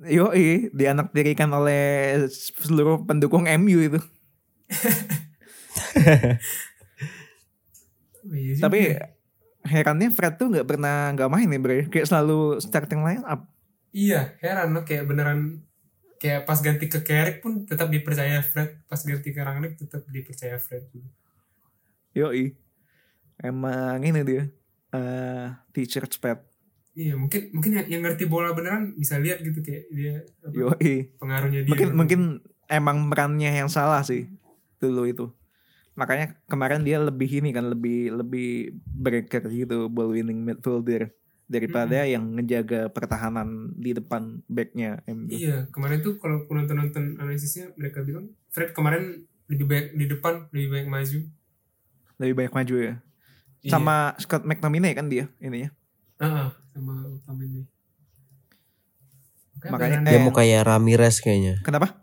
Yoi, 0.00 0.72
dianaktirikan 0.72 1.52
oleh 1.52 2.16
seluruh 2.32 3.04
pendukung 3.04 3.44
MU 3.44 3.78
itu. 3.84 4.00
Iya. 8.20 8.60
Tapi 8.60 8.80
herannya 9.64 10.08
Fred 10.12 10.40
tuh 10.40 10.48
nggak 10.52 10.68
pernah 10.68 11.12
nggak 11.12 11.30
main 11.30 11.48
nih 11.48 11.60
bre, 11.60 11.78
kayak 11.92 12.08
selalu 12.08 12.60
starting 12.60 13.04
line 13.04 13.24
up. 13.24 13.44
Iya, 13.90 14.38
heran 14.38 14.70
loh 14.72 14.86
kayak 14.86 15.04
beneran 15.08 15.66
kayak 16.20 16.44
pas 16.44 16.60
ganti 16.60 16.86
ke 16.86 17.00
Carrick 17.00 17.40
pun 17.40 17.64
tetap 17.64 17.88
dipercaya 17.88 18.44
Fred, 18.44 18.84
pas 18.86 19.00
ganti 19.00 19.32
ke 19.32 19.40
Rangnick 19.40 19.80
tetap 19.80 20.04
dipercaya 20.06 20.60
Fred 20.60 20.86
juga. 20.92 21.08
Yoi. 22.14 22.54
Emang 23.40 24.04
ini 24.04 24.20
dia. 24.22 24.44
eh 24.90 25.46
t-shirt 25.70 26.18
pad. 26.18 26.42
Iya, 26.98 27.14
mungkin 27.14 27.54
mungkin 27.54 27.78
yang, 27.78 27.86
yang 27.86 28.02
ngerti 28.02 28.26
bola 28.26 28.50
beneran 28.50 28.98
bisa 28.98 29.22
lihat 29.22 29.38
gitu 29.38 29.62
kayak 29.62 29.86
dia 29.94 30.26
apa, 30.42 30.50
Yoi. 30.50 31.14
pengaruhnya 31.16 31.62
dia. 31.62 31.70
Mungkin 31.70 31.88
gitu. 31.88 31.96
mungkin 31.96 32.20
emang 32.66 33.06
perannya 33.06 33.54
yang 33.54 33.70
salah 33.70 34.02
sih 34.02 34.26
dulu 34.82 35.06
itu. 35.06 35.30
Makanya 35.94 36.38
kemarin 36.46 36.82
dia 36.82 36.98
lebih 36.98 37.42
ini 37.42 37.50
kan 37.50 37.66
lebih 37.66 38.14
lebih 38.14 38.48
breaker 38.86 39.42
gitu 39.46 39.90
ball 39.90 40.10
winning 40.10 40.40
midfielder 40.40 41.10
daripada 41.50 42.06
yang 42.06 42.38
ngejaga 42.38 42.86
pertahanan 42.88 43.74
di 43.74 43.90
depan 43.90 44.38
backnya 44.46 45.02
MU. 45.04 45.26
Iya, 45.28 45.66
kemarin 45.74 45.98
tuh 45.98 46.14
kalau 46.16 46.46
aku 46.46 46.54
nonton-nonton 46.54 47.18
analisisnya 47.18 47.74
mereka 47.74 48.06
bilang 48.06 48.30
Fred 48.54 48.70
kemarin 48.70 49.26
lebih 49.50 49.66
baik 49.66 49.86
di 49.92 50.06
depan, 50.06 50.46
lebih 50.54 50.68
baik 50.70 50.86
maju. 50.86 51.18
Lebih 52.22 52.34
banyak 52.38 52.54
maju 52.54 52.74
ya. 52.78 52.94
Iya. 53.60 53.70
Sama 53.74 53.96
Scott 54.16 54.46
McTominay 54.46 54.94
kan 54.94 55.10
dia 55.10 55.26
ininya. 55.42 55.74
Ah, 56.22 56.46
ah, 56.46 56.48
sama 56.70 57.42
ini. 57.42 57.66
Makanya- 59.60 60.06
Dia 60.06 60.16
Eh. 60.16 60.24
mau 60.24 60.32
kayak 60.32 60.62
Ramirez 60.64 61.20
kayaknya. 61.20 61.60
Kenapa? 61.60 62.00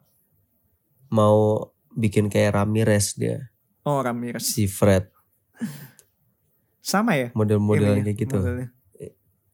Mau 1.10 1.72
bikin 1.96 2.30
kayak 2.30 2.54
Ramirez 2.54 3.18
dia. 3.18 3.50
Oh 3.88 4.04
Ramirez. 4.04 4.44
Si 4.44 4.68
Fred. 4.68 5.08
Sama 6.84 7.16
ya? 7.16 7.32
Model-modelan 7.32 8.04
ininya, 8.04 8.12
kayak 8.12 8.20
gitu. 8.20 8.36
modelnya. 8.36 8.70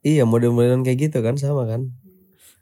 Iya 0.01 0.25
model-modelan 0.25 0.81
kayak 0.81 0.99
gitu 1.09 1.17
kan 1.21 1.37
sama 1.37 1.69
kan. 1.69 1.93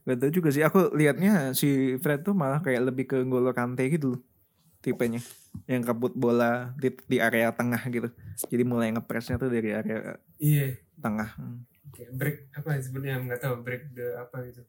Gak 0.03 0.17
tau 0.19 0.31
juga 0.35 0.51
sih. 0.51 0.67
Aku 0.67 0.91
liatnya 0.91 1.55
si 1.55 1.95
Fred 2.03 2.27
tuh 2.27 2.35
malah 2.35 2.59
kayak 2.59 2.91
lebih 2.91 3.07
ke 3.07 3.17
N'Golo 3.23 3.55
Kante 3.55 3.87
gitu 3.87 4.19
loh. 4.19 4.21
Tipenya. 4.83 5.23
Yang 5.63 5.95
kabut 5.95 6.11
bola 6.11 6.75
di, 6.75 6.91
di 7.07 7.17
area 7.23 7.55
tengah 7.55 7.79
gitu. 7.87 8.11
Jadi 8.51 8.63
mulai 8.67 8.91
ngepresnya 8.91 9.39
tuh 9.39 9.47
dari 9.47 9.71
area 9.71 10.19
Iya, 10.41 10.75
tengah. 10.99 11.29
Hmm, 11.39 11.63
kayak 11.95 12.11
break 12.17 12.37
apa 12.57 12.69
sebenarnya 12.81 13.15
nggak 13.23 13.41
tahu 13.45 13.55
break 13.63 13.93
the 13.95 14.19
apa 14.19 14.37
gitu. 14.49 14.61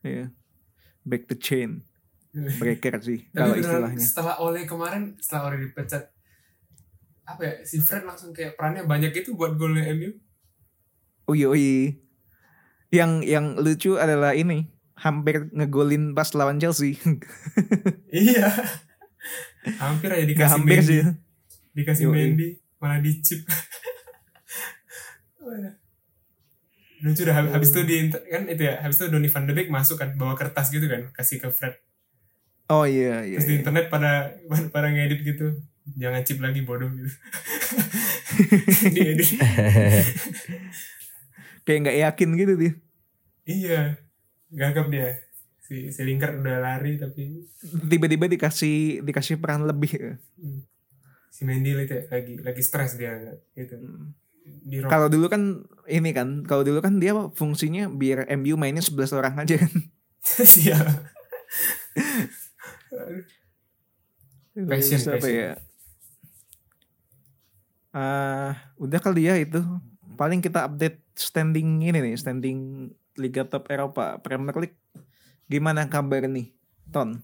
Iya. 0.00 0.24
Back 1.04 1.28
to 1.28 1.36
chain. 1.36 1.84
Breaker 2.60 2.98
sih. 2.98 3.30
Tapi 3.30 3.38
kalau 3.38 3.54
istilahnya. 3.58 4.02
setelah 4.02 4.34
Ole 4.42 4.66
kemarin, 4.66 5.14
setelah 5.22 5.50
Ole 5.50 5.70
dipecat, 5.70 6.13
apa 7.24 7.40
ya 7.40 7.54
si 7.64 7.80
Fred 7.80 8.04
langsung 8.04 8.30
kayak 8.30 8.54
perannya 8.54 8.84
banyak 8.84 9.12
itu 9.16 9.32
buat 9.32 9.56
golnya 9.56 9.88
MU. 9.92 10.12
Oh 11.24 11.32
iya, 11.32 11.48
iya. 11.56 11.96
Yang 12.92 13.12
yang 13.24 13.46
lucu 13.56 13.96
adalah 13.96 14.36
ini. 14.36 14.68
Hampir 14.94 15.50
ngegolin 15.50 16.14
pas 16.14 16.30
lawan 16.36 16.60
Chelsea. 16.60 16.94
iya. 18.12 18.46
Hampir 19.80 20.12
aja 20.12 20.22
Gak 20.22 20.28
dikasih 20.30 20.52
hampir 20.54 20.78
Mendy, 20.78 20.86
sih. 20.86 21.02
dikasih 21.72 22.04
Yoi. 22.06 22.14
Mendy, 22.14 22.48
malah 22.78 23.00
dicip. 23.00 23.40
Lucu 27.04 27.20
dah 27.20 27.34
hab- 27.36 27.52
habis 27.52 27.68
itu 27.74 27.80
di 27.84 27.96
kan 28.08 28.48
itu 28.48 28.62
ya 28.64 28.80
habis 28.80 28.96
itu 28.96 29.12
Donny 29.12 29.28
van 29.28 29.44
de 29.44 29.52
Beek 29.52 29.68
masuk 29.68 30.00
kan 30.00 30.16
bawa 30.16 30.32
kertas 30.32 30.72
gitu 30.72 30.88
kan 30.88 31.12
kasih 31.12 31.36
ke 31.36 31.52
Fred 31.52 31.76
Oh 32.72 32.88
iya 32.88 33.20
iya. 33.20 33.36
terus 33.36 33.44
di 33.44 33.52
iya. 33.52 33.60
internet 33.60 33.92
pada 33.92 34.32
pada 34.72 34.88
ngedit 34.88 35.20
gitu 35.20 35.52
jangan 35.84 36.24
chip 36.24 36.40
lagi 36.40 36.64
bodoh 36.64 36.88
gitu 36.88 37.10
diedit 38.94 39.28
Kayak 41.64 41.80
nggak 41.80 41.98
yakin 42.04 42.28
gitu 42.36 42.52
dia. 42.56 42.72
iya 43.44 43.80
gagap 44.48 44.88
dia 44.88 45.16
si 45.60 45.88
si 45.88 46.00
udah 46.04 46.56
lari 46.60 46.96
tapi 46.96 47.48
Tiba-tiba 47.88 48.28
dikasih 48.28 49.00
dikasih 49.00 49.40
peran 49.40 49.64
lebih. 49.64 50.20
hmm, 50.36 50.60
si 51.28 51.42
Mendy 51.44 51.72
itu 51.74 51.96
lagi 52.08 52.36
lagi 52.40 52.62
stres 52.62 52.96
dia 52.96 53.16
gitu 53.52 53.76
Hmm. 53.80 54.12
Kalau 54.84 55.08
dulu 55.08 55.32
kan 55.32 55.64
ini 55.88 56.12
kan, 56.12 56.44
kalau 56.44 56.60
dulu 56.60 56.84
kan 56.84 57.00
dia 57.00 57.16
fungsinya 57.32 57.88
biar 57.88 58.28
MU 58.36 58.60
mainnya 58.60 58.84
11 58.84 59.16
orang 59.16 59.40
aja 59.40 59.56
kan. 59.56 59.72
siap 60.44 60.84
Passion, 64.54 65.00
passion. 65.00 65.32
ya? 65.32 65.52
Ah, 67.94 68.74
udah 68.76 68.98
kali 68.98 69.30
ya 69.30 69.38
itu. 69.38 69.62
Paling 70.18 70.42
kita 70.42 70.66
update 70.66 70.98
standing 71.14 71.78
ini 71.80 72.02
nih, 72.02 72.18
standing 72.18 72.90
Liga 73.14 73.46
Top 73.46 73.70
Eropa 73.70 74.18
Premier 74.18 74.54
League. 74.58 74.78
Gimana 75.46 75.86
kabar 75.86 76.26
nih, 76.26 76.50
Ton? 76.90 77.22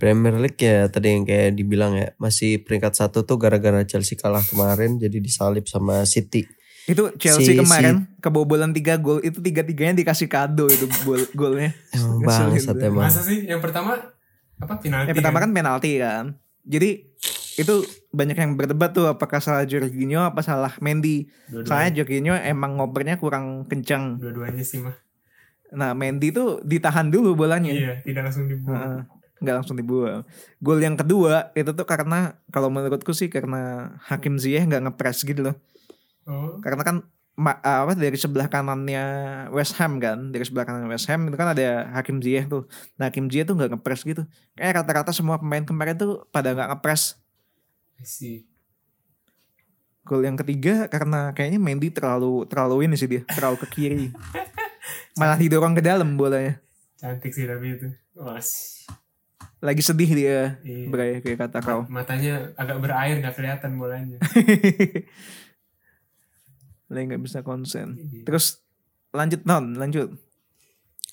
Premier 0.00 0.32
League 0.40 0.56
ya 0.56 0.88
tadi 0.88 1.12
yang 1.12 1.28
kayak 1.28 1.60
dibilang 1.60 1.92
ya 1.92 2.16
masih 2.16 2.64
peringkat 2.64 2.96
satu 2.96 3.20
tuh 3.22 3.36
gara-gara 3.36 3.84
Chelsea 3.84 4.16
kalah 4.16 4.40
kemarin 4.40 4.96
jadi 4.96 5.20
disalip 5.20 5.68
sama 5.68 6.08
City. 6.08 6.48
Itu 6.88 7.12
Chelsea 7.20 7.52
Si- 7.52 7.60
kemarin 7.60 8.08
kebobolan 8.18 8.72
3 8.72 8.96
gol 8.96 9.20
itu 9.20 9.44
tiga-tiganya 9.44 10.00
dikasih 10.00 10.26
kado 10.26 10.72
itu 10.72 10.88
gol 11.04 11.20
golnya. 11.36 11.76
Emang 11.92 12.24
bangsat 12.24 12.80
emang. 12.80 13.12
Masa 13.12 13.20
sih 13.20 13.44
yang 13.44 13.60
pertama 13.60 14.00
apa 14.56 14.74
penalti? 14.80 15.12
Yang 15.12 15.16
pertama 15.20 15.38
kan 15.38 15.50
penalti 15.52 15.92
kan. 16.00 16.24
Jadi 16.64 17.12
itu 17.56 17.82
banyak 18.10 18.34
yang 18.34 18.52
berdebat 18.54 18.92
tuh 18.92 19.06
apakah 19.06 19.38
salah 19.38 19.64
Jorginho 19.64 20.20
apa 20.20 20.40
salah 20.40 20.74
Mendy. 20.78 21.26
Dua-duanya, 21.46 21.66
Soalnya 21.66 21.90
Jorginho 21.96 22.34
emang 22.36 22.76
ngopernya 22.76 23.16
kurang 23.16 23.66
kencang. 23.66 24.18
dua-duanya 24.18 24.62
sih 24.62 24.78
mah. 24.78 24.94
Nah 25.70 25.94
Mendy 25.94 26.30
tuh 26.30 26.62
ditahan 26.62 27.08
dulu 27.08 27.34
bolanya. 27.34 27.70
Iya, 27.70 28.02
tidak 28.02 28.28
langsung 28.28 28.46
dibuang. 28.46 29.06
Nggak 29.40 29.54
langsung 29.56 29.76
dibuang. 29.78 30.20
Gol 30.58 30.78
yang 30.78 30.94
kedua 30.94 31.54
itu 31.54 31.70
tuh 31.70 31.86
karena 31.86 32.36
kalau 32.50 32.68
menurutku 32.68 33.10
sih 33.10 33.30
karena 33.30 33.94
Hakim 34.04 34.36
Ziyech 34.36 34.66
nggak 34.66 34.90
ngepres 34.90 35.22
gitu 35.22 35.46
loh. 35.46 35.56
Oh, 36.28 36.60
Karena 36.60 36.84
kan 36.84 36.96
ma- 37.32 37.56
apa 37.56 37.96
dari 37.96 38.14
sebelah 38.14 38.52
kanannya 38.52 39.00
West 39.50 39.80
Ham 39.80 39.96
kan, 39.96 40.28
dari 40.28 40.44
sebelah 40.44 40.68
kanan 40.68 40.84
West 40.86 41.08
Ham 41.08 41.24
itu 41.26 41.36
kan 41.38 41.56
ada 41.56 41.88
Hakim 41.96 42.20
Ziyech 42.20 42.46
tuh. 42.46 42.68
Nah 43.00 43.08
Hakim 43.08 43.32
Ziyech 43.32 43.48
tuh 43.48 43.56
nggak 43.56 43.78
ngepres 43.78 44.04
gitu. 44.04 44.28
Kayak 44.52 44.84
rata-rata 44.84 45.10
semua 45.10 45.40
pemain 45.40 45.64
kemarin 45.64 45.96
tuh 45.96 46.26
pada 46.28 46.52
nggak 46.52 46.76
ngepres. 46.76 47.16
I 48.00 48.02
see. 48.02 48.42
Gol 50.00 50.24
yang 50.24 50.34
ketiga 50.34 50.86
karena 50.86 51.30
kayaknya 51.30 51.56
Mendy 51.56 51.88
terlalu 51.88 52.44
terlalu 52.44 52.84
ini 52.84 52.94
sih 52.96 53.06
dia, 53.06 53.20
terlalu 53.26 53.56
ke 53.60 53.66
kiri. 53.70 54.06
Malah 55.20 55.36
didorong 55.36 55.72
ke 55.72 55.80
dalam 55.80 56.16
bolanya. 56.16 56.56
Cantik 56.96 57.30
sih 57.30 57.44
tapi 57.44 57.76
itu. 57.76 57.86
Was. 58.16 58.80
Lagi 59.60 59.80
sedih 59.80 60.10
dia, 60.10 60.38
Iya. 60.60 60.84
Bray 60.88 61.20
kayak 61.20 61.38
kata 61.38 61.58
kau. 61.60 61.84
Matanya 61.86 62.48
agak 62.56 62.80
berair 62.80 63.20
nggak 63.20 63.34
kelihatan 63.34 63.76
bolanya. 63.76 64.16
Lagi 66.90 67.02
nggak 67.06 67.22
bisa 67.22 67.38
konsen. 67.40 67.94
Iya. 67.94 68.24
Terus 68.24 68.58
lanjut 69.10 69.40
non, 69.44 69.74
lanjut. 69.74 70.08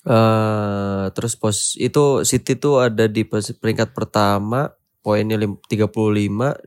eh 0.00 1.04
terus 1.12 1.34
pos 1.34 1.74
itu 1.76 2.22
City 2.24 2.54
tuh 2.54 2.80
ada 2.80 3.04
di 3.04 3.22
pos- 3.22 3.52
peringkat 3.52 3.92
pertama 3.92 4.72
poinnya 5.08 5.34
lim- 5.34 5.56
35 5.62 5.88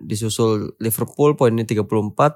disusul 0.02 0.74
Liverpool 0.78 1.36
poinnya 1.36 1.62
34 1.62 1.86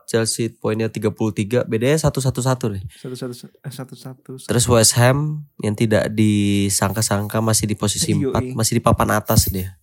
Chelsea 0.06 0.54
poinnya 0.54 0.86
33 0.86 1.66
bedanya 1.66 1.98
satu 1.98 2.22
satu 2.22 2.40
satu 2.40 2.70
nih 2.70 2.86
Satu 2.92 3.18
satu 3.18 3.34
eh, 3.58 3.74
satu 3.74 3.96
satu. 3.96 4.32
terus 4.40 4.66
West 4.68 4.94
Ham 4.96 5.42
yang 5.58 5.74
tidak 5.74 6.14
disangka-sangka 6.14 7.42
masih 7.42 7.66
di 7.66 7.74
posisi 7.74 8.14
Yoi. 8.14 8.54
4 8.54 8.54
masih 8.54 8.78
di 8.78 8.84
papan 8.84 9.10
atas 9.14 9.50
dia 9.50 9.82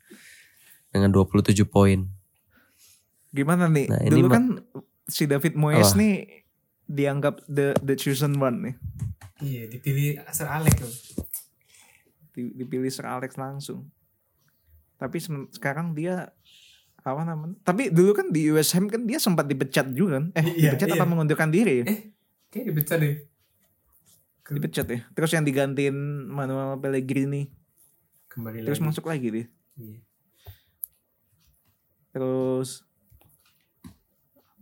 dengan 0.88 1.10
27 1.10 1.42
poin 1.64 2.06
Gimana 3.28 3.64
nih? 3.66 3.88
Nah, 3.88 4.00
ini 4.02 4.12
Dulu 4.14 4.28
kan 4.28 4.44
si 5.02 5.24
David 5.24 5.56
Moyes 5.56 5.90
Apa? 5.90 5.98
nih 5.98 6.14
dianggap 6.84 7.40
the 7.48 7.72
the 7.80 7.96
chosen 7.96 8.36
one 8.36 8.60
nih. 8.60 8.74
Iya, 9.40 9.62
dipilih 9.66 10.20
Sir 10.28 10.46
Alex 10.46 10.76
loh. 10.78 10.92
Di- 12.30 12.52
Dipilih 12.54 12.86
Sir 12.86 13.08
Alex 13.08 13.34
langsung. 13.34 13.88
Tapi 15.02 15.18
sekarang 15.50 15.98
dia 15.98 16.30
apa 17.02 17.22
namanya? 17.26 17.58
Tapi 17.66 17.90
dulu 17.90 18.14
kan 18.14 18.30
di 18.30 18.46
Ham 18.46 18.86
kan 18.86 19.02
dia 19.02 19.18
sempat 19.18 19.50
dipecat 19.50 19.90
juga 19.90 20.22
kan? 20.22 20.30
Eh, 20.38 20.46
Iya, 20.62 20.78
dipecat 20.78 20.86
iya. 20.86 20.94
apa 20.94 21.04
mengundurkan 21.04 21.50
diri? 21.50 21.82
Eh, 21.82 22.14
Kayak 22.46 22.70
dipecat 22.70 22.98
deh. 23.02 23.16
Dipecat 24.46 24.86
ya. 24.86 25.00
Terus 25.10 25.30
yang 25.32 25.42
digantiin 25.42 25.96
Manuel 26.30 26.78
Pellegrini. 26.78 27.50
Kembali 28.30 28.62
Terus 28.62 28.78
lagi. 28.78 28.86
masuk 28.86 29.04
lagi 29.10 29.28
dia. 29.32 29.46
Iya. 29.74 29.98
Terus 32.12 32.84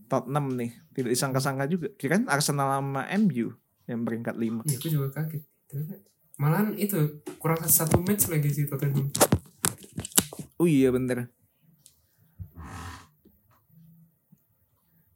Tottenham 0.07 0.55
nih 0.55 0.70
tidak 0.95 1.11
disangka-sangka 1.12 1.66
juga. 1.66 1.88
Kirain 1.95 2.26
Arsenal 2.26 2.80
sama 2.80 3.05
MU 3.20 3.53
yang 3.84 4.03
peringkat 4.03 4.34
5. 4.34 4.64
Iya, 4.64 4.76
aku 4.78 4.88
juga 4.88 5.09
kaget. 5.12 5.43
Malahan 6.41 6.72
itu 6.74 7.20
kurang 7.36 7.61
satu 7.66 8.01
match 8.01 8.26
lagi 8.30 8.49
sih 8.49 8.64
Tottenham. 8.66 9.11
Oh 10.61 10.68
iya 10.68 10.92
bener. 10.92 11.32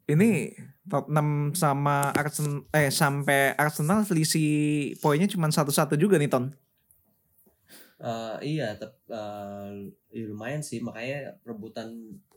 Ini 0.05 0.53
Tottenham 0.85 1.49
sama 1.53 2.13
Arsenal 2.13 2.65
eh 2.69 2.89
sampai 2.89 3.53
Arsenal 3.53 4.05
selisih 4.05 4.49
poinnya 4.97 5.25
cuma 5.25 5.49
satu-satu 5.49 5.97
juga 5.97 6.17
nih 6.17 6.29
Ton. 6.29 6.53
Eh, 7.95 8.35
iya 8.53 8.75
tep, 8.75 8.91
eh, 9.07 9.69
ya 10.11 10.23
lumayan 10.27 10.61
sih 10.61 10.77
makanya 10.77 11.39
rebutan 11.41 11.89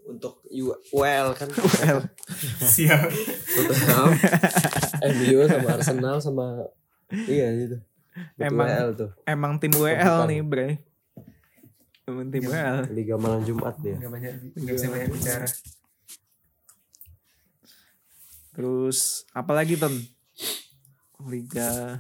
untuk 0.05 0.41
UL 0.49 1.27
kan 1.35 1.49
Well, 1.59 2.09
Siap. 2.63 3.05
Tottenham, 3.53 4.09
MU 5.13 5.39
sama 5.45 5.69
Arsenal 5.75 6.17
sama 6.23 6.47
iya 7.29 7.53
gitu. 7.55 7.77
Emang- 8.39 8.65
WL 8.67 8.89
tuh. 8.97 9.11
emang 9.25 9.53
tim 9.57 9.71
WL 9.71 9.93
Rebutan. 9.99 10.27
nih, 10.27 10.41
Bre. 10.41 10.69
Emang 12.09 12.33
tim 12.33 12.41
Iya. 12.43 12.89
Liga 12.89 13.15
malam 13.21 13.45
Jumat 13.45 13.77
dia. 13.79 13.93
Enggak 13.95 14.13
banyak 14.17 14.33
enggak 14.57 14.75
bisa 14.75 14.87
banyak 14.89 15.09
bicara. 15.13 15.47
Terus 18.53 18.99
apalagi 19.31 19.77
Ton? 19.77 19.95
Liga 21.29 21.99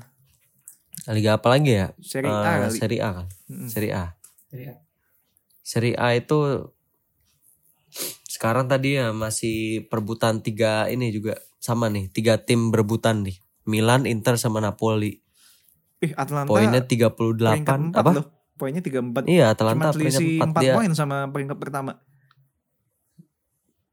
Liga 1.08 1.40
apa 1.40 1.48
lagi 1.48 1.72
ya? 1.72 1.86
Serie 2.00 2.28
Eh, 2.28 2.36
A 2.36 2.52
kali. 2.64 2.76
Serie 2.76 3.00
A 3.00 3.08
kan. 3.14 3.26
Mm-mm. 3.48 3.68
Serie 3.68 3.92
A. 3.92 4.04
Jadi 4.48 4.62
ya, 4.64 4.74
Serie 5.60 5.96
A 5.96 6.08
itu 6.12 6.38
sekarang 8.28 8.68
tadi 8.68 8.96
ya 8.96 9.12
masih 9.12 9.88
perebutan 9.88 10.40
tiga 10.40 10.84
ini 10.86 11.08
juga 11.10 11.36
sama 11.58 11.88
nih 11.88 12.08
tiga 12.08 12.36
tim 12.38 12.68
berebutan 12.70 13.24
nih 13.24 13.40
Milan, 13.64 14.04
Inter 14.04 14.40
sama 14.40 14.60
Napoli. 14.60 15.20
Ih, 15.98 16.12
Atlanta 16.14 16.46
Poinnya 16.46 16.80
peringkat 16.80 17.12
38 17.20 17.92
empat 17.92 18.00
apa? 18.00 18.10
loh. 18.16 18.26
Poinnya 18.58 18.82
34. 18.82 19.24
Iya, 19.30 19.54
Cuma 19.54 19.54
Atalanta 19.54 19.88
peringkat 19.94 20.18
selisih 20.18 20.28
4 20.42 20.50
4 20.50 20.62
dia. 20.66 20.72
poin 20.74 20.90
sama 20.92 21.16
peringkat 21.30 21.58
pertama. 21.62 21.92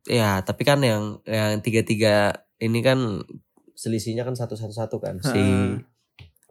Ya, 0.05 0.41
tapi 0.41 0.61
kan 0.65 0.81
yang 0.85 1.21
yang 1.25 1.61
tiga-tiga 1.61 2.45
ini 2.57 2.81
kan 2.81 3.21
selisihnya 3.73 4.25
kan 4.25 4.33
satu-satu-satu 4.33 4.97
kan. 5.01 5.15
Si 5.21 5.37
Ha. 5.37 5.81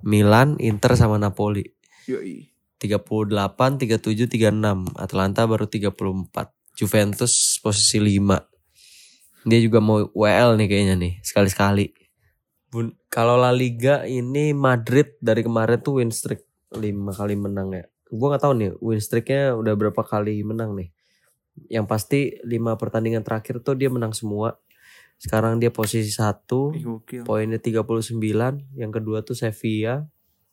Milan, 0.04 0.60
Inter 0.60 0.94
sama 0.94 1.16
Napoli. 1.18 1.64
Yoi. 2.06 2.50
38, 2.78 3.80
37, 3.80 4.28
36. 4.28 4.84
Atlanta 5.00 5.48
baru 5.48 5.64
34. 5.64 6.52
Juventus 6.76 7.56
posisi 7.62 7.96
5. 8.02 9.48
Dia 9.48 9.60
juga 9.62 9.78
mau 9.80 10.02
WL 10.12 10.58
nih 10.60 10.68
kayaknya 10.68 10.94
nih, 10.98 11.12
sekali-sekali. 11.24 11.94
Bun, 12.68 12.92
kalau 13.06 13.38
La 13.38 13.54
Liga 13.54 14.02
ini 14.04 14.50
Madrid 14.52 15.14
dari 15.22 15.46
kemarin 15.46 15.78
tuh 15.80 16.02
win 16.02 16.10
streak 16.10 16.42
5 16.74 16.82
kali 17.14 17.38
menang 17.38 17.70
ya. 17.72 17.86
Gua 18.14 18.30
nggak 18.30 18.42
tahu 18.42 18.54
nih 18.54 18.70
win 18.78 18.98
streaknya 18.98 19.52
udah 19.52 19.74
berapa 19.74 20.02
kali 20.02 20.38
menang 20.40 20.72
nih. 20.72 20.94
Yang 21.68 21.86
pasti 21.86 22.20
5 22.40 22.74
pertandingan 22.74 23.22
terakhir 23.22 23.58
tuh 23.58 23.74
dia 23.74 23.90
menang 23.90 24.10
semua. 24.10 24.54
Sekarang 25.16 25.58
dia 25.58 25.70
posisi 25.70 26.10
1, 26.10 26.74
Ih, 26.74 26.82
gokil. 26.84 27.22
poinnya 27.22 27.58
39, 27.58 28.14
yang 28.74 28.90
kedua 28.90 29.22
tuh 29.22 29.34
Sevilla, 29.34 30.06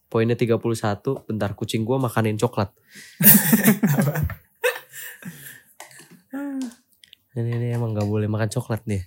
poinnya 0.07 0.34
31. 0.34 0.57
Bentar 1.24 1.53
kucing 1.53 1.82
gua 1.82 1.97
makanin 1.97 2.34
coklat. 2.36 2.74
ini, 7.34 7.49
ini 7.51 7.68
emang 7.72 7.93
gak 7.93 8.05
boleh 8.05 8.28
makan 8.28 8.49
coklat 8.49 8.84
nih. 8.86 9.03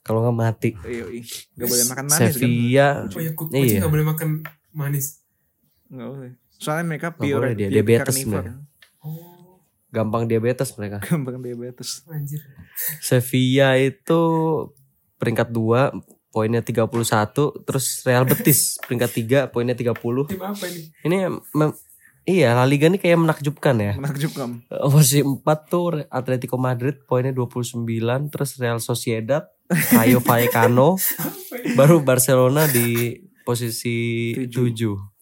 Kalau 0.00 0.24
nggak 0.24 0.36
mati. 0.36 0.70
Yoi. 0.78 1.20
Gak 1.54 1.68
boleh 1.68 1.84
makan 1.86 2.04
manis 2.06 2.16
kan? 2.18 2.32
Sevilla, 2.32 2.88
Oh 3.06 3.20
ya, 3.20 3.32
ku- 3.32 3.44
kucing 3.46 3.68
Iya. 3.68 3.80
nggak 3.84 3.92
boleh 3.92 4.06
makan 4.06 4.28
manis. 4.72 5.20
Nggak 5.88 6.08
boleh. 6.08 6.32
Soalnya 6.58 6.84
mereka 6.86 7.14
pure, 7.14 7.38
boleh 7.38 7.54
dia, 7.54 7.66
pure 7.66 7.74
diabetes 7.76 8.16
mereka. 8.22 8.52
Oh, 9.00 9.62
gampang 9.88 10.26
diabetes 10.26 10.74
mereka. 10.74 10.98
Gampang 11.08 11.38
diabetes. 11.38 12.02
anjir. 12.06 12.42
Sevilla 12.98 13.74
itu 13.74 14.20
peringkat 15.16 15.48
2 15.48 15.96
poinnya 16.28 16.60
31 16.60 16.86
terus 17.64 18.04
Real 18.04 18.22
Betis 18.22 18.76
peringkat 18.80 19.10
3 19.48 19.50
poinnya 19.50 19.72
30 19.72 19.96
Tim 20.28 20.38
apa 20.38 20.64
ini? 20.68 20.82
ini 21.02 21.16
mem- 21.52 21.74
iya 22.22 22.52
La 22.52 22.62
Liga 22.62 22.86
ini 22.86 23.00
kayak 23.00 23.18
menakjubkan 23.18 23.74
ya 23.74 23.92
Menakjubkan. 23.96 24.62
posisi 24.68 25.24
4 25.24 25.42
tuh 25.64 26.04
Atletico 26.06 26.54
Madrid 26.54 27.00
poinnya 27.02 27.32
29 27.32 27.82
terus 28.28 28.50
Real 28.56 28.78
Sociedad 28.78 29.48
Rayo 29.90 30.20
Vallecano 30.20 31.00
baru 31.80 31.98
Barcelona 32.00 32.68
di 32.68 33.18
posisi 33.42 34.30
Tujuh. 34.36 34.94
7 34.94 35.17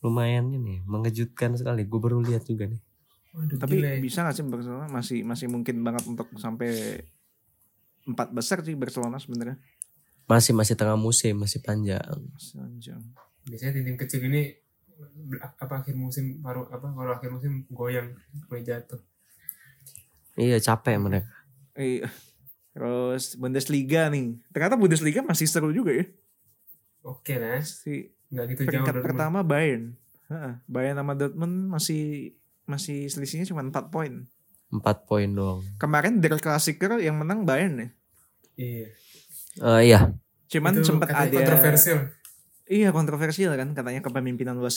lumayan 0.00 0.50
ini 0.50 0.80
mengejutkan 0.82 1.54
sekali 1.54 1.82
gue 1.82 1.98
baru 1.98 2.20
lihat 2.20 2.44
juga 2.44 2.66
nih 2.66 2.78
Waduh, 3.28 3.56
Tapi 3.56 3.76
gila 3.76 3.88
ya. 3.92 4.00
bisa 4.00 4.18
gak 4.20 4.32
sih 4.32 4.42
Barcelona 4.42 4.86
masih 4.88 5.20
masih 5.20 5.46
mungkin 5.46 5.82
banget 5.82 6.06
untuk 6.06 6.32
sampai 6.34 7.02
empat 8.04 8.30
besar 8.30 8.62
sih 8.62 8.72
Barcelona 8.72 9.16
sebenarnya. 9.16 9.60
masih 10.24 10.52
masih 10.52 10.74
tengah 10.74 10.96
musim 10.96 11.36
masih 11.36 11.58
panjang 11.58 12.00
Masih 12.30 12.56
panjang. 12.56 13.00
biasanya 13.44 13.72
tim-tim 13.74 13.96
kecil 13.96 14.20
ini 14.24 14.52
apa 15.54 15.74
akhir 15.78 15.94
musim 15.94 16.38
baru 16.38 16.66
apa 16.66 16.84
kalau 16.86 17.12
akhir 17.12 17.30
musim 17.30 17.62
goyang 17.68 18.12
mulai 18.44 18.62
jatuh 18.62 18.98
iya 20.34 20.58
capek 20.58 20.96
mereka 20.96 21.30
Iya. 21.74 22.10
Terus 22.74 23.34
Bundesliga 23.34 24.06
nih. 24.08 24.34
Ternyata 24.48 24.74
Bundesliga 24.74 25.22
masih 25.22 25.46
seru 25.46 25.70
juga 25.70 25.90
ya. 25.90 26.10
Oke 27.00 27.34
lah. 27.34 27.62
Si 27.62 28.10
Nggak 28.28 28.44
gitu 28.52 28.60
jauh. 28.62 28.68
peringkat 28.68 28.94
Dortmund. 28.94 29.06
pertama 29.08 29.38
Bayern. 29.42 29.84
Heeh, 30.28 30.52
Bayern 30.68 30.96
sama 31.00 31.12
Dortmund 31.16 31.54
masih 31.72 32.02
masih 32.68 33.08
selisihnya 33.08 33.48
cuma 33.48 33.64
4 33.64 33.88
poin. 33.88 34.28
Empat 34.68 35.08
poin 35.08 35.28
doang. 35.32 35.64
Kemarin 35.80 36.20
Der 36.20 36.36
Klassiker 36.36 37.00
yang 37.00 37.16
menang 37.16 37.48
Bayern 37.48 37.80
ya. 37.80 37.88
Iya. 38.58 38.86
Eh, 39.58 39.80
iya. 39.88 40.00
Cuman 40.52 40.76
Itu 40.76 40.84
sempat 40.84 41.08
ada 41.08 41.24
kontroversial. 41.32 42.12
Iya 42.68 42.92
kontroversial 42.92 43.56
kan 43.56 43.72
katanya 43.72 44.04
kepemimpinan. 44.04 44.60
Gue 44.60 44.68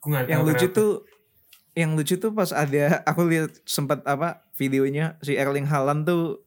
nggak 0.00 0.24
tahu 0.26 0.30
Yang 0.32 0.42
lucu 0.46 0.66
kenapa. 0.70 0.78
tuh 0.78 0.90
yang 1.70 1.90
lucu 1.94 2.14
tuh 2.18 2.32
pas 2.34 2.50
ada 2.50 3.02
aku 3.06 3.22
lihat 3.30 3.50
sempat 3.62 4.02
apa 4.02 4.42
videonya 4.58 5.18
si 5.22 5.38
Erling 5.38 5.66
Haaland 5.70 6.02
tuh 6.06 6.42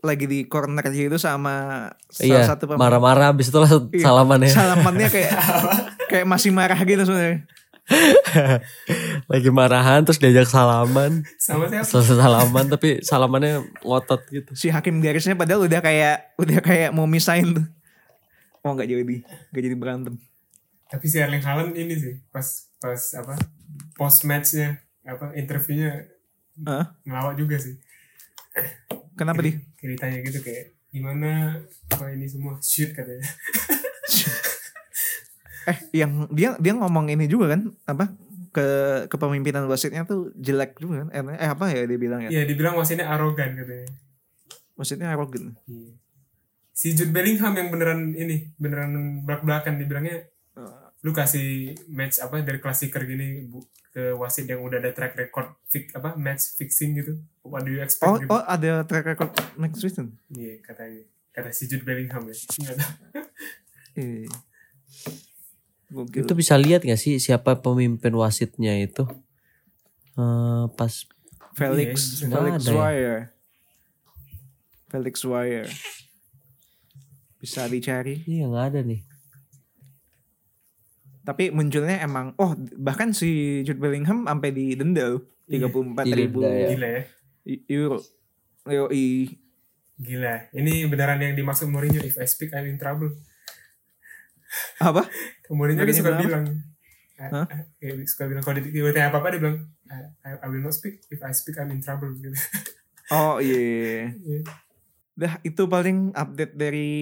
lagi 0.00 0.28
di 0.28 0.44
corner 0.44 0.84
gitu 0.88 1.16
sama 1.16 1.88
salah 2.08 2.44
Iya. 2.44 2.48
satu 2.48 2.68
pemain. 2.68 2.80
Marah-marah 2.86 3.32
abis 3.32 3.48
itu 3.48 3.58
langsung 3.58 3.88
Iya. 3.90 4.04
salaman 4.04 4.38
ya. 4.44 4.50
Salamannya 4.52 5.08
kayak 5.08 5.32
kayak 6.12 6.26
masih 6.28 6.50
marah 6.52 6.78
gitu 6.78 7.02
sebenarnya. 7.02 7.40
Lagi 9.30 9.50
marahan 9.50 10.02
terus 10.02 10.18
diajak 10.18 10.50
salaman. 10.50 11.22
Sama 11.38 11.70
siapa? 11.70 11.86
Selesai 11.86 12.18
salaman 12.18 12.64
tapi 12.66 12.98
salamannya 13.00 13.62
ngotot 13.82 14.26
gitu. 14.28 14.50
Si 14.58 14.68
hakim 14.70 14.98
garisnya 14.98 15.38
padahal 15.38 15.66
udah 15.66 15.80
kayak 15.80 16.34
udah 16.36 16.58
kayak 16.60 16.90
mau 16.90 17.06
misahin 17.06 17.54
tuh. 17.54 17.66
Oh 18.62 18.74
nggak 18.74 18.90
jadi 18.90 19.02
nggak 19.54 19.62
jadi 19.62 19.76
berantem. 19.78 20.14
Tapi 20.86 21.06
si 21.06 21.18
Erling 21.18 21.42
Haaland 21.42 21.74
ini 21.74 21.94
sih 21.94 22.14
pas 22.30 22.46
pas 22.78 22.98
apa 23.14 23.34
post 23.94 24.22
matchnya 24.22 24.82
apa 25.02 25.30
interviewnya 25.34 26.10
Hah? 26.66 26.94
ngelawak 27.06 27.38
juga 27.38 27.58
sih. 27.58 27.78
Kenapa 29.16 29.40
di? 29.40 29.56
Kayak 29.80 29.90
ditanya 29.96 30.18
gitu 30.22 30.38
kayak 30.44 30.64
gimana 30.92 31.30
apa 31.90 32.04
ini 32.12 32.26
semua 32.28 32.60
shoot 32.60 32.92
katanya. 32.92 33.24
Eh 35.66 36.06
yang 36.06 36.30
dia 36.30 36.54
dia 36.62 36.78
ngomong 36.78 37.10
ini 37.10 37.26
juga 37.26 37.50
kan 37.50 37.74
apa 37.90 38.14
ke 38.54 38.66
kepemimpinan 39.10 39.66
wasitnya 39.66 40.06
tuh 40.06 40.30
jelek 40.38 40.78
juga 40.78 41.02
kan? 41.02 41.08
Eh, 41.10 41.42
eh 41.42 41.50
apa 41.50 41.74
ya 41.74 41.82
dia 41.90 41.98
bilang 41.98 42.22
ya? 42.22 42.30
Iya 42.30 42.42
dibilang 42.46 42.78
wasitnya 42.78 43.10
arogan 43.10 43.58
katanya. 43.58 43.90
Maksudnya 44.78 45.10
arrogant. 45.10 45.58
Iya. 45.66 45.98
Si 46.70 46.94
Jude 46.94 47.10
Bellingham 47.10 47.50
yang 47.58 47.74
beneran 47.74 48.14
ini 48.14 48.54
beneran 48.62 49.26
belak 49.26 49.42
belakan 49.42 49.82
dibilangnya 49.82 50.30
lu 51.06 51.14
kasih 51.14 51.76
match 51.86 52.18
apa 52.18 52.42
dari 52.42 52.58
klasiker 52.58 53.06
gini 53.06 53.46
bu, 53.46 53.62
ke 53.94 54.10
wasit 54.18 54.50
yang 54.50 54.64
udah 54.64 54.82
ada 54.82 54.90
track 54.90 55.14
record 55.14 55.54
fix 55.70 55.94
apa 55.94 56.18
match 56.18 56.58
fixing 56.58 56.98
gitu. 56.98 57.14
What 57.46 57.62
do 57.64 57.70
you 57.72 57.80
expect? 57.80 58.08
Oh, 58.10 58.18
gitu. 58.18 58.28
oh 58.30 58.42
ada 58.42 58.82
track 58.84 59.06
record 59.14 59.32
next 59.56 59.80
season. 59.80 60.18
Iya 60.34 60.60
katanya 60.62 61.02
kata 61.32 61.50
si 61.52 61.68
Jude 61.70 61.84
Bellingham 61.84 62.26
ya. 62.26 62.36
Iya. 63.96 64.28
Gokil. 65.86 66.26
Itu 66.26 66.34
bisa 66.34 66.58
lihat 66.58 66.82
gak 66.82 66.98
sih 66.98 67.22
siapa 67.22 67.62
pemimpin 67.62 68.10
wasitnya 68.18 68.74
itu? 68.74 69.06
Eh, 70.16 70.64
pas 70.74 70.92
Felix 71.56 72.20
Iya, 72.20 72.28
nggak 72.28 72.40
Felix 72.40 72.56
ada 72.56 72.70
ya. 72.70 72.76
Wire. 72.76 73.18
Felix 74.92 75.14
Wire. 75.24 75.70
Bisa 77.40 77.60
dicari. 77.70 78.24
iya 78.26 78.44
nggak 78.48 78.66
ada 78.74 78.80
nih. 78.82 79.00
Tapi 81.26 81.50
munculnya 81.50 82.00
emang 82.02 82.36
oh 82.38 82.54
bahkan 82.78 83.10
si 83.10 83.60
Jude 83.66 83.80
Bellingham 83.80 84.26
sampai 84.26 84.50
didenda 84.52 85.16
loh. 85.16 85.22
34 85.46 86.10
ribu 86.10 86.42
Didenda 86.42 86.50
ya. 86.50 86.68
Gila 86.74 86.88
ya. 86.90 87.02
Euro. 87.70 88.02
Yoi. 88.66 89.38
Gila. 89.96 90.50
Ini 90.52 90.90
beneran 90.90 91.22
yang 91.22 91.32
dimaksud 91.32 91.70
Mourinho 91.70 92.02
if 92.02 92.18
I 92.18 92.26
speak 92.26 92.52
I'm 92.52 92.66
in 92.66 92.76
trouble. 92.76 93.14
Apa? 94.82 95.06
Mourinho 95.48 95.82
kan 95.82 95.94
suka 95.94 96.10
bilang 96.20 96.26
bilang. 96.26 96.46
Hah? 97.16 97.48
eh, 97.48 97.64
eh, 97.80 98.04
suka 98.04 98.28
bilang 98.28 98.44
kalau 98.44 98.60
ditanya 98.60 99.08
apa-apa 99.08 99.32
dia 99.32 99.40
bilang 99.40 99.56
I, 99.88 99.96
I- 100.28 100.40
I 100.44 100.46
will 100.52 100.60
not 100.60 100.76
speak 100.76 101.00
if 101.08 101.24
I 101.24 101.32
speak 101.32 101.56
I'm 101.56 101.72
in 101.72 101.80
trouble 101.80 102.12
gitu. 102.18 102.28
Oh 103.08 103.40
iya. 103.40 104.12
Iya. 104.12 104.40
Dah 105.16 105.32
itu 105.40 105.64
paling 105.64 106.12
update 106.12 106.52
dari 106.52 106.92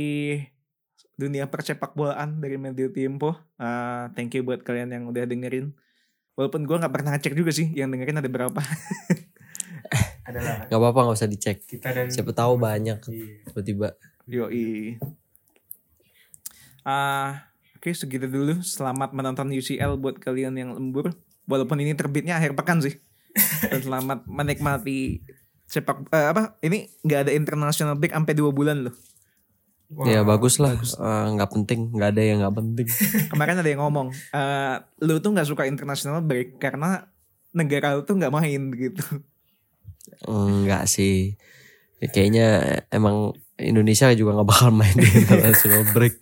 dunia 1.19 1.51
persepak 1.51 1.99
bolaan 1.99 2.39
dari 2.39 2.55
Medio 2.55 2.95
Tempo. 2.95 3.35
Ah, 3.59 4.07
thank 4.15 4.35
you 4.39 4.47
buat 4.47 4.63
kalian 4.63 4.95
yang 4.95 5.05
udah 5.11 5.27
dengerin. 5.27 5.75
Walaupun 6.35 6.63
gue 6.63 6.77
nggak 6.79 6.95
pernah 6.95 7.11
ngecek 7.15 7.35
juga 7.35 7.51
sih 7.51 7.75
yang 7.75 7.91
dengerin 7.91 8.23
ada 8.23 8.31
berapa. 8.31 8.59
Adalah 10.25 10.65
Gak 10.67 10.79
apa-apa 10.79 11.01
nggak 11.05 11.17
usah 11.17 11.29
dicek. 11.29 11.57
kita 11.63 11.89
dan 11.91 12.09
Siapa 12.09 12.33
tahu 12.33 12.57
banyak 12.57 12.99
Iya. 13.05 13.27
tiba-tiba. 13.47 13.89
Yoi. 14.25 14.97
Ah, 16.83 17.49
oke 17.77 17.93
segitu 17.93 18.25
dulu. 18.25 18.61
Selamat 18.61 19.13
menonton 19.13 19.49
UCL 19.51 19.97
buat 19.97 20.17
kalian 20.17 20.57
yang 20.57 20.71
lembur. 20.73 21.13
Walaupun 21.45 21.77
ini 21.79 21.93
terbitnya 21.93 22.37
akhir 22.37 22.57
pekan 22.57 22.81
sih. 22.81 22.97
Dan 23.71 23.81
selamat 23.83 24.25
menikmati 24.25 25.21
sepak 25.65 26.09
eh, 26.09 26.29
apa? 26.31 26.57
Ini 26.61 26.89
nggak 27.03 27.21
ada 27.29 27.33
international 27.33 27.97
break 27.97 28.13
sampai 28.13 28.33
dua 28.33 28.49
bulan 28.49 28.89
loh. 28.89 28.97
Wah, 29.93 30.09
ya 30.09 30.25
bagus 30.25 30.57
lah. 30.57 30.73
Eh, 30.75 31.27
Nggak 31.37 31.51
penting. 31.53 31.93
Nggak 31.93 32.11
ada 32.17 32.23
yang 32.25 32.39
nggak 32.41 32.57
penting. 32.57 32.89
Kemarin 33.33 33.61
ada 33.61 33.69
yang 33.69 33.85
ngomong, 33.85 34.09
eh 34.33 34.75
lu 35.01 35.21
tuh 35.21 35.37
nggak 35.37 35.45
suka 35.45 35.69
international 35.69 36.25
break 36.25 36.57
karena 36.57 37.05
negara 37.53 37.93
lu 37.93 38.03
tuh 38.03 38.17
nggak 38.17 38.33
main 38.33 38.73
gitu. 38.73 39.05
Enggak 40.27 40.89
sih. 40.91 41.37
Ya, 42.03 42.07
kayaknya 42.11 42.47
emang 42.93 43.33
Indonesia 43.57 44.11
juga 44.13 44.35
nggak 44.41 44.49
bakal 44.49 44.71
main 44.75 44.97
di 44.97 45.07
international 45.07 45.87
break. 45.95 46.19